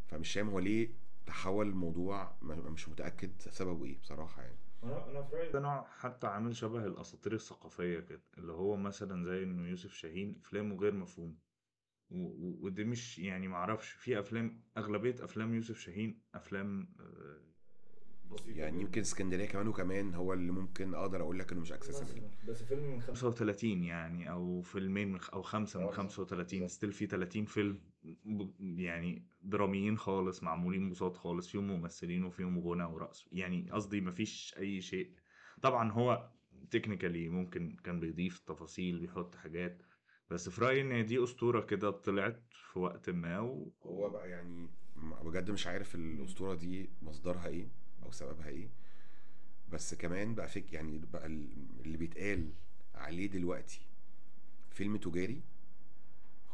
فمش 0.07 0.33
فاهم 0.33 0.49
هو 0.49 0.59
ليه 0.59 0.89
تحول 1.25 1.67
الموضوع 1.67 2.37
مش 2.41 2.89
متأكد 2.89 3.41
سببه 3.41 3.85
إيه 3.85 3.99
بصراحة 3.99 4.41
يعني. 4.41 4.57
أنا 4.83 5.09
أنا 5.09 5.23
في 5.23 5.35
رأيي 5.35 5.51
ده 5.51 5.59
نوع 5.59 5.87
حتى 5.99 6.27
عامل 6.27 6.55
شبه 6.55 6.85
الأساطير 6.85 7.33
الثقافية 7.33 7.99
كده 7.99 8.21
اللي 8.37 8.51
هو 8.51 8.77
مثلا 8.77 9.23
زي 9.25 9.43
إنه 9.43 9.69
يوسف 9.69 9.93
شاهين 9.93 10.41
أفلامه 10.45 10.75
غير 10.75 10.93
مفهوم 10.93 11.37
ودي 12.11 12.83
مش 12.83 13.19
يعني 13.19 13.47
معرفش 13.47 13.89
في 13.91 14.19
أفلام 14.19 14.61
أغلبية 14.77 15.15
أفلام 15.23 15.53
يوسف 15.53 15.79
شاهين 15.79 16.21
أفلام 16.35 16.95
آه، 16.99 17.41
بسيطة 18.31 18.57
يعني. 18.57 18.81
يمكن 18.81 19.01
اسكندرية 19.01 19.45
كمان 19.45 19.67
وكمان 19.67 20.13
هو 20.15 20.33
اللي 20.33 20.51
ممكن 20.51 20.93
أقدر 20.93 21.21
أقول 21.21 21.39
لك 21.39 21.51
إنه 21.51 21.61
مش 21.61 21.71
accessible 21.71 22.21
بس 22.47 22.63
فيلم 22.63 22.83
من 22.83 23.01
خمسة 23.01 23.21
35 23.21 23.83
يعني 23.83 24.31
أو 24.31 24.61
فيلمين 24.61 25.11
من 25.11 25.19
أو 25.33 25.41
خمسة 25.41 25.79
من 25.79 25.85
آه، 25.85 25.91
35 25.91 26.59
بالظبط. 26.59 26.77
still 26.77 26.91
في 26.91 27.05
30 27.07 27.45
فيلم. 27.45 27.79
يعني 28.59 29.25
دراما 29.43 29.97
خالص 29.97 30.43
معمولين 30.43 30.89
بصوت 30.89 31.17
خالص 31.17 31.47
فيهم 31.47 31.67
ممثلين 31.67 32.23
وفيهم 32.23 32.59
غنى 32.59 32.83
ورقص. 32.83 33.27
يعني 33.31 33.71
قصدي 33.71 34.01
مفيش 34.01 34.55
أي 34.57 34.81
شيء. 34.81 35.11
طبعا 35.61 35.91
هو 35.91 36.29
technically 36.71 37.29
ممكن 37.29 37.77
كان 37.83 37.99
بيضيف 37.99 38.39
تفاصيل 38.39 38.99
بيحط 38.99 39.35
حاجات 39.35 39.81
بس 40.29 40.49
في 40.49 40.61
رأيي 40.61 40.81
إن 40.81 41.05
دي 41.05 41.23
أسطورة 41.23 41.61
كده 41.61 41.91
طلعت 41.91 42.43
في 42.53 42.79
وقت 42.79 43.09
ما 43.09 43.39
و... 43.39 43.71
هو 43.83 44.09
بقى 44.09 44.29
يعني 44.29 44.69
بجد 45.23 45.51
مش 45.51 45.67
عارف 45.67 45.95
الأسطورة 45.95 46.55
دي 46.55 46.89
مصدرها 47.01 47.47
إيه 47.47 47.67
أو 48.03 48.11
سببها 48.11 48.47
إيه. 48.47 48.69
بس 49.71 49.93
كمان 49.93 50.35
بقى 50.35 50.47
فيك 50.47 50.73
يعني 50.73 50.97
بقى 50.99 51.25
ال- 51.25 51.81
اللي 51.85 51.97
بيتقال 51.97 52.53
عليه 52.95 53.27
دلوقتي 53.27 53.81
فيلم 54.69 54.97
تجاري 54.97 55.41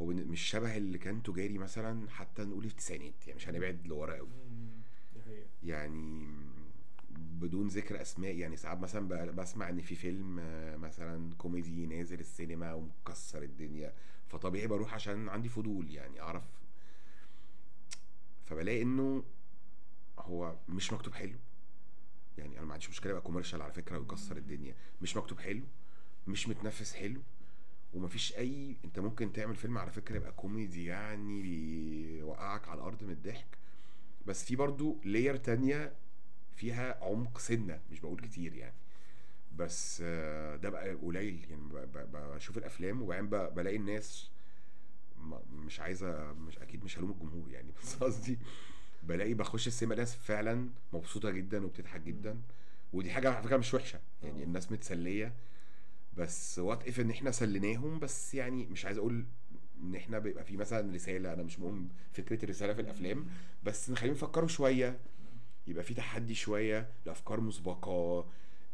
هو 0.01 0.05
مش 0.05 0.41
شبه 0.41 0.77
اللي 0.77 0.97
كان 0.97 1.23
تجاري 1.23 1.57
مثلا 1.57 2.09
حتى 2.09 2.43
نقول 2.43 2.63
في 2.63 2.69
التسعينات 2.69 3.27
يعني 3.27 3.35
مش 3.37 3.49
هنبعد 3.49 3.87
لورا 3.87 4.15
قوي. 4.15 4.29
يعني 5.63 6.27
بدون 7.09 7.67
ذكر 7.67 8.01
أسماء 8.01 8.35
يعني 8.35 8.57
ساعات 8.57 8.77
مثلا 8.79 9.25
بسمع 9.31 9.69
إن 9.69 9.81
في 9.81 9.95
فيلم 9.95 10.39
آه، 10.39 10.75
مثلا 10.77 11.35
كوميدي 11.35 11.85
نازل 11.85 12.19
السينما 12.19 12.73
ومكسر 12.73 13.43
الدنيا 13.43 13.93
فطبيعي 14.27 14.67
بروح 14.67 14.93
عشان 14.93 15.29
عندي 15.29 15.49
فضول 15.49 15.91
يعني 15.91 16.21
أعرف. 16.21 16.43
فبلاقي 18.45 18.81
إنه 18.81 19.23
هو 20.19 20.55
مش 20.69 20.93
مكتوب 20.93 21.13
حلو. 21.13 21.37
يعني 22.37 22.57
أنا 22.57 22.65
ما 22.65 22.73
عنديش 22.73 22.89
مشكلة 22.89 23.09
يبقى 23.09 23.21
commercial 23.23 23.61
على 23.61 23.73
فكرة 23.73 23.97
ويكسر 23.97 24.37
الدنيا. 24.37 24.75
مش 25.01 25.17
مكتوب 25.17 25.39
حلو 25.39 25.63
مش 26.27 26.47
متنفذ 26.49 26.93
حلو. 26.93 27.21
ومفيش 27.93 28.37
أي 28.37 28.75
أنت 28.85 28.99
ممكن 28.99 29.33
تعمل 29.33 29.55
فيلم 29.55 29.77
على 29.77 29.91
فكرة 29.91 30.15
يبقى 30.15 30.31
كوميدي 30.31 30.85
يعني 30.85 31.41
بيوقعك 31.41 32.67
على 32.67 32.77
الأرض 32.77 33.03
من 33.03 33.11
الضحك. 33.11 33.57
بس 34.25 34.43
في 34.43 34.55
برضو 34.55 34.97
layer 35.03 35.35
تانية 35.35 35.93
فيها 36.55 36.97
عمق 37.03 37.37
سنة 37.37 37.79
مش 37.91 37.99
بقول 37.99 38.19
كتير 38.19 38.53
يعني. 38.53 38.75
بس 39.57 40.01
آه، 40.05 40.55
ده 40.55 40.69
بقى 40.69 40.93
قليل 40.93 41.45
يعني 41.49 41.61
بشوف 42.13 42.57
الأفلام 42.57 43.01
وبعدين 43.01 43.29
بلاقي 43.29 43.75
الناس 43.75 44.29
مش 45.65 45.79
عايزة 45.79 46.33
مش 46.33 46.57
أكيد 46.59 46.83
مش 46.83 46.97
هلوم 46.97 47.11
الجمهور 47.11 47.51
يعني 47.51 47.71
بس 47.83 47.95
قصدي 47.95 48.37
بلاقي 49.03 49.33
بخش 49.33 49.67
السينما 49.67 49.95
ناس 49.95 50.15
فعلا 50.15 50.69
مبسوطة 50.93 51.29
جدا 51.29 51.65
وبتضحك 51.65 52.01
جدا. 52.01 52.37
ودي 52.93 53.11
حاجة 53.11 53.29
على 53.29 53.43
فكرة 53.43 53.57
مش 53.57 53.73
وحشة 53.73 53.99
يعني 54.23 54.41
آه. 54.41 54.45
الناس 54.45 54.71
متسلية. 54.71 55.33
بس 56.17 56.59
وات 56.59 56.87
اف 56.87 56.99
إن 56.99 57.09
إحنا 57.09 57.31
سليناهم؟ 57.31 57.99
بس 57.99 58.35
يعني 58.35 58.65
مش 58.65 58.85
عايز 58.85 58.97
أقول 58.97 59.25
إن 59.83 59.95
إحنا 59.95 60.19
بيبقى 60.19 60.43
في 60.43 60.57
مثلا 60.57 60.93
رسالة 60.93 61.33
أنا 61.33 61.43
مش 61.43 61.59
مهم 61.59 61.89
فكرة 62.13 62.43
الرسالة 62.45 62.73
في 62.73 62.81
الأفلام 62.81 63.25
بس 63.63 63.89
نخليهم 63.89 64.13
يفكروا 64.15 64.47
شوية 64.47 64.99
يبقى 65.67 65.83
في 65.83 65.93
تحدي 65.93 66.35
شوية 66.35 66.89
لافكار 67.05 67.41
مسبقة 67.41 68.25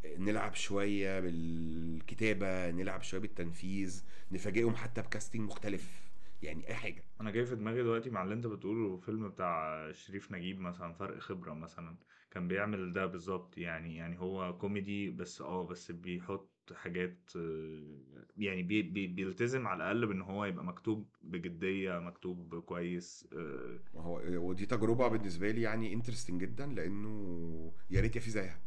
نلعب 0.05 0.55
شوية 0.55 1.19
بالكتابة 1.19 2.71
نلعب 2.71 3.03
شوية 3.03 3.21
بالتنفيذ 3.21 4.03
نفاجئهم 4.31 4.75
حتى 4.75 5.01
ب 5.01 5.06
casting 5.06 5.41
مختلف 5.41 6.11
يعني 6.41 6.67
أي 6.67 6.75
حاجة. 6.75 7.03
أنا 7.21 7.31
جاي 7.31 7.45
في 7.45 7.55
دماغي 7.55 7.81
دلوقتي 7.83 8.09
مع 8.09 8.23
اللي 8.23 8.33
أنت 8.33 8.47
بتقوله 8.47 8.97
فيلم 8.97 9.29
بتاع 9.29 9.91
شريف 9.91 10.31
نجيب 10.31 10.59
مثلا 10.59 10.93
فرق 10.93 11.19
خبرة 11.19 11.53
مثلا 11.53 11.95
كان 12.31 12.47
بيعمل 12.47 12.91
ده 12.93 13.05
بالظبط 13.05 13.57
يعني 13.57 13.95
يعني 13.95 14.19
هو 14.19 14.57
كوميدي 14.57 15.09
بس 15.09 15.41
آه 15.41 15.63
بس 15.67 15.91
بيحط 15.91 16.52
حاجات 16.75 17.17
آه، 17.35 17.97
يعني 18.37 18.63
بي 18.63 18.81
بي 18.81 19.07
بيلتزم 19.07 19.67
على 19.67 19.77
الأقل 19.77 20.07
بإن 20.07 20.21
هو 20.21 20.45
يبقى 20.45 20.65
مكتوب 20.65 21.05
بجدية 21.23 21.99
مكتوب 21.99 22.59
كويس 22.59 23.27
آه، 23.33 23.79
ما 23.95 24.01
هو 24.01 24.21
ودي 24.25 24.65
تجربة 24.65 25.07
بالنسبة 25.07 25.51
لي 25.51 25.61
يعني 25.61 25.93
interesting 25.93 26.41
جدا 26.41 26.65
لإنه 26.67 27.73
يا 27.89 28.01
ريت 28.01 28.15
يا 28.15 28.21
في 28.21 28.31
زيها. 28.31 28.59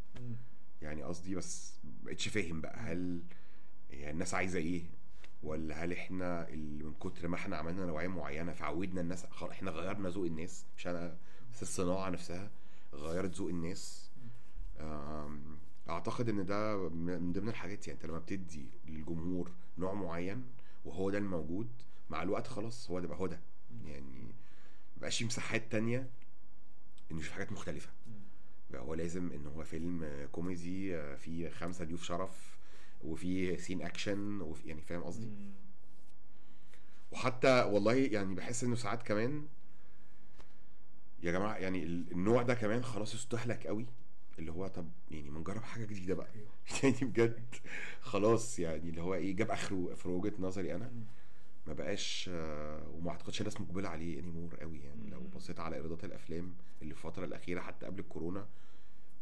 يعني 0.83 1.03
قصدي 1.03 1.35
بس 1.35 1.81
مبقتش 2.03 2.29
فاهم 2.29 2.61
بقى 2.61 2.81
هل 2.81 3.23
يعني 3.91 4.11
الناس 4.11 4.35
عايزة 4.35 4.59
إيه 4.59 4.83
ولا 5.43 5.85
هل 5.85 5.93
إحنا 5.93 6.49
اللي 6.49 6.85
من 6.85 6.95
كتر 6.95 7.29
ما 7.29 7.35
إحنا 7.37 7.57
عملنا 7.57 7.87
نوعية 7.87 8.09
معينة 8.09 8.53
فعودنا 8.53 9.01
الناس 9.01 9.27
خلاص 9.27 9.51
إحنا 9.51 9.71
غيرنا 9.71 10.09
ذوق 10.09 10.27
الناس 10.27 10.67
مش 10.77 10.87
أنا 10.87 11.17
بس 11.53 11.63
الصناعة 11.63 12.11
نفسها 12.11 12.51
غيرت 12.95 13.35
ذوق 13.35 13.49
الناس. 13.49 14.11
آم، 14.81 15.56
أعتقد 15.89 16.29
إن 16.29 16.47
ده 16.47 16.89
من 16.89 17.33
ضمن 17.33 17.49
الحاجات 17.49 17.89
يعني 17.89 18.01
أنت 18.01 18.11
لما 18.11 18.19
بتدي 18.19 18.67
للجمهور 18.89 19.51
نوع 19.79 19.95
معين 19.95 20.45
وهو 20.85 21.11
ده 21.11 21.19
الموجود 21.19 21.69
مع 22.11 22.23
الوقت 22.23 22.47
خلاص 22.47 22.91
هو 22.91 23.01
ده 23.01 23.09
بقى 23.09 23.19
هو 23.19 23.27
ده 23.27 23.41
يعني 23.85 24.35
مبقاش 24.97 25.19
في 25.19 25.25
مساحات 25.25 25.73
تانية 25.73 26.09
إن 27.13 27.19
في 27.19 27.33
حاجات 27.33 27.53
مختلفة. 27.53 27.91
بقى 28.71 28.83
هو 28.83 28.95
لازم 28.95 29.33
إن 29.33 29.47
هو 29.47 29.65
فيلم 29.65 30.29
كوميدي 30.33 31.17
فيه 31.17 31.49
خمسة 31.51 31.85
ضيوف 31.85 32.03
شرف 32.03 32.59
وفيه 33.05 33.57
scene 33.57 33.83
action 33.83 34.41
وفي 34.41 34.69
يعني 34.69 34.81
فاهم 34.81 35.03
قصدي. 35.03 35.29
وحتى 37.13 37.63
والله 37.63 37.95
يعني 37.95 38.35
بحس 38.35 38.65
إنه 38.65 38.75
ساعات 38.77 39.03
كمان 39.03 39.47
يا 41.23 41.33
جماعة 41.33 41.57
يعني 41.57 41.83
ال- 41.83 42.13
النوع 42.13 42.43
ده 42.43 42.55
كمان 42.55 42.83
خلاص 42.85 43.15
استهلك 43.15 43.67
قوي 43.67 43.87
اللي 44.39 44.53
هو 44.53 44.67
طب 44.69 44.89
يعني 45.11 45.31
ما 45.31 45.41
نجرب 45.41 45.63
حاجة 45.63 45.85
جديدة 45.85 46.15
بقى 46.15 46.29
أيوه. 46.35 46.51
يعني 46.83 46.97
بجد 47.11 47.55
خلاص 48.01 48.59
يعني 48.59 48.91
اللي 48.91 49.03
هو 49.03 49.15
إيه 49.15 49.37
جاب 49.37 49.51
اخره 49.51 49.95
في 49.95 50.09
وجهة 50.09 50.33
نظري 50.39 50.75
أنا. 50.75 50.93
ما 51.67 51.73
بقاش 51.73 52.31
آه، 52.33 52.89
وما 52.91 53.11
أعتقدش 53.11 53.41
الناس 53.41 53.61
مقبلة 53.61 53.89
عليه 53.89 54.19
anymore 54.21 54.57
قوي 54.57 54.79
يعني 54.81 55.11
لو. 55.11 55.21
بصيت 55.21 55.61
على 55.61 55.77
إيرادات 55.77 56.05
الأفلام 56.05 56.55
اللي 56.83 56.95
في 56.95 57.01
الفترة 57.05 57.25
الأخيرة 57.25 57.61
حتى 57.61 57.87
قبل 57.87 58.01
الكورونا 58.01 58.49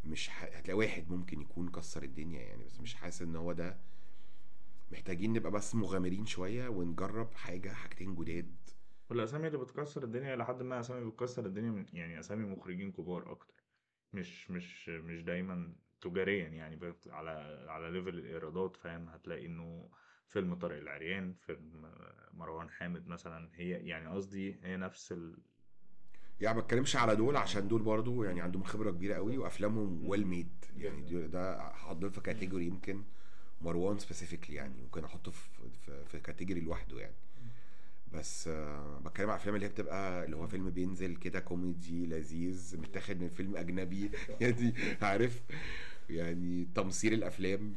مش 0.04 0.28
ح... 0.28 0.44
هتلاقي 0.44 0.78
واحد 0.78 1.10
ممكن 1.10 1.40
يكون 1.40 1.68
كسر 1.68 2.02
الدنيا 2.02 2.40
يعني 2.42 2.64
بس 2.64 2.80
مش 2.80 2.94
حاسس 2.94 3.22
إن 3.22 3.36
هو 3.36 3.52
ده 3.52 3.76
محتاجين 4.92 5.32
نبقى 5.32 5.50
بس 5.52 5.74
مغامرين 5.74 6.26
شوية 6.26 6.68
ونجرب 6.68 7.34
حاجة 7.34 7.68
حاجتين 7.68 8.14
جداد 8.14 8.54
والأسامي 9.10 9.46
اللي 9.46 9.58
بتكسر 9.58 10.04
الدنيا 10.04 10.36
لحد 10.36 10.62
ما 10.62 10.80
أسامي 10.80 11.10
بتكسر 11.10 11.46
الدنيا 11.46 11.70
من 11.70 11.86
يعني 11.92 12.20
أسامي 12.20 12.44
مخرجين 12.44 12.92
كبار 12.92 13.30
أكتر 13.32 13.63
مش 14.14 14.50
مش 14.50 14.88
مش 14.88 15.22
دايما 15.22 15.72
تجاريا 16.00 16.48
يعني 16.48 16.76
بت- 16.76 17.08
على 17.08 17.64
على 17.68 17.90
level 17.90 18.08
الإيرادات 18.18 18.76
فاهم؟ 18.76 19.08
هتلاقي 19.08 19.46
إنه 19.46 19.88
فيلم 20.28 20.54
طارق 20.54 20.76
العريان 20.76 21.34
فيلم 21.46 21.92
مروان 22.32 22.70
حامد 22.70 23.06
مثلا 23.08 23.48
هي 23.54 23.70
يعني 23.70 24.06
قصدي 24.08 24.56
هي 24.62 24.76
نفس 24.76 25.12
ال... 25.12 25.38
يعني 26.40 26.56
ما 26.56 26.62
بتكلمش 26.62 26.96
على 26.96 27.16
دول 27.16 27.36
عشان 27.36 27.68
دول 27.68 27.82
برضو 27.82 28.24
يعني 28.24 28.40
عندهم 28.40 28.62
خبرة 28.62 28.90
كبيرة 28.90 29.14
قوي 29.14 29.38
وأفلامهم 29.38 30.08
well 30.08 30.26
made 30.26 30.64
يعني. 30.76 31.02
دول- 31.02 31.30
ده 31.30 31.60
هحطه 31.60 32.08
في 32.08 32.20
category 32.20 32.66
يمكن 32.66 33.02
مروان 33.60 33.98
specifically 33.98 34.56
يعني 34.56 34.82
ممكن 34.82 35.04
أحطه 35.04 35.30
في 35.30 35.48
في, 35.86 36.04
في 36.04 36.20
category 36.20 36.60
لوحده 36.60 37.00
يعني. 37.00 37.14
بس 38.14 38.48
آه 38.48 38.98
بتكلم 39.04 39.26
على 39.30 39.36
الأفلام 39.36 39.54
اللي 39.54 39.66
هي 39.66 39.70
بتبقى 39.70 40.24
اللي 40.24 40.36
هو 40.36 40.46
فيلم 40.46 40.70
بينزل 40.70 41.16
كده 41.16 41.40
كوميدي 41.40 42.06
لذيذ 42.06 42.80
متاخد 42.80 43.20
من 43.20 43.28
فيلم 43.28 43.56
أجنبي 43.56 44.10
يعني 44.40 44.74
عارف 45.02 45.42
يعني 46.10 46.68
تمثيل 46.74 47.14
الأفلام. 47.14 47.74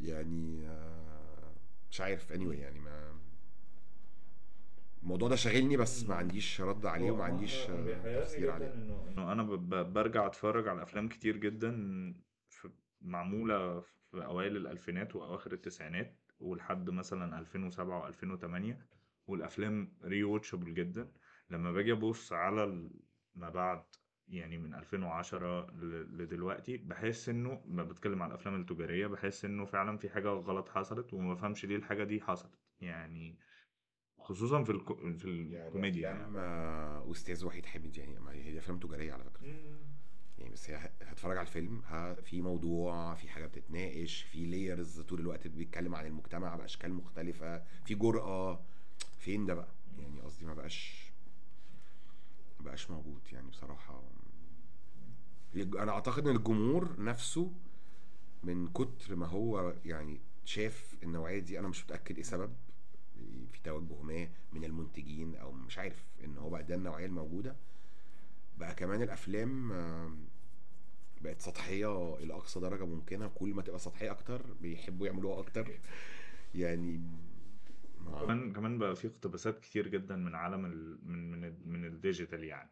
يعني 0.00 0.66
آه 0.66 1.54
مش 1.90 2.00
عارف 2.00 2.32
anyway 2.32 2.58
يعني 2.58 2.80
ما 2.80 3.12
الموضوع 5.02 5.28
ده 5.28 5.36
شاغلني 5.36 5.76
بس 5.76 6.08
ما 6.08 6.14
عنديش 6.14 6.60
رد 6.60 6.86
عليه 6.86 7.10
وما 7.10 7.24
عنديش 7.24 7.54
آه، 7.70 8.20
تفسير 8.20 8.50
عليه 8.50 8.72
أنا. 9.18 9.42
برجع 9.82 10.26
أتفرج 10.26 10.68
على 10.68 10.82
أفلام 10.82 11.08
كتير 11.08 11.36
جدا 11.36 11.70
في... 12.48 12.70
معمولة 13.00 13.80
في 13.80 14.24
أوائل 14.24 14.56
الألفينات 14.56 15.16
وأواخر 15.16 15.52
التسعينات 15.52 16.16
ولحد 16.40 16.90
مثلا 16.90 17.38
2007 17.38 18.12
و2008 18.12 18.74
والأفلام 19.26 19.92
ري 20.04 20.24
واتشبل 20.24 20.74
جدا. 20.74 21.12
لما 21.50 21.72
باجي 21.72 21.92
أبص 21.92 22.32
على 22.32 22.88
ما 23.34 23.48
بعد 23.50 23.82
يعني 24.28 24.58
من 24.58 24.74
2010 24.74 25.70
ل- 25.70 26.18
لدلوقتي 26.22 26.76
بحس 26.76 27.28
إنه 27.28 27.62
ما 27.66 27.84
بتكلم 27.84 28.22
على 28.22 28.30
الأفلام 28.34 28.60
التجارية 28.60 29.06
بحس 29.06 29.44
إنه 29.44 29.64
فعلا 29.64 29.98
في 29.98 30.08
حاجة 30.08 30.28
غلط 30.28 30.68
حصلت 30.68 31.12
وما 31.14 31.34
بفهمش 31.34 31.64
ليه 31.64 31.76
الحاجة 31.76 32.04
دي 32.04 32.20
حصلت. 32.20 32.58
يعني 32.80 33.38
خصوصا 34.18 34.64
في 34.64 34.72
الكو... 34.72 34.94
في 34.94 35.24
الكوميديا 35.28 36.12
افلام 36.12 36.34
يعني. 36.36 36.46
آه، 36.46 37.10
أستاذ 37.10 37.44
وحيد 37.44 37.66
حامد 37.66 37.96
يعني 37.96 38.20
ما 38.20 38.32
هي 38.32 38.42
دي 38.52 38.58
أفلام 38.58 38.78
تجارية 38.78 39.12
على 39.12 39.24
فكرة. 39.24 39.46
يعني 40.38 40.50
بس 40.52 40.70
هي 40.70 40.90
هتفرج 41.02 41.36
على 41.36 41.46
الفيلم 41.46 41.80
ها 41.86 42.14
في 42.14 42.42
موضوع 42.42 43.14
في 43.14 43.28
حاجة 43.28 43.46
بتتناقش 43.46 44.22
في 44.22 44.46
layers 44.46 45.00
طول 45.00 45.20
الوقت 45.20 45.46
بيتكلم 45.46 45.94
عن 45.94 46.06
المجتمع 46.06 46.56
بأشكال 46.56 46.94
مختلفة 46.94 47.64
في 47.84 47.94
جرأة 47.94 48.64
فين 49.22 49.46
ده 49.46 49.54
بقى؟ 49.54 49.68
يعني 49.98 50.20
قصدي 50.20 50.46
ما 50.46 50.54
بقاش 50.54 51.10
ما 52.58 52.64
بقاش 52.64 52.90
موجود 52.90 53.20
يعني 53.32 53.48
بصراحة. 53.50 54.02
أنا 55.56 55.92
أعتقد 55.92 56.28
إن 56.28 56.36
الجمهور 56.36 57.02
نفسه 57.04 57.52
من 58.44 58.68
كتر 58.68 59.16
ما 59.16 59.26
هو 59.26 59.74
يعني 59.84 60.20
شاف 60.44 60.94
النوعية 61.02 61.38
دي 61.38 61.58
أنا 61.58 61.68
مش 61.68 61.84
متأكد 61.84 62.16
إيه 62.16 62.22
سبب. 62.22 62.52
في 63.52 63.60
توجه 63.64 64.02
ما 64.02 64.28
من 64.52 64.64
المنتجين 64.64 65.34
أو 65.36 65.52
مش 65.52 65.78
عارف 65.78 66.06
إن 66.24 66.36
هو 66.38 66.50
بقى 66.50 66.62
ده 66.64 66.74
النوعية 66.74 67.06
الموجودة. 67.06 67.56
بقى 68.58 68.74
كمان 68.74 69.02
الأفلام 69.02 69.72
آم، 69.72 70.18
بقت 71.20 71.40
سطحية 71.40 72.14
إلى 72.16 72.34
أقصى 72.34 72.60
درجة 72.60 72.84
ممكنة. 72.86 73.28
كل 73.28 73.54
ما 73.54 73.62
تبقى 73.62 73.78
سطحية 73.78 74.10
أكتر 74.10 74.42
بيحبوا 74.60 75.06
يعملوها 75.06 75.40
أكتر. 75.40 75.78
يعني 76.54 77.00
كمان 78.20 78.52
كمان 78.52 78.78
بقى 78.78 78.96
في 78.96 79.06
اقتباسات 79.08 79.58
كتير 79.60 79.88
جدا 79.88 80.16
من 80.16 80.34
عالم 80.34 80.66
ال... 80.66 81.08
من 81.08 81.30
من 81.30 81.44
ال... 81.44 81.68
من 81.68 81.84
ال 81.84 81.91
digital 81.91 82.44
يعني. 82.44 82.70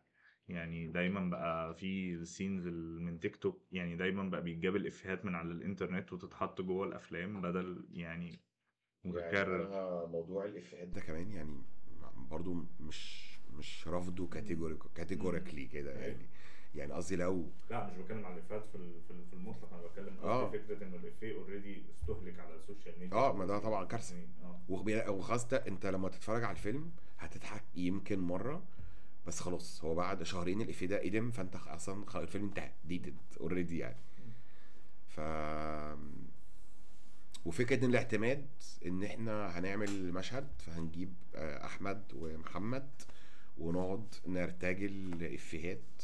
يعني 0.48 0.86
دايما 0.88 1.30
بقى 1.30 1.74
في 1.74 2.24
scenes 2.24 2.66
من 2.68 3.20
تيك 3.20 3.36
توك 3.36 3.66
يعني 3.72 3.96
دايما 3.96 4.22
بقى 4.24 4.42
بيتجاب 4.42 4.76
الإفيهات 4.76 5.24
من 5.24 5.34
على 5.34 5.52
الإنترنت 5.52 6.12
وتتحط 6.12 6.60
جوه 6.60 6.86
الأفلام 6.86 7.42
بدل 7.42 7.88
يعني 7.92 8.44
متكرر. 9.04 9.60
يعني 9.60 9.76
أنا 9.76 10.06
موضوع 10.06 10.44
الإفيهات 10.44 10.88
ده 10.88 11.00
كمان 11.00 11.30
يعني 11.30 11.62
برضو 12.16 12.54
مش 12.80 13.30
مش 13.58 13.88
رافضه 13.88 14.28
category 14.28 14.78
categorically 14.94 15.66
كده 15.66 15.90
يعني. 15.92 16.30
يعني 16.74 16.92
قصدي 16.92 17.16
لو 17.16 17.46
لا 17.70 17.86
مش 17.86 17.96
بتكلم 17.96 18.24
عن 18.26 18.32
الإفيهات 18.32 18.64
في 18.72 18.78
في 19.06 19.10
ال- 19.10 19.26
في 19.30 19.32
المطلق 19.32 19.72
أنا 19.74 19.82
بتكلم 19.86 20.16
آه. 20.22 20.44
قصدي 20.46 20.58
فكرة 20.58 20.84
إن 20.84 20.94
الإفيه 20.94 21.34
already 21.34 21.82
استهلك 22.02 22.38
على 22.38 22.54
ال 22.54 22.61
social 22.61 23.00
media. 23.00 23.16
آه 23.16 23.32
ما 23.32 23.46
ده 23.46 23.58
طبعا 23.58 23.84
كارثة. 23.84 24.14
آه. 24.44 24.60
وخبي- 24.68 25.08
وخاصة 25.08 25.56
أنت 25.56 25.86
لما 25.86 26.08
تتفرج 26.08 26.44
على 26.44 26.52
الفيلم 26.56 26.90
هتضحك 27.18 27.64
يمكن 27.74 28.18
مرة 28.20 28.62
بس 29.26 29.40
خلاص 29.40 29.84
هو 29.84 29.94
بعد 29.94 30.22
شهرين 30.22 30.60
الإفيه 30.60 30.86
ده 30.86 31.00
قدم 31.02 31.30
فأنت 31.30 31.56
أصلا 31.56 32.06
خ- 32.06 32.16
الفيلم 32.16 32.44
انتهى 32.44 32.70
dated 32.84 33.16
already 33.40 33.78
يعني. 33.78 33.96
ف 35.08 35.20
وفكرة 37.44 37.84
ان 37.84 37.90
الاعتماد 37.90 38.46
إن 38.86 39.02
إحنا 39.02 39.58
هنعمل 39.58 40.12
مشهد 40.12 40.48
فهنجيب 40.58 41.14
آه، 41.34 41.64
أحمد 41.64 42.02
ومحمد 42.14 42.88
ونقعد 43.58 44.14
نرتجل 44.26 45.24
إفيهات. 45.34 46.02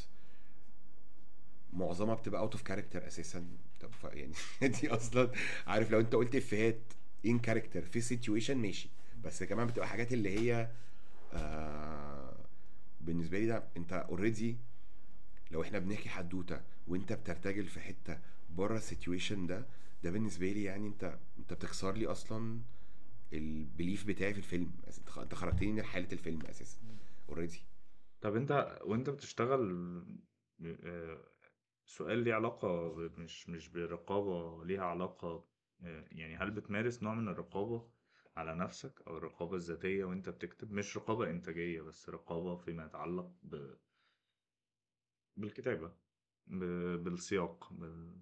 معظمها 1.72 2.14
بتبقى 2.14 2.40
out 2.40 2.52
of 2.52 2.62
character 2.62 3.07
أساسا. 3.06 3.46
طب 3.80 3.90
يعني 4.04 4.32
دي 4.80 4.88
أصلا 4.90 5.30
عارف 5.66 5.90
لو 5.90 6.00
أنت 6.00 6.14
قلت 6.14 6.34
افيهات 6.34 6.78
in 7.26 7.38
character 7.38 7.82
في 7.82 8.00
situation 8.00 8.57
ماشي. 8.56 8.88
بس 9.24 9.42
كمان 9.42 9.66
بتبقى 9.66 9.88
حاجات 9.88 10.12
اللي 10.12 10.38
هي 10.38 10.70
آه 11.32 12.36
بالنسبة 13.00 13.38
لي 13.38 13.46
ده 13.46 13.64
أنت 13.76 13.92
already 13.92 14.57
لو 15.50 15.62
إحنا 15.62 15.78
بنحكي 15.78 16.08
حدوتة 16.08 16.60
وأنت 16.88 17.12
بترتجل 17.12 17.66
في 17.66 17.80
حتة 17.80 18.18
بره 18.50 18.76
ال 18.76 18.84
situation 18.84 19.46
ده 19.46 19.66
ده 20.04 20.10
بالنسبة 20.10 20.52
لي 20.52 20.64
يعني 20.64 20.86
أنت 20.86 21.18
أنت 21.38 21.52
بتكسر 21.52 21.92
لي 21.92 22.06
أصلا 22.06 22.60
ال 23.32 23.43
belief 23.43 24.07
بتاعي 24.06 24.32
في 24.32 24.38
الفيلم. 24.38 24.70
أنت 25.18 25.34
خرجتني 25.34 25.72
من 25.72 25.82
حالة 25.82 26.08
الفيلم 26.12 26.42
أساسا. 26.46 26.78
already 27.28 27.62
طب 28.20 28.36
أنت 28.36 28.78
وأنت 28.84 29.10
بتشتغل 29.10 29.70
آه، 30.64 31.18
سؤال 31.87 32.18
ليه 32.18 32.34
علاقة 32.34 32.89
ب- 32.95 33.18
مش 33.20 33.49
مش 33.49 33.68
برقابة 33.68 34.64
ليها 34.64 34.84
علاقة 34.84 35.45
آه، 35.84 36.05
يعني 36.12 36.37
هل 36.37 36.51
بتمارس 36.51 37.03
نوع 37.03 37.14
من 37.14 37.28
الرقابة 37.28 37.89
على 38.37 38.55
نفسك 38.55 39.03
أو 39.07 39.16
الرقابة 39.18 39.57
الذاتية 39.57 40.05
وأنت 40.05 40.28
بتكتب؟ 40.28 40.72
مش 40.72 40.97
رقابة 40.97 41.30
إنتاجية 41.30 41.82
بس 41.82 42.09
رقابة 42.11 42.57
فيما 42.57 42.84
يتعلق 42.87 43.32
ب... 43.43 43.74
بالكتابة 45.37 45.93
ب... 46.47 46.64
بالسياق 47.05 47.72
بال... 47.72 48.12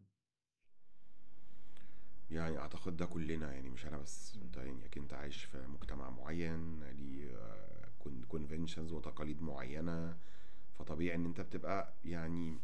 يعني 2.31 2.59
أعتقد 2.59 2.97
ده 2.97 3.07
كلنا 3.07 3.53
يعني 3.53 3.71
مش 3.71 3.87
أنا 3.87 3.99
بس 3.99 4.37
أنت 4.43 4.57
يعني 4.57 4.87
أكيد 4.87 5.03
أنت 5.03 5.13
عايش 5.15 5.45
في 5.45 5.67
مجتمع 5.67 6.11
معين 6.11 6.85
ليه 6.85 7.37
conventions 8.29 8.93
وتقاليد 8.93 9.43
معينة 9.43 10.19
فطبيعي 10.79 11.17
إن 11.17 11.25
أنت 11.25 11.41
بتبقى 11.41 11.95
يعني 12.05 12.59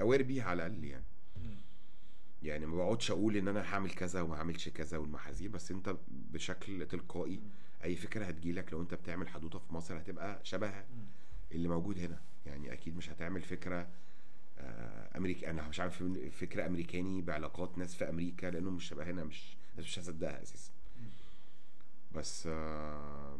aware 0.00 0.22
بيها 0.22 0.44
على 0.44 0.66
الأقل 0.66 0.84
يعني. 0.84 1.04
يعني 2.42 2.66
ما 2.66 2.76
بقعدش 2.76 3.10
أقول 3.10 3.36
إن 3.36 3.48
أنا 3.48 3.74
هعمل 3.74 3.90
كذا 3.90 4.20
وما 4.20 4.36
هعملش 4.36 4.68
كذا 4.68 4.98
والمحاذير 4.98 5.50
بس 5.50 5.70
أنت 5.70 5.96
بشكل 6.08 6.86
تلقائي 6.86 7.40
أي 7.84 7.96
فكرة 7.96 8.24
هتجيلك 8.24 8.72
لو 8.72 8.82
أنت 8.82 8.94
بتعمل 8.94 9.28
حدوتة 9.28 9.58
في 9.58 9.74
مصر 9.74 9.98
هتبقى 9.98 10.40
شبه 10.44 10.84
اللي 11.52 11.68
موجود 11.68 11.98
هنا. 11.98 12.20
يعني 12.46 12.72
أكيد 12.72 12.96
مش 12.96 13.10
هتعمل 13.10 13.42
فكرة 13.42 13.88
آه، 14.58 15.16
أمريكا 15.18 15.50
أنا 15.50 15.68
مش 15.68 15.80
عارف 15.80 16.02
فكرة 16.32 16.66
أمريكاني 16.66 17.22
بعلاقات 17.22 17.78
ناس 17.78 17.94
في 17.94 18.08
أمريكا 18.08 18.46
لأنه 18.46 18.70
مش 18.70 18.84
شبه 18.88 19.10
هنا 19.10 19.24
مش 19.24 19.56
الناس 19.72 19.86
مش 19.86 19.98
هتصدقها 19.98 20.42
أساسا. 20.42 20.70
بس 22.12 22.46
آه، 22.46 23.38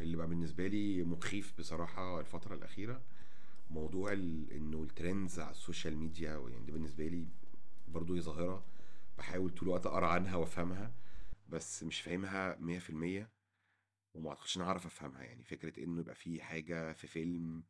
اللي 0.00 0.16
بقى 0.16 0.26
بالنسبة 0.26 0.66
لي 0.66 1.02
مخيف 1.02 1.52
بصراحة 1.58 2.20
الفترة 2.20 2.54
الأخيرة 2.54 3.00
موضوع 3.74 4.12
إنه 4.12 4.82
ال 4.82 4.90
trends 4.90 5.40
على 5.40 5.50
ال 5.50 5.57
social 5.57 5.96
media 5.96 6.30
يعني 6.30 6.64
دي 6.64 6.72
بالنسبة 6.72 7.06
لي 7.06 7.26
برضو 7.88 8.14
هي 8.14 8.20
ظاهرة 8.20 8.64
بحاول 9.18 9.50
طول 9.50 9.68
الوقت 9.68 9.86
أقرأ 9.86 10.06
عنها 10.06 10.36
وأفهمها 10.36 10.92
بس 11.48 11.82
مش 11.82 12.00
فاهمها 12.00 12.56
100% 12.56 13.28
وما 14.14 14.28
أعتقدش 14.30 14.56
إن 14.56 14.62
أنا 14.62 14.70
اعرف 14.70 14.86
أفهمها 14.86 15.22
يعني 15.22 15.44
فكرة 15.44 15.84
إنه 15.84 16.00
يبقى 16.00 16.14
في 16.14 16.42
حاجة 16.42 16.92
في 16.92 17.06
فيلم 17.06 17.62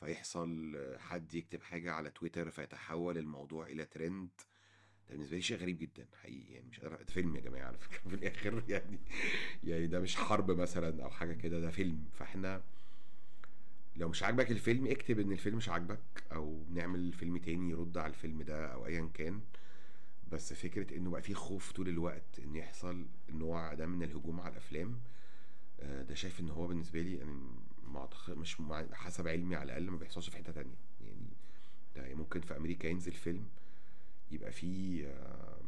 فيحصل 0.00 0.78
حد 0.98 1.34
يكتب 1.34 1.62
حاجة 1.62 1.92
على 1.92 2.10
تويتر 2.10 2.50
فيتحول 2.50 3.18
الموضوع 3.18 3.66
إلى 3.66 3.84
ترند 3.84 4.30
ده 5.08 5.14
بالنسبة 5.14 5.36
لي 5.36 5.42
شيء 5.42 5.56
غريب 5.56 5.78
جدا 5.78 6.06
حقيقي 6.22 6.52
يعني 6.54 6.68
مش 6.68 6.80
قادر 6.80 6.96
ده 6.96 7.12
فيلم 7.12 7.36
يا 7.36 7.40
جماعة 7.40 7.66
على 7.66 7.78
فكرة 7.78 8.08
في 8.08 8.14
الآخر 8.14 8.64
يعني 8.68 8.98
يعني 9.64 9.86
ده 9.86 10.00
مش 10.00 10.16
حرب 10.16 10.50
مثلا 10.50 11.04
أو 11.04 11.10
حاجة 11.10 11.32
كده 11.32 11.60
ده 11.60 11.70
فيلم 11.70 12.04
فإحنا 12.12 12.62
لو 13.96 14.08
مش 14.08 14.22
عاجبك 14.22 14.50
الفيلم 14.50 14.86
اكتب 14.86 15.18
إن 15.20 15.32
الفيلم 15.32 15.56
مش 15.56 15.68
عاجبك 15.68 16.00
أو 16.32 16.64
نعمل 16.70 17.12
فيلم 17.12 17.36
تاني 17.36 17.70
يرد 17.70 17.98
على 17.98 18.10
الفيلم 18.10 18.42
ده 18.42 18.66
أو 18.72 18.86
ايا 18.86 19.10
كان. 19.14 19.40
بس 20.32 20.52
فكرة 20.52 20.96
إنه 20.96 21.10
بقى 21.10 21.22
في 21.22 21.34
خوف 21.34 21.72
طول 21.72 21.88
الوقت 21.88 22.38
إن 22.38 22.56
يحصل 22.56 23.06
النوع 23.28 23.74
ده 23.74 23.86
من 23.86 24.02
الهجوم 24.02 24.40
على 24.40 24.52
الأفلام 24.52 25.00
آه، 25.80 26.02
ده 26.02 26.14
شايف 26.14 26.40
إن 26.40 26.50
هو 26.50 26.66
بالنسبة 26.66 27.00
لي 27.00 27.14
يعني 27.16 27.38
ما 27.86 28.08
مش 28.28 28.56
حسب 28.92 29.28
علمي 29.28 29.56
على 29.56 29.64
الأقل 29.64 29.90
ما 29.90 29.96
بيحصلش 29.96 30.28
في 30.30 30.36
حتة 30.36 30.52
تانية. 30.52 30.76
يعني 31.00 31.28
ده 31.96 32.14
ممكن 32.14 32.40
في 32.40 32.56
أمريكا 32.56 32.88
ينزل 32.88 33.12
فيلم 33.12 33.48
يبقى 34.30 34.52
فيه 34.52 35.06
آه، 35.08 35.60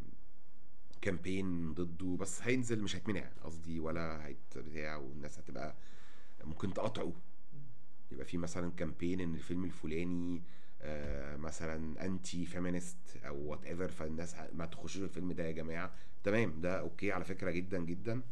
campaign 1.01 1.75
ضده 1.75 2.17
بس 2.21 2.43
هينزل 2.43 2.83
مش 2.83 2.97
هيتمنع 2.97 3.31
قصدي 3.45 3.81
ولا 3.81 4.27
هيت 4.27 4.59
بتاع 4.59 4.97
والناس 4.97 5.39
هتبقى 5.39 5.75
ممكن 6.45 6.75
تقاطعه. 6.75 7.13
يبقى 8.13 8.25
في 8.25 8.39
مثلا 8.39 8.73
campaign 8.77 9.21
إن 9.21 9.35
الفيلم 9.35 9.65
الفلاني 9.65 10.43
آه، 10.83 11.37
مثلا 11.37 12.05
anti 12.07 12.47
feminist 12.47 12.97
أو 13.27 13.37
whatever 13.37 13.89
فالناس 13.89 14.37
ما 14.53 14.67
تخشوش 14.67 15.03
الفيلم 15.03 15.33
ده 15.33 15.45
يا 15.47 15.53
جماعة. 15.53 15.93
تمام 16.25 16.61
ده 16.61 16.81
okay 16.81 17.13
على 17.13 17.25
فكرة 17.25 17.51
جدا 17.51 17.79
جدا. 17.79 18.23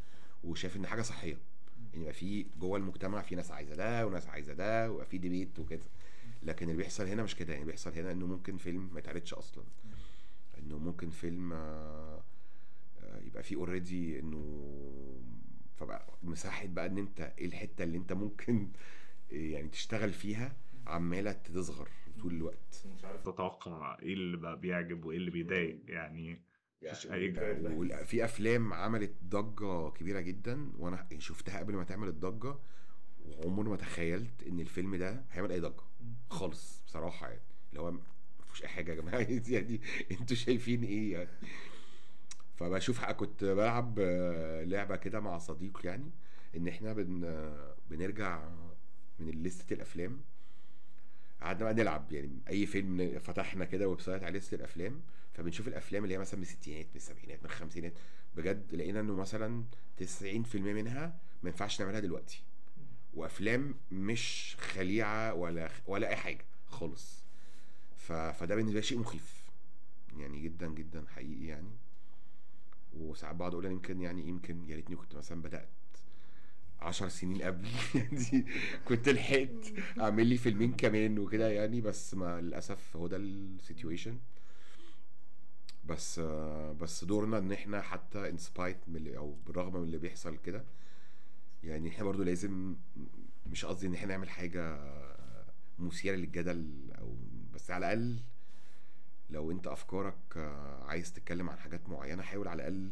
وشايف 0.44 0.76
إن 0.76 0.86
حاجة 0.86 1.02
صحية. 1.02 1.38
يعني 1.92 2.02
يبقى 2.02 2.12
في 2.12 2.46
جوه 2.60 2.78
المجتمع 2.78 3.22
في 3.22 3.34
ناس 3.34 3.50
عايزة 3.50 3.74
ده 3.74 4.06
وناس 4.06 4.26
عايزة 4.26 4.52
ده 4.52 4.90
ويبقى 4.90 5.06
في 5.06 5.18
debate 5.18 5.58
وكده. 5.58 5.84
لكن 6.42 6.66
اللي 6.70 6.76
بيحصل 6.82 7.06
هنا 7.06 7.22
مش 7.22 7.36
كده. 7.36 7.52
يعني 7.52 7.64
بيحصل 7.64 7.92
هنا 7.92 8.12
إنه 8.12 8.26
ممكن 8.26 8.56
فيلم 8.56 8.90
ما 8.92 8.98
يتعرضش 8.98 9.34
أصلا. 9.34 9.64
إنه 10.58 10.78
ممكن 10.78 11.10
فيلم 11.10 11.52
آه، 11.52 12.22
آه، 13.02 13.20
يبقى 13.26 13.42
فيه 13.42 13.56
already 13.56 14.18
إنه 14.20 14.70
فبقى 15.76 16.06
مساحة 16.22 16.66
بقى 16.66 16.86
إن 16.86 16.98
أنت 16.98 17.20
إيه 17.38 17.46
الحتة 17.46 17.84
اللي 17.84 17.98
أنت 17.98 18.12
ممكن 18.12 18.68
يعني 19.34 19.68
تشتغل 19.68 20.12
فيها 20.12 20.56
عمالة 20.86 21.32
تصغر 21.32 21.88
طول 22.20 22.34
الوقت. 22.34 22.86
مش 22.96 23.04
عارف 23.04 23.20
تتوقع 23.20 23.98
إيه 24.02 24.14
اللي 24.14 24.36
بقى 24.36 24.60
بيعجب 24.60 25.04
وايه 25.04 25.16
اللي 25.16 25.30
بيضايق 25.30 25.78
يعني 25.88 26.42
مفيش 26.82 27.06
أي 27.06 27.34
وال- 27.76 28.06
في 28.06 28.24
أفلام 28.24 28.72
عملت 28.72 29.12
ضجة 29.24 29.90
كبيرة 29.90 30.20
جدا 30.20 30.72
وأنا 30.78 31.08
شفتها 31.18 31.58
قبل 31.58 31.74
ما 31.74 31.84
تعمل 31.84 32.08
الضجة 32.08 32.54
وعمري 33.24 33.68
ما 33.70 33.76
تخيلت 33.76 34.42
إن 34.46 34.60
الفيلم 34.60 34.96
ده 34.96 35.24
هيعمل 35.30 35.52
أي 35.52 35.60
ضجة 35.60 35.82
خالص 36.30 36.82
بصراحة 36.86 37.28
يعني. 37.28 37.42
اللي 37.70 37.80
هو 37.80 37.90
ما 37.90 38.00
فيهوش 38.44 38.62
أي 38.62 38.68
حاجة 38.68 38.90
يا 38.92 38.96
جماعة. 39.00 39.18
يعني 39.48 39.80
أنتوا 40.10 40.36
شايفين 40.36 40.82
إيه 40.84 41.12
يعني؟ 41.12 41.30
فبشوف 42.56 43.04
كنت 43.04 43.44
بلعب 43.44 43.98
آه، 43.98 44.64
لعبة 44.64 44.96
كده 44.96 45.20
مع 45.20 45.38
صديق 45.38 45.80
يعني 45.84 46.10
إن 46.56 46.68
إحنا 46.68 46.92
بن 46.92 47.20
بنرجع 47.90 48.48
من 49.18 49.42
لستة 49.42 49.74
الأفلام. 49.74 50.20
قعدنا 51.42 51.64
بقى 51.64 51.74
نلعب 51.74 52.12
يعني 52.12 52.38
أي 52.48 52.66
فيلم 52.66 53.18
فتحنا 53.18 53.64
كده 53.64 53.88
website 53.88 54.22
على 54.24 54.38
لستة 54.38 54.54
الأفلام 54.54 55.00
فبنشوف 55.34 55.68
الأفلام 55.68 56.04
اللي 56.04 56.14
هي 56.14 56.18
مثلا 56.18 56.36
من 56.36 56.42
الستينات 56.42 56.86
من 56.86 56.96
السبعينات 56.96 57.38
من 57.38 57.44
الخمسينات. 57.44 57.92
بجد 58.36 58.74
لقينا 58.74 59.00
إنه 59.00 59.14
مثلا 59.14 59.64
90% 60.00 60.04
منها 60.56 61.18
ما 61.42 61.50
ينفعش 61.50 61.80
نعملها 61.80 62.00
دلوقتي. 62.00 62.42
وأفلام 63.14 63.74
مش 63.92 64.56
خليعة 64.60 65.34
ولا 65.34 65.70
ولا 65.86 66.08
أي 66.08 66.16
حاجة 66.16 66.44
خالص. 66.68 67.22
ف... 67.96 68.12
فده 68.12 68.54
بالنسبة 68.54 68.80
لي 68.80 68.86
شيء 68.86 68.98
مخيف. 68.98 69.44
يعني 70.18 70.40
جدا 70.40 70.66
جدا 70.66 71.04
حقيقي 71.14 71.46
يعني. 71.46 71.70
وساعات 72.96 73.36
بقعد 73.36 73.52
أقول 73.52 73.64
يمكن 73.64 74.00
يعني 74.00 74.28
يمكن 74.28 74.68
يا 74.68 74.76
ريتني 74.76 74.96
كنت 74.96 75.14
مثلا 75.14 75.42
بدأت 75.42 75.68
عشر 76.84 77.08
سنين 77.08 77.42
قبل. 77.42 77.68
يعني 77.94 78.46
كنت 78.84 79.08
لحقت 79.08 79.72
أعمل 80.00 80.26
لي 80.26 80.36
فيلمين 80.36 80.72
كمان 80.72 81.18
وكده 81.18 81.48
يعني 81.48 81.80
بس 81.80 82.14
ما 82.14 82.40
للأسف 82.40 82.96
هو 82.96 83.06
ده 83.06 83.16
ال 83.16 83.26
situation. 83.26 84.18
بس 85.84 86.20
بس 86.80 87.04
دورنا 87.04 87.38
إن 87.38 87.52
إحنا 87.52 87.82
حتى 87.82 88.30
in 88.30 88.43
spite 88.43 88.76
أو 88.96 89.36
بالرغم 89.46 89.76
من 89.76 89.82
اللي 89.82 89.98
بيحصل 89.98 90.36
كده 90.36 90.64
يعني 91.64 91.88
إحنا 91.88 92.04
برضو 92.04 92.22
لازم 92.22 92.76
مش 93.46 93.64
قصدي 93.64 93.86
إن 93.86 93.94
إحنا 93.94 94.08
نعمل 94.08 94.30
حاجة 94.30 94.78
مثيرة 95.78 96.16
للجدل 96.16 96.92
أو 96.98 97.16
بس 97.54 97.70
على 97.70 97.86
الأقل 97.92 98.20
لو 99.30 99.50
أنت 99.50 99.66
أفكارك 99.66 100.36
عايز 100.82 101.12
تتكلم 101.12 101.50
عن 101.50 101.58
حاجات 101.58 101.88
معينة 101.88 102.22
حاول 102.22 102.48
على 102.48 102.56
الأقل 102.68 102.90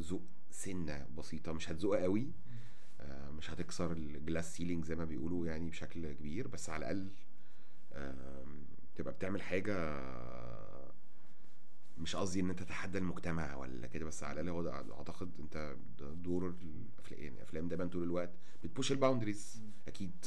زق 0.00 0.22
سنة 0.50 1.06
بسيطة 1.18 1.52
مش 1.52 1.70
هتزقها 1.70 2.02
قوي 2.02 2.30
مش 3.38 3.50
هتكسر 3.50 3.92
ال 3.92 4.03
glass 4.03 4.56
ceiling 4.56 4.84
زي 4.84 4.94
ما 4.94 5.04
بيقولوا 5.04 5.46
يعني 5.46 5.70
بشكل 5.70 6.12
كبير 6.12 6.48
بس 6.48 6.70
على 6.70 6.78
الأقل 6.90 7.08
تبقى 8.94 9.12
بتعمل 9.14 9.42
حاجة 9.42 9.74
مش 11.98 12.16
قصدي 12.16 12.40
إن 12.40 12.50
أنت 12.50 12.62
تتحدى 12.62 12.98
المجتمع 12.98 13.56
ولا 13.56 13.86
كده 13.86 14.04
بس 14.04 14.22
على 14.24 14.40
الأقل 14.40 14.66
هو 14.68 14.94
أعتقد 14.98 15.30
أنت 15.40 15.76
دور 15.98 16.48
الأفلام 16.48 17.20
يعني 17.22 17.36
الافلام 17.36 17.68
دايما 17.68 17.86
طول 17.86 18.02
الوقت 18.02 18.30
بت 18.64 18.73
push 18.73 18.92
ال 18.92 18.98
boundaries 18.98 19.62
أكيد 19.88 20.26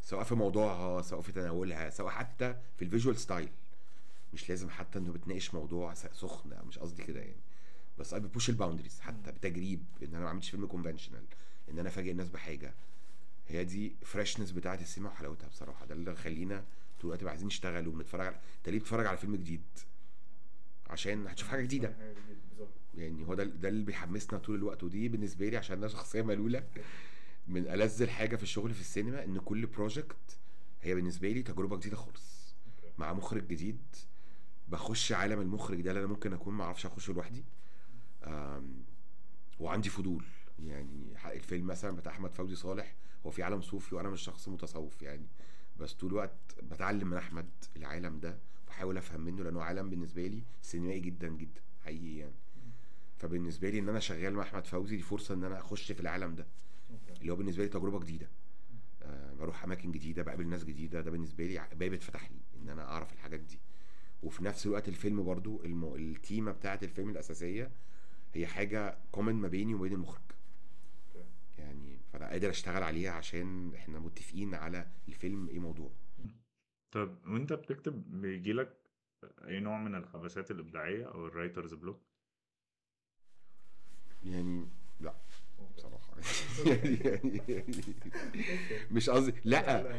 سواء 0.00 0.24
في 0.24 0.34
موضوعها 0.34 1.02
سواء 1.02 1.20
في 1.20 1.32
تناولها 1.32 1.90
سواء 1.90 2.10
حتى 2.10 2.56
في 2.76 2.84
ال 2.84 2.89
visual 2.89 3.16
style 3.16 3.48
مش 4.32 4.48
لازم 4.48 4.70
حتى 4.70 4.98
إنه 4.98 5.12
بتناقش 5.12 5.54
موضوع 5.54 5.94
سخن 5.94 6.50
مش 6.66 6.78
قصدي 6.78 7.04
كده 7.04 7.20
يعني. 7.20 7.40
بس 7.98 8.14
أنا 8.14 8.26
ب 8.26 8.31
push 8.31 8.50
ال 8.50 8.55
boundaries 8.55 9.00
حتى 9.00 9.32
بتجريب 9.32 9.84
إن 10.02 10.14
أنا 10.14 10.24
ما 10.24 10.30
عملتش 10.30 10.50
فيلم 10.50 10.66
conventional 10.66 11.24
إن 11.70 11.78
أنا 11.78 11.88
أفاجئ 11.88 12.10
الناس 12.10 12.28
بحاجة. 12.28 12.74
هي 13.48 13.64
دي 13.64 13.96
freshness 14.02 14.50
بتاعت 14.50 14.80
السينما 14.82 15.08
وحلاوتها 15.08 15.48
بصراحة. 15.48 15.86
ده 15.86 15.94
اللي 15.94 16.16
خلينا 16.16 16.64
طول 17.00 17.10
الوقت 17.10 17.24
عايزين 17.24 17.46
نشتغل 17.46 17.88
وبنتفرج 17.88 18.26
على 18.26 18.40
أنت 18.58 18.68
ليه 18.68 18.78
بتتفرج 18.78 19.06
على 19.06 19.16
فيلم 19.16 19.36
جديد؟ 19.36 19.62
عشان 20.86 21.26
هتشوف 21.26 21.48
حاجة 21.48 21.62
جديدة. 21.62 21.96
يعني 22.94 23.26
هو 23.26 23.34
ده 23.34 23.44
ده 23.44 23.68
اللي 23.68 23.84
بيحمسنا 23.84 24.38
طول 24.38 24.54
الوقت. 24.54 24.82
ودي 24.82 25.08
بالنسبة 25.08 25.48
لي 25.48 25.56
عشان 25.56 25.78
أنا 25.78 25.88
شخصية 25.88 26.22
ملولة 26.22 26.64
من 27.48 27.68
ألذ 27.68 28.02
الحاجة 28.02 28.36
في 28.36 28.42
الشغل 28.42 28.74
في 28.74 28.80
السينما 28.80 29.24
إن 29.24 29.38
كل 29.38 29.66
project 29.66 30.38
هي 30.82 30.94
بالنسبة 30.94 31.28
لي 31.28 31.42
تجربة 31.42 31.76
جديدة 31.76 31.96
خالص. 31.96 32.54
مع 32.98 33.12
مخرج 33.12 33.46
جديد 33.48 33.80
بخش 34.68 35.12
عالم 35.12 35.40
المخرج 35.40 35.80
ده 35.80 35.90
اللي 35.90 36.00
أنا 36.00 36.08
ممكن 36.08 36.32
أكون 36.32 36.54
ما 36.54 36.64
أعرفش 36.64 36.86
أخشه 36.86 37.12
لوحدي. 37.12 37.44
وعندي 39.60 39.88
فضول. 39.88 40.24
يعني 40.58 41.16
حق 41.16 41.32
الفيلم 41.32 41.66
مثلا 41.66 41.96
بتاع 41.96 42.12
أحمد 42.12 42.34
فوزي 42.34 42.54
صالح 42.56 42.94
هو 43.26 43.30
في 43.30 43.42
عالم 43.42 43.60
صوفي 43.60 43.94
وأنا 43.94 44.08
مش 44.10 44.20
شخص 44.22 44.48
متصوف 44.48 45.02
يعني. 45.02 45.26
بس 45.80 45.92
طول 45.92 46.10
الوقت 46.10 46.36
بتعلم 46.62 47.08
من 47.10 47.16
أحمد 47.16 47.48
العالم 47.76 48.20
ده 48.20 48.38
بحاول 48.68 48.96
أفهم 48.96 49.20
منه 49.20 49.44
لأنه 49.44 49.62
عالم 49.62 49.90
بالنسبة 49.90 50.26
لي 50.26 50.42
سينمائي 50.62 51.00
جدا 51.00 51.28
جدا 51.28 51.60
حقيقي 51.84 52.16
يعني. 52.16 52.34
فبالنسبة 53.18 53.70
لي 53.70 53.78
إن 53.78 53.88
أنا 53.88 54.00
شغال 54.00 54.34
مع 54.34 54.42
أحمد 54.42 54.66
فوزي 54.66 54.96
دي 54.96 55.02
فرصة 55.02 55.34
إن 55.34 55.44
أنا 55.44 55.58
أخش 55.60 55.92
في 55.92 56.00
العالم 56.00 56.34
ده 56.34 56.46
اللي 57.20 57.32
هو 57.32 57.36
بالنسبة 57.36 57.62
لي 57.62 57.68
تجربة 57.68 58.00
جديدة. 58.00 58.28
آه، 59.02 59.34
بروح 59.34 59.64
أماكن 59.64 59.92
جديدة 59.92 60.22
بقابل 60.22 60.46
ناس 60.48 60.64
جديدة 60.64 61.00
ده 61.00 61.10
بالنسبة 61.10 61.46
لي 61.46 61.68
باب 61.74 61.92
اتفتح 61.92 62.30
لي 62.30 62.36
إن 62.62 62.68
أنا 62.68 62.82
أعرف 62.88 63.12
الحاجات 63.12 63.40
دي. 63.40 63.58
وفي 64.22 64.44
نفس 64.44 64.66
الوقت 64.66 64.88
الفيلم 64.88 65.22
برضو. 65.22 65.62
التيمة 65.96 66.52
بتاعة 66.52 66.78
الفيلم 66.82 67.10
الأساسية 67.10 67.70
هي 68.34 68.46
حاجة 68.46 68.98
common 69.12 69.34
ما 69.34 69.48
بيني 69.48 69.74
وبين 69.74 69.92
المخرج. 69.92 70.20
okay 70.20 70.25
يعني 71.58 71.98
فأنا 72.12 72.28
قادر 72.28 72.50
أشتغل 72.50 72.82
عليها 72.82 73.12
عشان 73.12 73.74
إحنا 73.74 73.98
متفقين 73.98 74.54
على 74.54 74.86
الفيلم 75.08 75.48
إيه 75.48 75.58
موضوع. 75.58 75.90
طب 76.90 77.18
وأنت 77.26 77.52
بتكتب 77.52 78.20
بيجيلك 78.20 78.76
أي 79.48 79.60
نوع 79.60 79.78
من 79.78 79.94
الحبسات 79.94 80.50
الإبداعية 80.50 81.04
أو 81.04 81.26
ال 81.26 81.31
writer's 81.31 81.74
block 81.74 82.00
يعني 84.24 84.68
لا 85.00 85.14
بصراحة. 85.76 86.16
يعني, 86.66 86.94
يعني, 87.04 87.40
يعني 87.48 87.94
مش 88.90 89.10
قصدي 89.10 89.34
لا. 89.44 89.94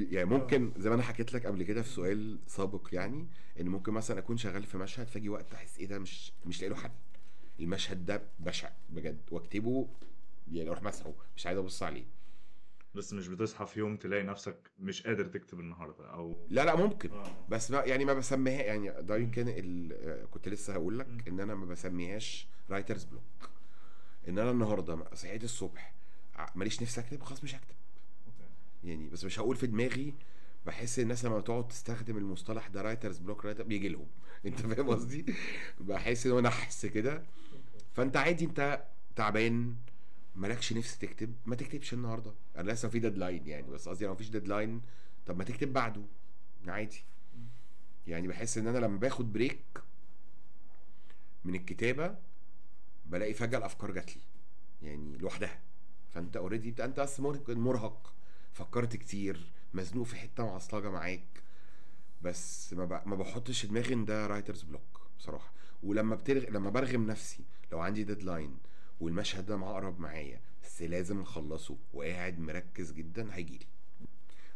يعني 0.00 0.24
ممكن 0.30 0.72
زي 0.76 0.88
ما 0.88 0.94
أنا 0.94 1.02
حكيت 1.02 1.32
لك 1.32 1.46
قبل 1.46 1.62
كده 1.62 1.82
في 1.82 1.88
سؤال 1.88 2.38
سابق 2.46 2.88
يعني 2.92 3.26
إن 3.60 3.68
ممكن 3.68 3.92
مثلا 3.92 4.18
أكون 4.18 4.36
شغال 4.36 4.62
في 4.62 4.78
مشهد 4.78 5.06
فأجي 5.06 5.28
وقت 5.28 5.54
أحس 5.54 5.78
إيه 5.78 5.86
ده 5.86 5.98
مش 5.98 6.32
مش 6.46 6.60
لاقي 6.62 6.70
له 6.70 6.76
حل. 6.76 6.90
المشهد 7.60 8.06
ده 8.06 8.22
بشع 8.38 8.70
بجد 8.90 9.20
وأكتبه 9.30 9.88
يعني 10.52 10.68
أروح 10.68 10.82
مسحه 10.82 11.12
مش 11.36 11.46
عايز 11.46 11.58
أبص 11.58 11.82
عليه. 11.82 12.04
بس 12.94 13.12
مش 13.12 13.28
بتصحى 13.28 13.66
في 13.66 13.78
يوم 13.80 13.96
تلاقي 13.96 14.22
نفسك 14.22 14.70
مش 14.78 15.02
قادر 15.06 15.26
تكتب 15.26 15.60
النهارده 15.60 16.10
أو 16.14 16.46
لا 16.50 16.64
لا 16.64 16.76
ممكن. 16.76 17.10
آه. 17.10 17.46
بس 17.48 17.70
ما 17.70 17.78
يعني 17.84 18.04
ما 18.04 18.14
بسميها 18.14 18.62
يعني 18.62 19.02
ده 19.02 19.16
يمكن 19.16 19.48
ال- 19.48 19.92
آه، 19.92 20.24
كنت 20.24 20.48
لسه 20.48 20.72
هقول 20.72 20.98
لك 20.98 21.28
إن 21.28 21.40
أنا 21.40 21.54
ما 21.54 21.66
بسميهاش 21.66 22.48
writer's 22.70 23.04
block 23.04 23.22
إن 24.28 24.38
أنا 24.38 24.50
النهارده 24.50 25.04
صحيت 25.14 25.44
الصبح 25.44 25.94
ع- 26.34 26.50
ماليش 26.54 26.82
نفسي 26.82 27.00
أكتب 27.00 27.22
خلاص 27.22 27.44
مش 27.44 27.54
هكتب. 27.54 27.74
يعني 28.84 29.08
بس 29.08 29.24
مش 29.24 29.38
هقول 29.40 29.56
في 29.56 29.66
دماغي 29.66 30.14
بحس 30.66 30.98
الناس 30.98 31.24
لما 31.24 31.40
تقعد 31.40 31.68
تستخدم 31.68 32.16
المصطلح 32.16 32.68
ده 32.68 32.82
writer's 32.82 33.18
block 33.18 33.44
writer 33.44 33.62
بيجي 33.64 33.88
لهم. 33.88 34.06
أنت 34.46 34.60
فاهم 34.60 34.88
قصدي؟ 34.90 35.26
بحس 35.80 36.26
إن 36.26 36.32
هو 36.32 36.40
نحس 36.40 36.86
كده. 36.86 37.22
فأنت 37.94 38.16
عادي 38.16 38.44
أنت 38.44 38.84
تعبان 39.16 39.74
مالكش 40.36 40.72
نفس 40.72 40.98
تكتب؟ 40.98 41.34
ما 41.46 41.56
تكتبش 41.56 41.92
النهارده. 41.94 42.32
أنا 42.56 42.72
لسه 42.72 42.88
في 42.88 42.98
deadline 42.98 43.46
يعني 43.46 43.70
بس 43.70 43.88
قصدي 43.88 44.04
لو 44.04 44.12
مفيش 44.12 44.28
deadline 44.28 44.80
طب 45.26 45.38
ما 45.38 45.44
تكتب 45.44 45.72
بعده. 45.72 46.02
عادي. 46.66 47.04
يعني 48.06 48.28
بحس 48.28 48.58
إن 48.58 48.66
أنا 48.66 48.78
لما 48.78 48.98
باخد 48.98 49.32
break 49.32 49.64
من 51.44 51.54
الكتابة 51.54 52.14
بلاقي 53.06 53.34
فجأة 53.34 53.58
الأفكار 53.58 53.90
جات 53.90 54.16
لي. 54.16 54.22
يعني 54.82 55.18
لوحدها. 55.18 55.60
فأنت 56.10 56.36
already 56.36 56.84
أنت 56.84 57.00
بس 57.00 57.20
مرهق. 57.48 58.12
فكرت 58.52 58.96
كتير. 58.96 59.52
مزنوق 59.74 60.06
في 60.06 60.16
حتة 60.16 60.44
معصلجة 60.46 60.90
معاك. 60.90 61.42
بس 62.22 62.72
ما. 62.72 63.02
ما 63.06 63.16
بحطش 63.16 63.66
دماغي 63.66 63.94
إن 63.94 64.04
ده 64.04 64.26
writer's 64.26 64.62
block 64.62 65.00
بصراحة. 65.18 65.52
ولما 65.82 66.16
بترغ... 66.16 66.50
لما 66.50 66.70
برغم 66.70 67.06
نفسي 67.06 67.44
لو 67.72 67.80
عندي 67.80 68.04
deadline 68.04 68.58
والمشهد 69.02 69.46
ده 69.46 69.56
معقرب 69.56 70.00
معايا 70.00 70.40
بس 70.64 70.82
لازم 70.82 71.20
اخلصه 71.20 71.76
وقاعد 71.94 72.38
مركز 72.38 72.92
جدا 72.92 73.34
هيجيلي 73.34 73.66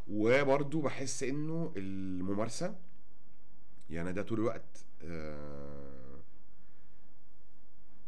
وبرضو 0.09 0.81
بحس 0.81 1.23
إنه 1.23 1.73
الممارسة 1.77 2.77
يعني 3.91 4.13
ده 4.13 4.23
طول 4.23 4.39
الوقت 4.39 4.85
آه 5.03 6.19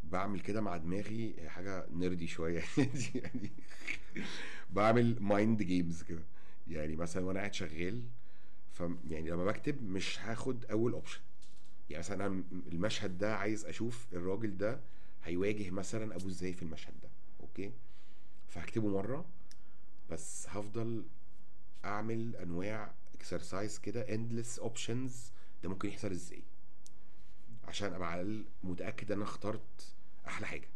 بعمل 0.03 0.39
كده 0.39 0.61
مع 0.61 0.77
دماغي 0.77 1.49
حاجة 1.49 1.85
nerdy 1.93 2.27
شوية. 2.27 2.63
يعني 3.15 3.51
بعمل 4.69 5.17
mind 5.19 5.63
games 5.63 6.03
كده. 6.03 6.23
يعني 6.67 6.95
مثلا 6.95 7.25
وأنا 7.25 7.39
قاعد 7.39 7.53
شغال 7.53 8.03
ف 8.73 8.83
يعني 9.09 9.29
لما 9.29 9.45
بكتب 9.45 9.83
مش 9.83 10.19
هاخد 10.19 10.65
أول 10.65 10.93
option 10.93 11.19
يعني 11.89 11.99
مثلا 11.99 12.43
المشهد 12.71 13.17
ده 13.17 13.35
عايز 13.35 13.65
أشوف 13.65 14.07
الراجل 14.13 14.57
ده 14.57 14.79
هيواجه 15.23 15.69
مثلا 15.69 16.15
ابوه 16.15 16.29
إزاي 16.29 16.53
في 16.53 16.61
المشهد 16.63 16.93
ده 17.03 17.09
أوكي؟ 17.41 17.71
فهكتبه 18.47 18.87
مرة 18.87 19.25
بس 20.09 20.47
هفضل 20.49 21.03
أعمل 21.85 22.35
أنواع 22.35 22.93
exercise 23.15 23.79
كده 23.79 24.05
endless 24.07 24.59
options 24.59 25.31
ده 25.63 25.69
ممكن 25.69 25.89
يحصل 25.89 26.11
إزاي؟ 26.11 26.43
عشان 27.67 27.93
أبقى 27.93 28.11
على 28.11 28.21
الأقل 28.21 28.45
متأكد 28.63 29.11
إن 29.11 29.17
أنا 29.17 29.23
اخترت 29.29 29.93
أحلى 30.27 30.47
حاجة. 30.47 30.67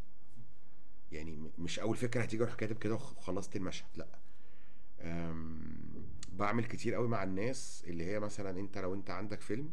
يعني 1.12 1.52
مش 1.60 1.80
أول 1.80 1.98
فكرة 1.98 2.22
هتيجي 2.22 2.44
أروح 2.44 2.56
كاتب 2.56 2.78
كده 2.78 2.94
وخلصت 2.96 3.56
المشهد 3.56 3.88
لأ. 3.96 4.08
بعمل 6.34 6.66
كتير 6.66 6.94
قوي 6.94 7.08
مع 7.08 7.24
الناس 7.24 7.84
اللي 7.88 8.06
هي 8.06 8.20
مثلا 8.20 8.60
أنت 8.60 8.78
لو 8.78 8.94
أنت 8.94 9.10
عندك 9.10 9.42
فيلم 9.42 9.70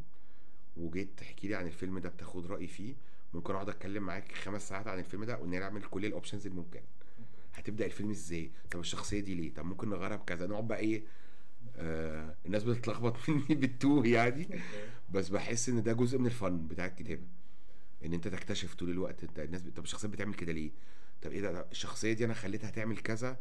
وجيت 0.77 1.09
تحكي 1.17 1.49
لي 1.49 1.55
عن 1.55 1.67
الفيلم 1.67 1.99
ده 1.99 2.09
بتاخد 2.09 2.47
رايي 2.47 2.67
فيه 2.67 2.95
ممكن 3.35 3.55
أقعد 3.55 3.69
أتكلم 3.69 4.03
معاك 4.03 4.33
خمس 4.33 4.69
ساعات 4.69 4.87
عن 4.87 4.99
الفيلم 4.99 5.25
ده 5.25 5.39
ونعمل 5.39 5.83
كل 5.83 6.07
ال 6.07 6.12
options 6.12 6.47
الممكنه 6.47 6.83
هتبدأ 7.55 7.87
الفيلم 7.87 8.11
إزاي؟ 8.11 8.51
طب 8.71 8.81
الشخصية 8.81 9.21
دي 9.21 9.35
ليه؟ 9.35 9.55
طب 9.55 9.65
ممكن 9.65 9.89
نغيرها 9.91 10.17
بكذا؟ 10.17 10.47
نقعد 10.47 10.69
بقى 10.69 10.79
إيه؟ 10.79 11.03
آه 11.77 12.35
الناس 12.47 12.65
بتتلخبط 12.65 13.17
مني 13.29 13.55
بالتوه 13.55 14.07
يعني. 14.07 14.61
بس 15.11 15.29
بحس 15.29 15.69
إن 15.69 15.83
ده 15.83 15.93
جزء 15.93 16.19
من 16.19 16.27
الفن 16.27 16.67
بتاع 16.67 16.87
الكتابة. 16.87 17.23
إن 18.05 18.13
أنت 18.13 18.29
تكتشف 18.29 18.75
طول 18.75 18.91
الوقت. 18.91 19.25
أنت 19.25 19.39
الناس 19.39 19.63
طب 19.63 19.85
الشخصيه 19.85 20.09
بتعمل 20.09 20.35
كده 20.35 20.53
ليه؟ 20.53 20.71
طب 21.23 21.33
إيه 21.33 21.41
ده؟ 21.41 21.67
الشخصية 21.71 22.13
دي 22.13 22.25
أنا 22.25 22.35
خليتها 22.35 22.71
تعمل 22.71 22.99
كذا؟ 22.99 23.39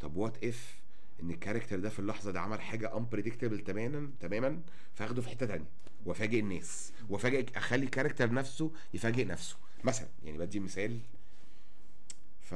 طب 0.00 0.16
what 0.16 0.44
if 0.44 0.81
إن 1.22 1.30
ال 1.30 1.35
character 1.35 1.78
ده 1.78 1.88
في 1.90 1.98
اللحظة 1.98 2.30
دي 2.32 2.38
عمل 2.38 2.60
حاجة 2.60 2.96
unpredictable 2.96 3.58
تماما 3.60 4.10
تماما 4.20 4.62
فأخده 4.94 5.22
في 5.22 5.28
حتة 5.28 5.46
تانية 5.46 5.68
وافاجئ 6.04 6.40
الناس 6.40 6.92
وافاجئ 7.08 7.46
أخلي 7.56 7.84
ال 7.84 7.89
character 7.89 8.32
نفسه 8.32 8.72
يفاجئ 8.94 9.24
نفسه. 9.24 9.56
مثلا 9.84 10.08
يعني 10.24 10.38
بدي 10.38 10.60
مثال. 10.60 11.00
ف 12.40 12.54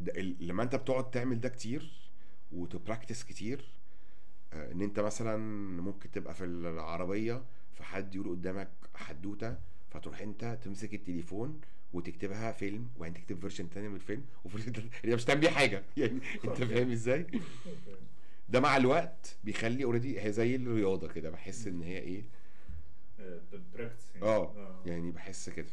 ده 0.00 0.12
لما 0.40 0.62
أنت 0.62 0.76
بتقعد 0.76 1.10
تعمل 1.10 1.40
ده 1.40 1.48
كتير 1.48 2.10
وت 2.52 2.66
practice 2.66 3.24
كتير 3.24 3.64
آه، 4.52 4.72
إن 4.72 4.82
أنت 4.82 5.00
مثلا 5.00 5.36
ممكن 5.82 6.10
تبقى 6.10 6.34
في 6.34 6.44
العربية 6.44 7.42
فحد 7.74 8.14
يقول 8.14 8.28
قدامك 8.28 8.70
حدوتة 8.94 9.56
فتروح 9.90 10.20
أنت 10.20 10.58
تمسك 10.64 10.94
التليفون 10.94 11.60
وتكتبها 11.94 12.52
فيلم 12.52 12.88
وبعدين 12.96 13.22
تكتب 13.22 13.40
version 13.40 13.70
تاني 13.70 13.88
من 13.88 13.94
الفيلم 13.94 14.24
و 14.44 14.47
version 14.47 14.66
انت 15.04 15.14
مش 15.14 15.24
هتعمل 15.24 15.40
بيه 15.40 15.48
حاجة. 15.48 15.82
يعني 15.96 16.20
أنت 16.44 16.62
فاهم 16.64 16.90
إزاي؟ 16.90 17.26
ده 18.48 18.60
مع 18.60 18.76
الوقت 18.76 19.36
بيخلي 19.44 19.84
already 19.84 20.20
هي 20.20 20.32
زي 20.32 20.56
الرياضة 20.56 21.08
كده 21.08 21.30
بحس 21.30 21.66
إن 21.66 21.82
هي 21.82 21.98
إيه؟ 21.98 22.22
آه 24.22 24.80
يعني. 24.86 25.10
بحس 25.10 25.50
كده. 25.50 25.70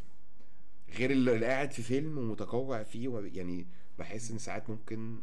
غير 0.97 1.11
اللي 1.11 1.45
قاعد 1.45 1.71
في 1.71 1.81
فيلم 1.81 2.17
ومتقوع 2.17 2.83
فيه 2.83 3.29
يعني 3.33 3.65
بحس 3.99 4.31
إن 4.31 4.37
ساعات 4.37 4.69
ممكن 4.69 5.17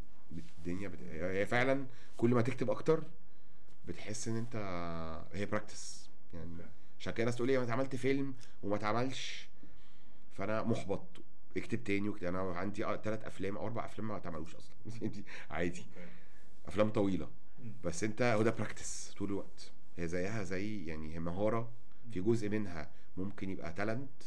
الدنيا 0.59 0.89
بت... 0.89 0.99
هي 1.11 1.47
فعلا 1.47 1.87
كل 2.17 2.31
ما 2.31 2.43
تكتب 2.43 2.71
أكتر 2.71 3.03
بتحس 3.89 4.29
إن 4.29 4.37
أنت 4.37 4.57
هي 5.33 5.47
practice 5.47 6.11
يعني. 6.35 6.53
عشان 7.01 7.13
كده 7.13 7.23
الناس 7.23 7.37
تقول 7.37 7.49
لي 7.49 7.59
أنا 7.59 7.73
عملت 7.73 7.97
فيلم 7.97 8.35
وما 8.63 8.77
اتعملش. 8.77 9.49
فانا 10.39 10.63
محبط. 10.63 11.07
اكتب 11.57 11.85
تاني 11.85 12.09
واكتب. 12.09 12.27
أنا 12.27 12.39
عندي 12.39 12.83
ثلاث 12.83 13.25
افلام 13.25 13.57
أو 13.57 13.67
أربع 13.67 13.85
افلام 13.85 14.09
ما 14.09 14.17
اتعملوش 14.17 14.55
أصلا. 14.55 14.77
دي 15.09 15.25
عادي. 15.51 15.87
افلام 16.67 16.89
طويلة. 16.91 17.29
بس 17.85 18.05
انت 18.05 18.23
هو 18.23 18.43
ده 18.43 18.51
practice 18.51 19.15
طول 19.15 19.29
الوقت. 19.29 19.73
هي 19.97 20.09
زيها 20.09 20.43
زي 20.43 20.87
يعني 20.87 21.15
هي 21.15 21.19
مهارة. 21.21 21.73
في 22.13 22.21
جزء 22.21 22.49
منها 22.49 22.91
ممكن 23.17 23.51
يبقى 23.51 23.73
talent 23.73 24.23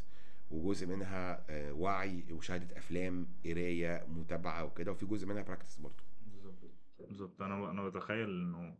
وجزء 0.51 0.87
منها 0.87 1.45
آه، 1.49 1.73
وعي 1.73 2.23
ومشاهدة 2.31 2.77
افلام 2.77 3.27
قراية 3.45 4.05
متابعة 4.09 4.63
وكده 4.65 4.91
وفي 4.91 5.05
جزء 5.05 5.27
منها 5.27 5.41
practice 5.41 5.77
برضه. 5.77 6.03
بالظبط. 6.25 6.53
بالظبط. 6.99 7.41
أنا 7.41 7.71
أنا 7.71 7.87
بتخيل 7.87 8.29
انه 8.29 8.75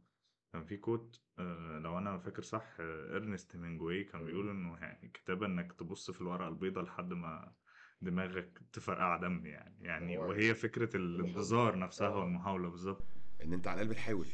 كان 0.53 0.63
في 0.63 0.77
quote 0.77 1.21
آه، 1.39 1.79
لو 1.79 1.97
أنا 1.97 2.17
فاكر 2.17 2.41
صح 2.41 2.77
آه، 2.79 3.15
إرنست 3.15 3.55
هيمنجواي 3.55 4.03
كان 4.03 4.25
بيقول 4.25 4.49
إنه 4.49 4.77
يعني 4.77 5.05
الكتابه 5.05 5.45
إنك 5.45 5.73
تبص 5.73 6.11
في 6.11 6.21
الورقة 6.21 6.47
البيضاء 6.47 6.83
لحد 6.83 7.13
ما 7.13 7.53
دماغك 8.01 8.61
تفرقع 8.73 9.17
دم 9.17 9.45
يعني 9.45 9.75
يعني 9.81 10.17
هو 10.17 10.29
وهي 10.29 10.55
فكرة 10.55 10.97
الانتظار 10.97 11.79
نفسها 11.79 12.09
والمحاولة 12.09 12.69
بالظبط. 12.69 13.03
إن 13.43 13.53
أنت 13.53 13.67
على 13.67 13.81
الأقل 13.81 13.93
بتحاول 13.93 14.27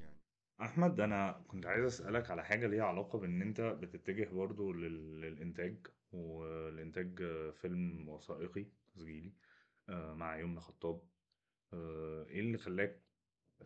يعني. 0.00 0.20
أحمد 0.60 1.00
أنا 1.00 1.44
كنت 1.48 1.66
عايز 1.66 1.84
أسألك 1.84 2.30
على 2.30 2.44
حاجة 2.44 2.66
ليها 2.66 2.84
علاقة 2.84 3.18
بإن 3.18 3.42
أنت 3.42 3.60
بتتجه 3.60 4.28
برضو 4.34 4.72
لل- 4.72 5.20
للإنتاج 5.20 5.86
والإنتاج 6.12 7.22
آه، 7.22 7.50
فيلم 7.50 8.08
وثائقي 8.08 8.66
تسجيلي 8.94 9.32
آه، 9.88 10.14
مع 10.14 10.36
يمنى 10.38 10.60
خطاب 10.60 11.08
آه، 11.72 12.26
إيه 12.28 12.40
اللي 12.40 12.58
خلاك 12.58 13.02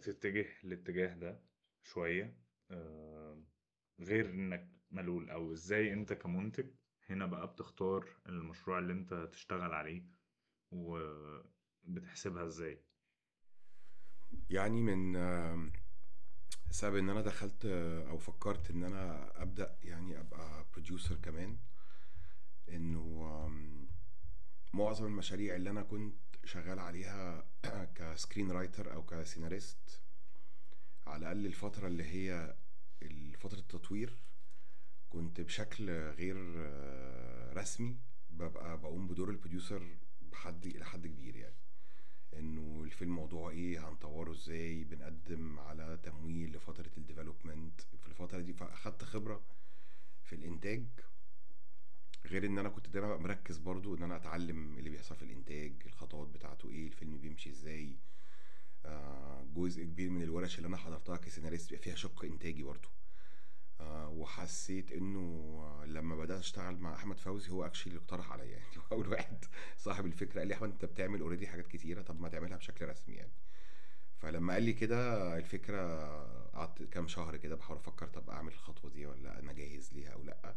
تتجه 0.02 0.46
الاتجاه 0.64 1.14
ده؟ 1.14 1.55
شوية 1.86 2.36
آه، 2.70 3.42
غير 4.00 4.30
إنك 4.30 4.70
ملول. 4.90 5.30
أو 5.30 5.52
إزاي 5.52 5.92
أنت 5.92 6.12
كمنتج 6.12 6.70
هنا 7.10 7.26
بقى 7.26 7.46
بتختار 7.46 8.08
المشروع 8.26 8.78
اللي 8.78 8.92
أنت 8.92 9.28
تشتغل 9.32 9.72
عليه 9.74 10.06
وبتحسبها 10.70 12.46
إزاي؟ 12.46 12.82
يعني 14.50 14.80
من 14.80 15.16
سبب 16.70 16.96
إن 16.96 17.10
أنا 17.10 17.20
دخلت 17.20 17.66
آه، 17.66 18.08
أو 18.08 18.18
فكرت 18.18 18.70
إن 18.70 18.82
أنا 18.84 19.32
أبدأ 19.42 19.78
يعني 19.82 20.20
أبقى 20.20 20.66
producer 20.72 21.16
كمان 21.16 21.58
إنه 22.68 23.48
معظم 24.74 25.06
المشاريع 25.06 25.56
اللي 25.56 25.70
أنا 25.70 25.82
كنت 25.82 26.16
شغال 26.44 26.78
عليها 26.78 27.50
ك 27.96 28.50
screenwriter 28.50 28.92
أو 28.94 29.02
كسيناريست 29.06 30.05
على 31.06 31.18
الأقل 31.18 31.46
الفترة 31.46 31.86
اللي 31.86 32.04
هي 32.04 32.56
فترة 33.38 33.58
التطوير 33.58 34.22
كنت 35.08 35.40
بشكل 35.40 35.90
غير 35.90 36.36
آه، 36.56 37.52
رسمي 37.52 37.96
ببقى 38.30 38.80
بقوم 38.80 39.08
بدور 39.08 39.30
ال 39.30 39.37
producer 39.37 39.96
بحد 40.32 40.66
إلى 40.66 40.84
حد 40.84 41.06
كبير 41.06 41.36
يعني. 41.36 41.56
إنه 42.34 42.82
الفيلم 42.84 43.14
موضوعه 43.16 43.50
إيه 43.50 43.88
هنطوره 43.88 44.32
إزاي 44.32 44.84
بنقدم 44.84 45.58
على 45.58 45.98
تمويل 46.02 46.52
لفترة 46.56 46.90
الديفلوبمنت 46.98 47.80
في 47.80 48.06
الفترة 48.08 48.40
دي 48.40 48.52
فأخدت 48.52 49.04
خبرة 49.04 49.44
في 50.22 50.34
الإنتاج. 50.34 50.84
غير 52.26 52.46
إن 52.46 52.58
أنا 52.58 52.68
كنت 52.68 52.88
دايما 52.88 53.16
مركز 53.16 53.58
برضو 53.58 53.94
إن 53.94 54.02
أنا 54.02 54.16
أتعلم 54.16 54.78
اللي 54.78 54.90
بيحصل 54.90 55.16
في 55.16 55.22
الإنتاج 55.22 55.72
الخطوات 55.86 56.28
بتاعته 56.28 56.70
إيه 56.70 56.86
الفيلم 56.86 57.18
بيمشي 57.18 57.50
إزاي. 57.50 57.96
جزء 59.54 59.84
كبير 59.84 60.10
من 60.10 60.22
الورش 60.22 60.56
اللي 60.58 60.68
أنا 60.68 60.76
حضرتها 60.76 61.16
كسيناريست 61.16 61.70
بيبقى 61.70 61.82
فيها 61.84 61.94
شق 61.94 62.24
إنتاجي 62.24 62.62
برضو 62.62 62.88
آه، 63.80 64.08
وحسيت 64.08 64.92
إنه 64.92 65.20
آه، 65.62 65.84
لما 65.86 66.16
بدأت 66.16 66.38
أشتغل 66.38 66.76
مع 66.76 66.94
أحمد 66.94 67.18
فوزي 67.20 67.50
هو 67.50 67.66
actually 67.66 67.90
اللي 67.90 68.00
اقترح 68.02 68.32
عليا. 68.32 68.46
يعني 68.56 68.76
هو 68.76 68.82
أول 68.96 69.08
واحد 69.08 69.44
صاحب 69.76 70.06
الفكرة. 70.06 70.38
قال 70.38 70.48
لي 70.48 70.54
أحمد 70.54 70.70
أنت 70.70 70.84
بتعمل 70.84 71.20
already 71.20 71.46
حاجات 71.48 71.66
كتيرة 71.66 72.02
طب 72.02 72.20
ما 72.20 72.28
تعملها 72.28 72.56
بشكل 72.56 72.88
رسمي 72.88 73.14
يعني. 73.14 73.32
فلما 74.18 74.52
قال 74.54 74.62
لي 74.62 74.72
كده 74.72 75.36
الفكرة 75.36 75.80
قعدت 76.52 76.82
كام 76.82 77.08
شهر 77.08 77.36
كده 77.36 77.56
بحاول 77.56 77.78
أفكر 77.78 78.06
طب 78.08 78.30
أعمل 78.30 78.52
الخطوة 78.52 78.90
دي 78.90 79.06
ولا 79.06 79.38
أنا 79.40 79.52
جاهز 79.52 79.92
ليها 79.92 80.10
أو 80.12 80.22
لأ. 80.22 80.56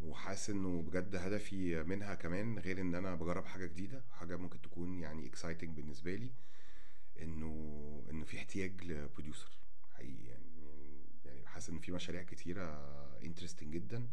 وحاسس 0.00 0.50
إنه 0.50 0.82
بجد 0.82 1.16
هدفي 1.16 1.82
منها 1.82 2.14
كمان 2.14 2.58
غير 2.58 2.80
إن 2.80 2.94
أنا 2.94 3.14
بجرب 3.14 3.46
حاجة 3.46 3.66
جديدة 3.66 4.04
حاجة 4.10 4.36
ممكن 4.36 4.60
تكون 4.62 4.98
يعني 4.98 5.26
exciting 5.26 5.76
بالنسبة 5.76 6.14
لي. 6.14 6.30
احتياج 8.50 8.84
ل 8.84 8.92
producer 8.92 9.58
حقيقي 9.90 10.24
يعني 10.24 10.44
يعني 10.62 11.08
يعني 11.24 11.46
حاسس 11.46 11.70
إن 11.70 11.78
في 11.78 11.92
مشاريع 11.92 12.22
كتيرة 12.22 12.62
interesting 13.22 13.74
جدا 13.74 14.08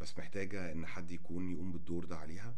بس 0.00 0.18
محتاجة 0.18 0.72
إن 0.72 0.86
حد 0.86 1.10
يكون 1.10 1.50
يقوم 1.50 1.72
بالدور 1.72 2.04
ده 2.04 2.16
عليها. 2.16 2.56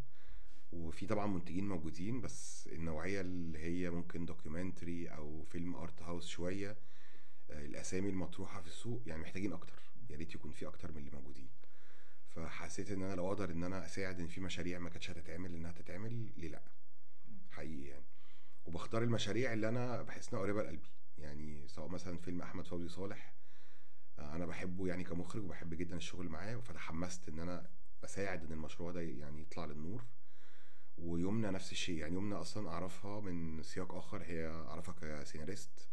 وفي 0.72 1.06
طبعا 1.06 1.26
منتجين 1.26 1.68
موجودين 1.68 2.20
بس 2.20 2.68
النوعية 2.72 3.20
اللي 3.20 3.58
هي 3.58 3.90
ممكن 3.90 4.26
documentary 4.26 5.08
أو 5.08 5.42
فيلم 5.42 5.74
art 5.76 6.02
house 6.02 6.26
شوية 6.26 6.76
آه، 7.50 7.66
الأسامي 7.66 8.08
المطروحة 8.08 8.60
في 8.60 8.66
السوق 8.66 9.02
يعني 9.06 9.22
محتاجين 9.22 9.52
أكتر. 9.52 9.82
يا 10.10 10.16
ريت 10.16 10.34
يكون 10.34 10.50
في 10.50 10.66
أكتر 10.66 10.92
من 10.92 10.98
اللي 10.98 11.10
موجودين. 11.10 11.48
فحسيت 12.28 12.90
إن 12.90 13.02
أنا 13.02 13.14
لو 13.14 13.28
أقدر 13.28 13.50
إن 13.50 13.64
أنا 13.64 13.84
أساعد 13.86 14.20
إن 14.20 14.28
في 14.28 14.40
مشاريع 14.40 14.78
ما 14.78 14.90
كانتش 14.90 15.10
هتتعمل 15.10 15.54
إنها 15.54 15.72
تتعمل 15.72 16.28
ليه 16.36 16.48
لأ؟ 16.48 16.62
حقيقي 17.50 17.88
يعني. 17.88 18.04
وبختار 18.66 19.02
المشاريع 19.02 19.52
اللي 19.52 19.68
أنا 19.68 20.02
بحس 20.02 20.28
إنها 20.28 20.42
قريبة 20.42 20.62
لقلبي. 20.62 20.88
يعني 21.18 21.68
سواء 21.68 21.88
مثلا 21.88 22.18
فيلم 22.18 22.42
أحمد 22.42 22.66
فوزي 22.66 22.88
صالح 22.88 23.34
آه، 24.18 24.36
أنا 24.36 24.46
بحبه 24.46 24.86
يعني 24.86 25.04
كمخرج 25.04 25.44
وبحب 25.44 25.74
جدا 25.74 25.96
الشغل 25.96 26.28
معاه 26.28 26.56
فتحمست 26.56 27.28
إن 27.28 27.38
أنا 27.40 27.70
بساعد 28.02 28.44
إن 28.44 28.52
المشروع 28.52 28.92
ده 28.92 29.00
يعني 29.00 29.42
يطلع 29.42 29.64
للنور. 29.64 30.04
ويمنى 30.98 31.50
نفس 31.50 31.72
الشيء 31.72 31.96
يعني 31.98 32.16
يمنى 32.16 32.34
أصلا 32.34 32.68
أعرفها 32.68 33.20
من 33.20 33.62
سياق 33.62 33.94
آخر 33.94 34.22
هي 34.22 34.46
أعرفها 34.46 34.94
كسيناريست. 35.22 35.88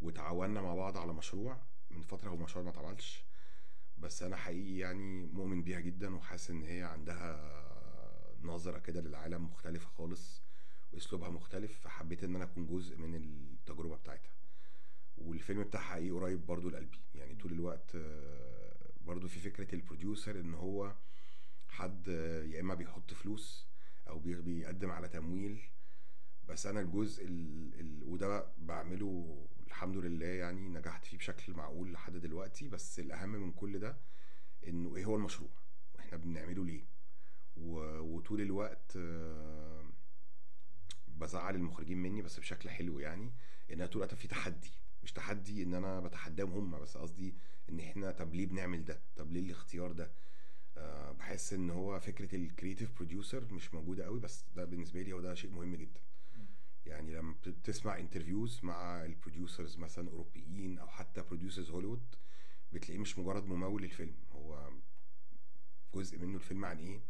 وتعاوننا 0.00 0.60
مع 0.60 0.74
بعض 0.74 0.96
على 0.96 1.12
مشروع 1.12 1.62
من 1.90 2.02
فترة 2.02 2.30
هو 2.30 2.36
مشروع 2.36 2.64
ما 2.64 2.70
اتعملش. 2.70 3.24
بس 3.98 4.22
أنا 4.22 4.36
حقيقي 4.36 4.78
يعني 4.78 5.26
مؤمن 5.26 5.62
بيها 5.62 5.80
جدا 5.80 6.16
وحاسس 6.16 6.50
إن 6.50 6.62
هي 6.62 6.82
عندها 6.82 7.56
نظرة 8.42 8.78
كده 8.78 9.00
للعالم 9.00 9.44
مختلفة 9.44 9.88
خالص. 9.88 10.45
واسلوبها 10.96 11.30
مختلف 11.30 11.80
فحبيت 11.80 12.24
إن 12.24 12.34
أنا 12.36 12.44
أكون 12.44 12.66
جزء 12.66 12.96
من 12.96 13.14
التجربة 13.14 13.96
بتاعتها. 13.96 14.32
والفيلم 15.18 15.62
بتاعها 15.62 15.84
حقيقي 15.84 16.10
قريب 16.10 16.46
برضو 16.46 16.68
لقلبي. 16.70 16.98
يعني 17.14 17.34
طول 17.34 17.52
الوقت 17.52 17.94
آه، 17.96 18.92
برضو 19.00 19.28
في 19.28 19.40
فكرة 19.40 19.74
البروديوسر 19.74 20.40
إن 20.40 20.54
هو 20.54 20.94
حد 21.68 22.08
آه، 22.08 22.44
يا 22.44 22.60
إما 22.60 22.74
بيحط 22.74 23.14
فلوس 23.14 23.66
أو 24.08 24.18
بي- 24.18 24.40
بيقدم 24.42 24.90
على 24.90 25.08
تمويل. 25.08 25.62
بس 26.48 26.66
أنا 26.66 26.80
الجزء 26.80 27.26
ال... 27.26 27.74
ال... 27.80 28.02
وده 28.04 28.52
بعمله 28.58 29.46
الحمد 29.66 29.96
لله 29.96 30.26
يعني 30.26 30.68
نجحت 30.68 31.04
فيه 31.04 31.18
بشكل 31.18 31.52
معقول 31.52 31.92
لحد 31.92 32.16
دلوقتي. 32.16 32.68
بس 32.68 33.00
الأهم 33.00 33.28
من 33.28 33.52
كل 33.52 33.78
ده 33.78 33.96
إنه 34.68 34.96
إيه 34.96 35.04
هو 35.04 35.16
المشروع؟ 35.16 35.50
إحنا 35.98 36.18
بنعمله 36.18 36.64
ليه. 36.64 36.84
وطول 37.56 38.40
الوقت 38.40 38.92
آه، 38.96 39.85
بزعل 41.16 41.54
المخرجين 41.54 41.98
مني 41.98 42.22
بس 42.22 42.40
بشكل 42.40 42.70
حلو 42.70 42.98
يعني 42.98 43.32
إن 43.72 43.86
طول 43.86 44.02
الوقت 44.02 44.14
في 44.14 44.28
تحدي. 44.28 44.70
مش 45.02 45.12
تحدي 45.12 45.62
إن 45.62 45.74
أنا 45.74 46.00
بتحداهم 46.00 46.52
هم 46.52 46.78
بس 46.80 46.96
قصدي 46.96 47.34
إن 47.70 47.80
إحنا 47.80 48.10
طب 48.10 48.34
ليه 48.34 48.46
بنعمل 48.46 48.84
ده؟ 48.84 49.00
طب 49.16 49.32
ليه 49.32 49.40
الاختيار 49.40 49.92
ده؟ 49.92 50.10
آه، 50.76 51.12
بحس 51.12 51.52
إن 51.52 51.70
هو 51.70 52.00
فكرة 52.00 52.36
ال 52.36 52.42
creative 52.42 52.92
producer 52.96 53.52
مش 53.54 53.74
موجودة 53.74 54.04
قوي 54.04 54.20
بس 54.20 54.44
ده 54.56 54.64
بالنسبة 54.64 55.02
لي 55.02 55.12
هو 55.12 55.20
ده 55.20 55.34
شيء 55.34 55.50
مهم 55.50 55.74
جدا. 55.74 56.00
يعني 56.86 57.14
لما 57.14 57.34
بتسمع 57.46 57.98
interviews 57.98 58.60
مع 58.62 59.04
ال 59.04 59.11
producers 59.11 59.76
مثلا 59.78 60.08
أوروبيين 60.10 60.78
أو 60.78 60.88
حتى 60.88 61.22
producers 61.22 61.70
هوليوود 61.70 62.02
بتلاقيه 62.72 62.98
مش 63.00 63.18
مجرد 63.18 63.44
ممول 63.46 63.82
للفيلم. 63.82 64.14
هو 64.32 64.70
جزء 65.94 66.18
منه 66.18 66.34
الفيلم 66.34 66.64
عن 66.64 66.78
إيه؟ 66.78 67.00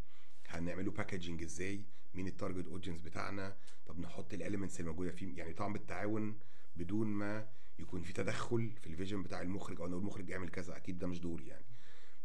هنعمله 0.49 0.91
packaging 0.91 1.43
إزاي؟ 1.43 1.85
مين 2.15 2.27
ال 2.27 2.32
target 2.32 2.67
audience 2.67 3.01
بتاعنا؟ 3.01 3.57
طب 3.87 3.99
نحط 4.01 4.35
ال 4.35 4.40
elements 4.40 4.81
الموجودة 4.81 5.11
فيه. 5.11 5.39
يعني 5.39 5.53
طبعا 5.53 5.73
بالتعاون 5.73 6.39
بدون 6.77 7.07
ما 7.07 7.49
يكون 7.79 8.03
في 8.03 8.13
تدخل 8.13 8.73
في 8.81 8.87
ال 8.87 8.92
vision 8.92 9.23
بتاع 9.23 9.43
المخرج 9.43 9.81
أو 9.81 9.87
إن 9.87 9.93
المخرج 9.93 10.29
يعمل 10.29 10.49
كذا. 10.49 10.77
أكيد 10.77 10.99
ده 10.99 11.07
مش 11.07 11.21
دوري 11.21 11.47
يعني. 11.47 11.65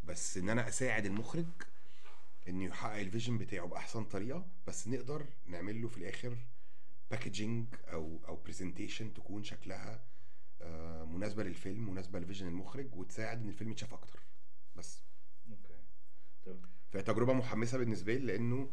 بس 0.04 0.38
إن 0.38 0.50
أنا 0.50 0.68
أساعد 0.68 1.06
المخرج 1.06 1.46
إنه 2.48 2.64
يحقق 2.66 3.00
ال 3.00 3.05
vision 3.05 3.38
بتاعه 3.38 3.68
بأحسن 3.68 4.06
طريقة 4.06 4.46
بس 4.68 4.88
نقدر 4.88 5.26
نعمل 5.46 5.82
له 5.82 5.88
في 5.88 5.98
الآخر 5.98 6.38
packaging 7.12 7.68
أو 7.88 8.20
أو 8.28 8.36
presentation 8.36 9.14
تكون 9.14 9.44
شكلها 9.44 10.04
آه، 10.62 11.06
مناسبة 11.06 11.44
للفيلم 11.44 11.90
مناسبة 11.90 12.20
ل 12.20 12.24
vision 12.24 12.48
المخرج 12.48 12.96
وتساعد 12.96 13.42
إن 13.42 13.50
الفيلم 13.50 13.72
يتشاف 13.72 13.94
أكتر. 13.94 14.20
بس. 14.76 15.02
okay. 15.52 15.80
طب 16.46 16.66
فهي 16.92 17.04
تجربة 17.04 17.34
محمسة 17.34 17.78
بالنسبة 17.78 18.14
لي 18.14 18.26
لأنه 18.26 18.70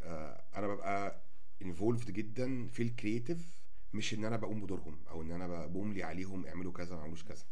آه، 0.00 0.44
أنا 0.56 0.66
ببقى 0.68 1.22
involved 1.62 2.10
جدا 2.10 2.66
في 2.68 2.82
ال 2.82 2.91
creative 2.91 3.60
مش 3.94 4.14
إن 4.14 4.24
أنا 4.24 4.36
بقوم 4.36 4.60
بدورهم 4.60 5.04
أو 5.08 5.22
إن 5.22 5.30
أنا 5.32 5.66
بملي 5.66 6.02
عليهم 6.02 6.46
اعملوا 6.46 6.72
كذا 6.72 6.96
ما 6.96 7.02
عملوش 7.02 7.24
كذا. 7.24 7.44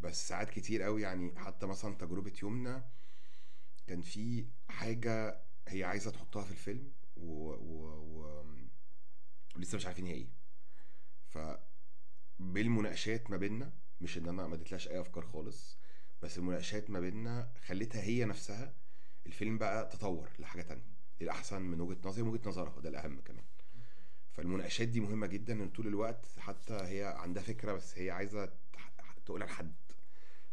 بس 0.00 0.28
ساعات 0.28 0.50
كتير 0.50 0.82
قوي 0.82 1.02
يعني 1.02 1.38
حتى 1.38 1.66
مثلا 1.66 1.94
تجربة 1.94 2.32
يومنا 2.42 2.88
كان 3.86 4.00
في 4.02 4.46
حاجة 4.68 5.40
هي 5.68 5.84
عايزة 5.84 6.10
تحطها 6.10 6.42
في 6.44 6.50
الفيلم 6.50 6.92
و... 7.16 7.50
و... 7.50 7.86
و... 8.00 8.44
ولسه 9.56 9.76
مش 9.76 9.86
عارفين 9.86 10.06
هي 10.06 10.12
إيه. 10.14 10.28
ف 11.28 11.38
بالمناقشات 12.38 13.30
ما 13.30 13.36
بيننا 13.36 13.72
مش 14.00 14.18
إن 14.18 14.28
أنا 14.28 14.46
ما 14.46 14.54
اديتلاش 14.54 14.88
أي 14.88 15.00
أفكار 15.00 15.26
خالص 15.26 15.78
بس 16.22 16.38
المناقشات 16.38 16.90
ما 16.90 17.00
بيننا 17.00 17.52
خلتها 17.66 18.02
هي 18.02 18.24
نفسها 18.24 18.74
الفيلم 19.26 19.58
بقى 19.58 19.86
تطور 19.88 20.28
لحاجة 20.38 20.62
تانية 20.62 20.84
للأحسن 21.20 21.62
من 21.62 21.80
وجهة 21.80 21.98
نظري 22.08 22.22
وجهة 22.22 22.48
نظرها 22.48 22.74
وده 22.76 22.88
الأهم 22.88 23.20
كمان. 23.20 23.44
فالمناقشات 24.32 24.88
دي 24.88 25.00
مهمة 25.00 25.26
جدا 25.26 25.52
إن 25.52 25.68
طول 25.70 25.86
الوقت 25.86 26.26
حتى 26.38 26.74
هي 26.74 27.04
عندها 27.04 27.42
فكرة 27.42 27.72
بس 27.72 27.98
هي 27.98 28.10
عايزة 28.10 28.52
تقولها 29.26 29.46
لحد. 29.46 29.74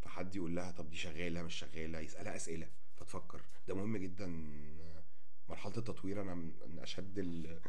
فحد 0.01 0.36
يقول 0.36 0.55
لها 0.55 0.72
طب 0.72 0.89
دي 0.89 0.95
شغالة 0.97 1.43
مش 1.43 1.55
شغالة؟ 1.55 1.99
يسألها 1.99 2.36
أسئلة 2.36 2.70
فتفكر. 2.95 3.41
ده 3.68 3.76
مهم 3.76 3.97
جدا 3.97 4.28
مرحلة 5.49 5.78
التطوير 5.78 6.22
أنا 6.22 6.36
من 6.36 6.80
أشد 6.80 7.20
ال- 7.20 7.59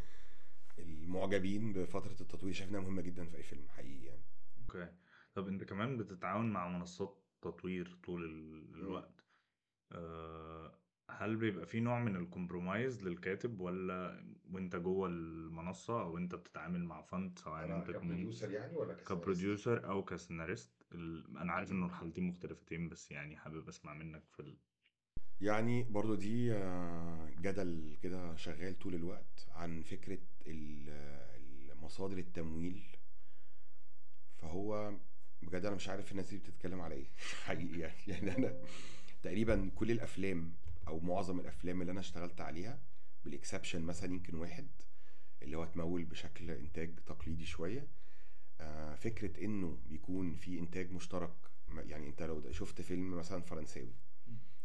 المعجبين 0.78 1.72
بفترة 1.72 2.16
التطوير. 2.20 2.55
شايف 2.55 2.70
إنها 2.70 2.80
مهمة 2.80 3.03
جدا 3.03 3.24
في 3.26 3.36
أي 3.36 3.42
فيلم 3.42 3.68
حقيقي 3.68 4.05
يعني. 4.07 4.22
okay. 4.62 4.88
طب 5.34 5.49
أنت 5.49 5.64
كمان 5.64 5.96
بتتعاون 5.96 6.51
مع 6.51 6.68
منصات 6.68 7.22
تطوير 7.42 7.99
طول 8.05 8.24
ال- 8.24 8.74
الوقت. 8.74 9.24
أه 9.92 10.78
هل 11.11 11.36
بيبقى 11.36 11.66
في 11.66 11.80
نوع 11.80 11.98
من 11.98 12.16
ال 12.16 12.24
compromise 12.24 13.03
للكاتب 13.02 13.61
ولا 13.61 14.24
وانت 14.52 14.76
جوه 14.76 15.09
المنصة 15.09 16.00
أو 16.02 16.18
انت 16.18 16.34
بتتعامل 16.34 16.84
مع 16.84 17.02
fund 17.03 17.38
سواء 17.38 17.64
أنا 17.64 17.76
انت 17.78 17.90
ك 17.90 17.97
producer 17.97 18.51
يعني 18.50 18.74
ولا 18.76 18.94
كسيناريست؟ 18.94 19.12
ك 19.12 19.21
producer 19.21 19.88
أو 19.90 20.04
كسيناريست؟ 20.04 20.70
ال- 20.92 21.38
أنا 21.38 21.52
عارف 21.52 21.72
إنه 21.72 21.86
الحالتين 21.86 22.24
مختلفتين 22.24 22.88
بس 22.88 23.11
يعني 23.11 23.36
حابب 23.36 23.68
أسمع 23.68 23.94
منك 23.94 24.22
في 24.30 24.40
ال... 24.40 24.56
يعني 25.40 25.82
برضو 25.82 26.14
دي 26.14 26.52
آه، 26.54 27.30
جدل 27.40 27.96
كده 28.02 28.36
شغال 28.36 28.78
طول 28.78 28.94
الوقت 28.94 29.46
عن 29.50 29.82
فكرة 29.82 30.18
ال- 30.46 31.70
المصادر 31.72 32.18
التمويل. 32.18 32.96
فهو 34.36 34.94
بجد 35.42 35.64
أنا 35.64 35.74
مش 35.76 35.88
عارف 35.88 36.12
الناس 36.12 36.30
دي 36.30 36.38
بتتكلم 36.38 36.80
على 36.80 36.94
إيه. 36.94 37.06
حقيقي 37.44 37.78
يعني. 37.80 37.94
يعني 38.06 38.36
أنا 38.36 38.54
تقريبا 39.22 39.70
كل 39.74 39.90
الأفلام 39.90 40.52
أو 40.89 41.01
معظم 41.01 41.41
الأفلام 41.41 41.80
اللي 41.80 41.93
أنا 41.93 42.01
اشتغلت 42.01 42.41
عليها 42.41 42.80
بالاكسبشن 43.24 43.82
مثلا 43.82 44.12
يمكن 44.12 44.34
واحد 44.36 44.68
اللي 45.43 45.57
هو 45.57 45.64
اتمول 45.64 46.05
بشكل 46.05 46.51
إنتاج 46.51 46.99
تقليدي 47.07 47.47
شوية 47.47 47.86
آه، 48.61 48.95
فكرة 48.95 49.45
إنه 49.45 49.78
بيكون 49.86 50.34
في 50.34 50.59
إنتاج 50.59 50.93
مشترك 50.93 51.34
يعني 51.74 52.07
أنت 52.09 52.22
لو 52.22 52.53
شفت 52.53 52.80
فيلم 52.80 53.16
مثلا 53.16 53.43
فرنساوي 53.43 53.95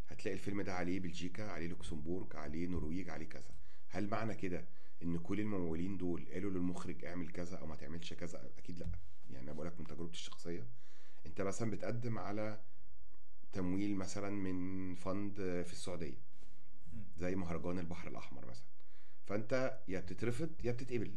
هتلاقي 0.08 0.34
الفيلم 0.36 0.62
ده 0.62 0.74
عليه 0.74 1.00
بلجيكا 1.00 1.52
عليه 1.52 1.68
لوكسمبورج 1.68 2.36
عليه 2.36 2.68
نرويج 2.68 3.10
عليه 3.10 3.26
كذا. 3.30 3.52
هل 3.90 4.10
معنى 4.10 4.36
كده 4.36 4.66
إن 5.04 5.18
كل 5.18 5.40
الممولين 5.40 5.98
دول 5.98 6.28
قالوا 6.34 6.52
للمخرج 6.52 7.06
اعمل 7.06 7.30
كذا 7.32 7.58
أو 7.58 7.68
ما 7.68 7.76
تعملش 7.76 8.14
كذا؟ 8.14 8.52
أكيد 8.58 8.80
لأ. 8.80 8.88
يعني 9.30 9.44
أنا 9.44 9.54
بقولك 9.54 9.80
من 9.80 9.88
تجربتي 9.88 10.18
الشخصية. 10.18 10.68
أنت 11.26 11.42
مثلا 11.42 11.72
بتقدم 11.72 12.20
على 12.20 12.62
تمويل 13.54 13.96
مثلا 13.96 14.30
من 14.30 14.96
فند 14.96 15.36
في 15.66 15.74
السعودية 15.74 16.18
زي 17.18 17.36
مهرجان 17.36 17.80
البحر 17.80 18.08
الأحمر 18.08 18.46
مثلا. 18.46 18.66
فأنت 19.26 19.80
يا 19.88 20.00
بتترفض 20.00 20.50
يا 20.64 20.72
بتتقبل. 20.72 21.14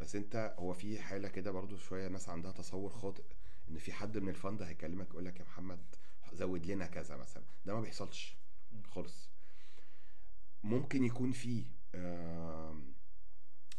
بس 0.00 0.16
أنت 0.16 0.54
هو 0.58 0.72
في 0.72 0.98
حالة 0.98 1.28
كده 1.28 1.50
برضو 1.50 1.76
شوية 1.76 2.08
ناس 2.08 2.28
عندها 2.28 2.52
تصور 2.52 2.90
خاطئ 2.90 3.24
إن 3.70 3.78
في 3.78 3.92
حد 3.92 4.18
من 4.18 4.28
الفند 4.28 4.62
هيكلمك 4.62 5.10
يقول 5.10 5.24
لك 5.24 5.40
يا 5.40 5.44
محمد 5.44 5.80
زود 6.32 6.66
لنا 6.66 6.86
كذا 6.86 7.16
مثلا. 7.16 7.44
ده 7.66 7.74
ما 7.74 7.80
بيحصلش 7.80 8.36
خالص. 8.88 9.28
ممكن 10.64 11.04
يكون 11.04 11.32
في 11.32 11.64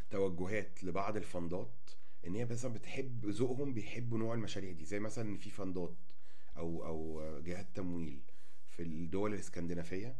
توجهات 0.09 0.83
لبعض 0.83 1.17
الفندات 1.17 1.89
إن 2.27 2.35
هي 2.35 2.45
مثلا 2.45 2.73
بتحب 2.73 3.25
ذوقهم 3.25 3.73
بيحبوا 3.73 4.17
نوع 4.17 4.33
المشاريع 4.33 4.71
دي. 4.71 4.85
زي 4.85 4.99
مثلا 4.99 5.29
إن 5.29 5.37
في 5.37 5.49
فندات 5.49 6.08
أو 6.57 6.85
أو 6.85 7.39
جهات 7.41 7.67
تمويل 7.75 8.21
في 8.65 8.83
الدول 8.83 9.33
الإسكندنافية 9.33 10.15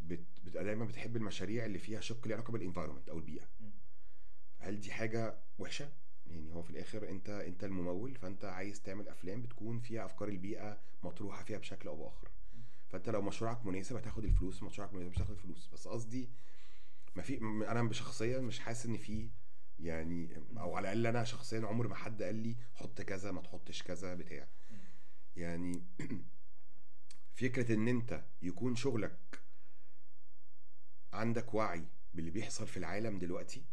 بت- 0.00 0.40
دايما 0.44 0.84
بتحب 0.84 1.16
المشاريع 1.16 1.64
اللي 1.64 1.78
فيها 1.78 2.00
شق 2.00 2.28
ليه 2.28 2.34
علاقة 2.34 2.50
بالإنفايرمنت 2.52 3.08
أو 3.08 3.18
البيئة. 3.18 3.48
هل 4.58 4.80
دي 4.80 4.92
حاجة 4.92 5.38
وحشة؟ 5.58 5.88
يعني 6.26 6.52
هو 6.54 6.62
في 6.62 6.70
الآخر 6.70 7.08
أنت 7.08 7.28
أنت 7.28 7.64
الممول 7.64 8.14
فأنت 8.14 8.44
عايز 8.44 8.82
تعمل 8.82 9.08
أفلام 9.08 9.42
بتكون 9.42 9.78
فيها 9.80 10.04
أفكار 10.04 10.28
البيئة 10.28 10.78
مطروحة 11.02 11.44
فيها 11.44 11.58
بشكل 11.58 11.88
أو 11.88 11.96
بآخر. 11.96 12.28
فأنت 12.88 13.08
لو 13.08 13.22
مشروعك 13.22 13.66
مناسب 13.66 13.96
هتاخد 13.96 14.24
الفلوس 14.24 14.62
مشروعك 14.62 14.92
مناسب 14.94 15.10
مش 15.10 15.16
هتاخد 15.18 15.30
الفلوس. 15.30 15.68
بس 15.72 15.88
قصدي 15.88 16.28
ما 17.16 17.22
في 17.22 17.38
أنا 17.40 17.82
بشخصيا 17.82 18.38
مش 18.40 18.60
حاسس 18.60 18.86
إن 18.86 18.96
في 18.96 19.30
يعني 19.78 20.36
أو 20.58 20.76
على 20.76 20.92
الأقل 20.92 21.06
أنا 21.06 21.24
شخصيا 21.24 21.66
عمر 21.66 21.88
ما 21.88 21.94
حد 21.94 22.22
قال 22.22 22.34
لي 22.34 22.56
حط 22.74 23.00
كذا 23.02 23.32
ما 23.32 23.40
تحطش 23.42 23.82
كذا 23.82 24.14
بتاع. 24.14 24.48
يعني 25.36 25.82
فكرة 27.34 27.74
إن 27.74 27.88
أنت 27.88 28.24
يكون 28.42 28.76
شغلك 28.76 29.40
عندك 31.12 31.54
وعي 31.54 31.84
باللي 32.14 32.30
بيحصل 32.30 32.66
في 32.66 32.76
العالم 32.76 33.18
دلوقتي 33.18 33.64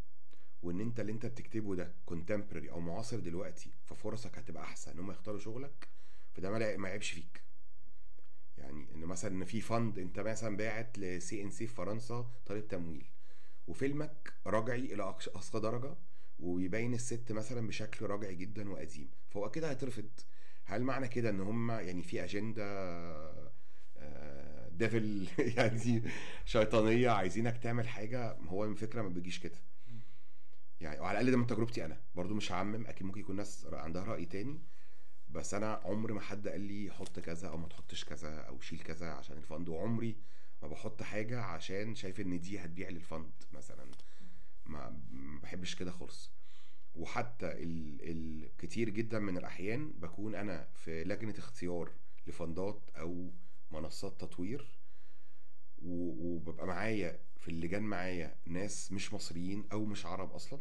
وإن 0.63 0.79
أنت 0.81 0.99
اللي 0.99 1.11
أنت 1.11 1.25
بتكتبه 1.25 1.75
ده 1.75 1.93
contemporary 2.05 2.71
أو 2.71 2.79
معاصر 2.79 3.19
دلوقتي 3.19 3.71
ففرصك 3.85 4.37
هتبقى 4.37 4.63
أحسن. 4.63 4.91
إن 4.91 4.99
هم 4.99 5.11
يختاروا 5.11 5.39
شغلك 5.39 5.87
فده 6.33 6.77
ما 6.77 6.89
يعيبش 6.89 7.11
فيك. 7.11 7.41
يعني 8.57 8.87
إن 8.95 8.99
مثلا 8.99 9.31
إن 9.31 9.45
في 9.45 9.61
fund 9.61 9.99
أنت 9.99 10.19
مثلا 10.19 10.57
باعت 10.57 10.99
ل 10.99 11.41
CNC 11.41 11.67
في 11.67 11.73
فرنسا 11.75 12.31
طالب 12.45 12.67
تمويل 12.67 13.05
وفيلمك 13.67 14.33
رجعي 14.47 14.93
إلى 14.93 15.03
أقصى 15.03 15.59
درجة 15.59 15.95
ويبين 16.39 16.93
الست 16.93 17.31
مثلا 17.31 17.67
بشكل 17.67 18.05
راجعي 18.05 18.35
جدا 18.35 18.69
وقديم 18.69 19.09
فهو 19.29 19.51
كده 19.51 19.69
هيترفض. 19.69 20.09
هل 20.69 20.83
معنى 20.83 21.07
كده 21.07 21.29
إن 21.29 21.39
هم 21.39 21.71
يعني 21.71 22.03
في 22.03 22.23
أجندة 22.23 22.65
ديفل 24.71 25.27
يعني 25.57 26.03
شيطانية 26.45 27.09
عايزينك 27.09 27.57
تعمل 27.57 27.87
حاجة؟ 27.87 28.37
هو 28.47 28.65
الفكرة 28.65 29.01
ما 29.01 29.09
بيجيش 29.09 29.39
كده. 29.39 29.57
يعني 30.81 30.99
وعلى 30.99 31.19
الأقل 31.19 31.31
ده 31.31 31.37
من 31.37 31.47
تجربتي 31.47 31.85
أنا. 31.85 31.97
برضو 32.15 32.33
مش 32.35 32.51
هعمم 32.51 32.85
أكيد 32.85 33.07
ممكن 33.07 33.19
يكون 33.19 33.35
ناس 33.35 33.67
عندها 33.73 34.03
رأي 34.03 34.25
تاني. 34.25 34.59
بس 35.29 35.53
أنا 35.53 35.81
عمري 35.85 36.13
ما 36.13 36.21
حد 36.21 36.47
قال 36.47 36.61
لي 36.61 36.91
حط 36.91 37.19
كذا 37.19 37.47
أو 37.47 37.57
ما 37.57 37.67
تحطش 37.67 38.05
كذا 38.05 38.35
أو 38.39 38.59
شيل 38.59 38.79
كذا 38.79 39.11
عشان 39.11 39.37
الفند. 39.37 39.69
وعمري 39.69 40.15
ما 40.61 40.67
بحط 40.67 41.03
حاجة 41.03 41.41
عشان 41.41 41.95
شايف 41.95 42.19
إن 42.19 42.39
دي 42.39 42.59
هتبيع 42.59 42.89
للفند 42.89 43.31
مثلا. 43.51 43.91
ما 44.65 44.99
بحبش 45.43 45.75
كده 45.75 45.91
خالص. 45.91 46.31
وحتى 46.95 47.51
ال... 47.51 47.97
ال... 48.01 48.49
كتير 48.57 48.89
جدا 48.89 49.19
من 49.19 49.37
الأحيان 49.37 49.91
بكون 49.91 50.35
أنا 50.35 50.67
في 50.73 51.03
لجنة 51.03 51.33
اختيار 51.37 51.91
لفندات 52.27 52.81
أو 52.95 53.31
منصات 53.71 54.21
تطوير 54.21 54.79
وببقى 55.81 56.67
معايا 56.67 57.19
في 57.37 57.47
اللجان 57.47 57.83
معايا 57.83 58.35
ناس 58.45 58.91
مش 58.91 59.13
مصريين 59.13 59.65
أو 59.71 59.85
مش 59.85 60.05
عرب 60.05 60.31
أصلا. 60.31 60.59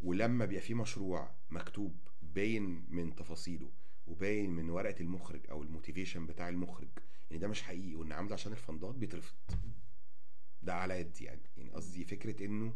ولما 0.00 0.44
بيبقى 0.44 0.62
في 0.62 0.74
مشروع 0.74 1.30
مكتوب 1.50 1.96
باين 2.22 2.84
من 2.88 3.14
تفاصيله 3.14 3.70
وباين 4.06 4.50
من 4.50 4.70
ورقة 4.70 5.00
المخرج 5.00 5.40
أو 5.50 5.62
الموتيفيشن 5.62 6.26
بتاع 6.26 6.48
المخرج 6.48 6.88
إن 7.32 7.38
ده 7.38 7.48
مش 7.48 7.62
حقيقي 7.62 7.94
وإن 7.94 8.12
عامله 8.12 8.32
عشان 8.34 8.52
الفندات 8.52 8.94
بيترفض. 8.94 9.34
ده 10.62 10.74
على 10.74 10.98
قد 10.98 11.20
يعني 11.20 11.40
يعني 11.56 11.70
قصدي 11.70 12.04
فكرة 12.04 12.44
إنه 12.44 12.74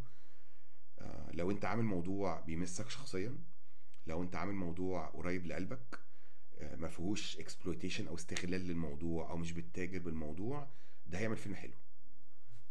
لو 1.33 1.51
انت 1.51 1.65
عامل 1.65 1.85
موضوع 1.85 2.41
بيمسك 2.41 2.89
شخصيا 2.91 3.39
لو 4.07 4.23
انت 4.23 4.37
عامل 4.37 4.55
موضوع 4.55 5.07
قريب 5.07 5.47
لقلبك 5.47 5.99
آه، 6.59 6.77
ما 6.77 6.89
فيهوش 6.89 7.39
exploitation 7.39 8.07
أو 8.07 8.15
استغلال 8.15 8.61
للموضوع 8.61 9.31
أو 9.31 9.37
مش 9.37 9.53
بتتاجر 9.53 9.99
بالموضوع 9.99 10.69
ده 11.07 11.19
هيعمل 11.19 11.37
فيلم 11.37 11.55
حلو. 11.55 11.73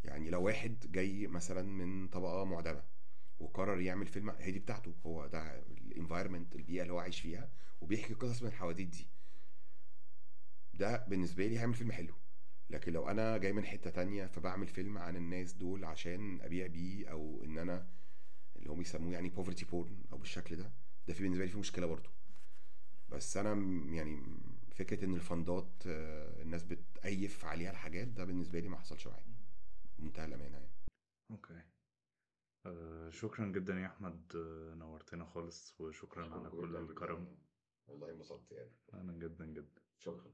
يعني 0.03 0.30
لو 0.30 0.41
واحد 0.43 0.91
جاي 0.91 1.28
مثلا 1.28 1.61
من 1.61 2.07
طبقة 2.07 2.45
معدمة 2.45 2.84
وقرر 3.39 3.82
يعمل 3.82 4.07
فيلم 4.07 4.30
هي 4.30 4.51
دي 4.51 4.59
بتاعته. 4.59 4.93
هو 5.05 5.28
ده 5.28 5.59
ال 5.59 5.67
environment 5.67 6.55
البيئة 6.55 6.82
اللي 6.82 6.93
هو 6.93 6.99
عايش 6.99 7.19
فيها 7.19 7.49
وبيحكي 7.82 8.13
قصص 8.13 8.41
من 8.41 8.47
الحواديت 8.47 8.88
دي. 8.88 9.07
ده 10.73 11.05
بالنسبة 11.07 11.47
لي 11.47 11.57
هيعمل 11.59 11.73
فيلم 11.73 11.91
حلو. 11.91 12.13
لكن 12.69 12.93
لو 12.93 13.09
أنا 13.09 13.38
جاي 13.38 13.53
من 13.53 13.65
حتة 13.65 13.89
تانية 13.89 14.26
فبعمل 14.26 14.67
فيلم 14.67 14.97
عن 14.97 15.15
الناس 15.15 15.53
دول 15.53 15.86
عشان 15.86 16.41
أبيع 16.41 16.67
بيه 16.67 17.07
أو 17.11 17.43
إن 17.43 17.57
أنا 17.57 17.88
اللي 18.66 18.74
هم 18.74 18.80
بيسموه 18.80 19.13
يعني 19.13 19.30
poverty 19.29 19.65
porn 19.65 20.03
أو 20.11 20.18
بالشكل 20.18 20.55
ده 20.55 20.72
ده 21.07 21.13
في 21.13 21.24
بالنسبة 21.24 21.45
لي 21.45 21.51
في 21.51 21.57
مشكلة 21.57 21.86
برضو 21.86 22.09
بس 23.09 23.38
أنا 23.38 23.53
يعني 23.93 24.24
فكرة 24.72 25.05
إن 25.05 25.13
الفندات 25.16 25.84
آه، 25.88 26.41
الناس 26.41 26.63
بتأيف 26.63 27.45
عليها 27.45 27.72
الحاجات 27.72 28.07
ده 28.07 28.26
بالنسبة 28.26 28.59
لي 28.59 28.68
ما 28.70 28.78
حصلش 28.78 29.07
معايا. 29.07 29.26
بمنتهى 29.99 30.26
الأمانة 30.26 30.57
يعني. 30.57 30.72
okay. 31.31 31.61
آه 32.66 33.09
شكرا 33.09 33.45
جدا 33.45 33.74
يا 33.80 33.88
أحمد 33.88 34.32
آه، 34.36 34.74
نورتنا 34.76 35.26
خالص 35.26 35.82
وشكرا 35.82 36.34
على 36.36 36.49
كل 36.49 36.76
الكرم. 36.76 37.38
والله 37.88 38.11
انبسطت 38.11 38.51
يعني. 38.51 38.72
أنا 38.93 39.13
جدا 39.13 39.45
جدا. 39.45 39.82
شكرا. 39.99 40.32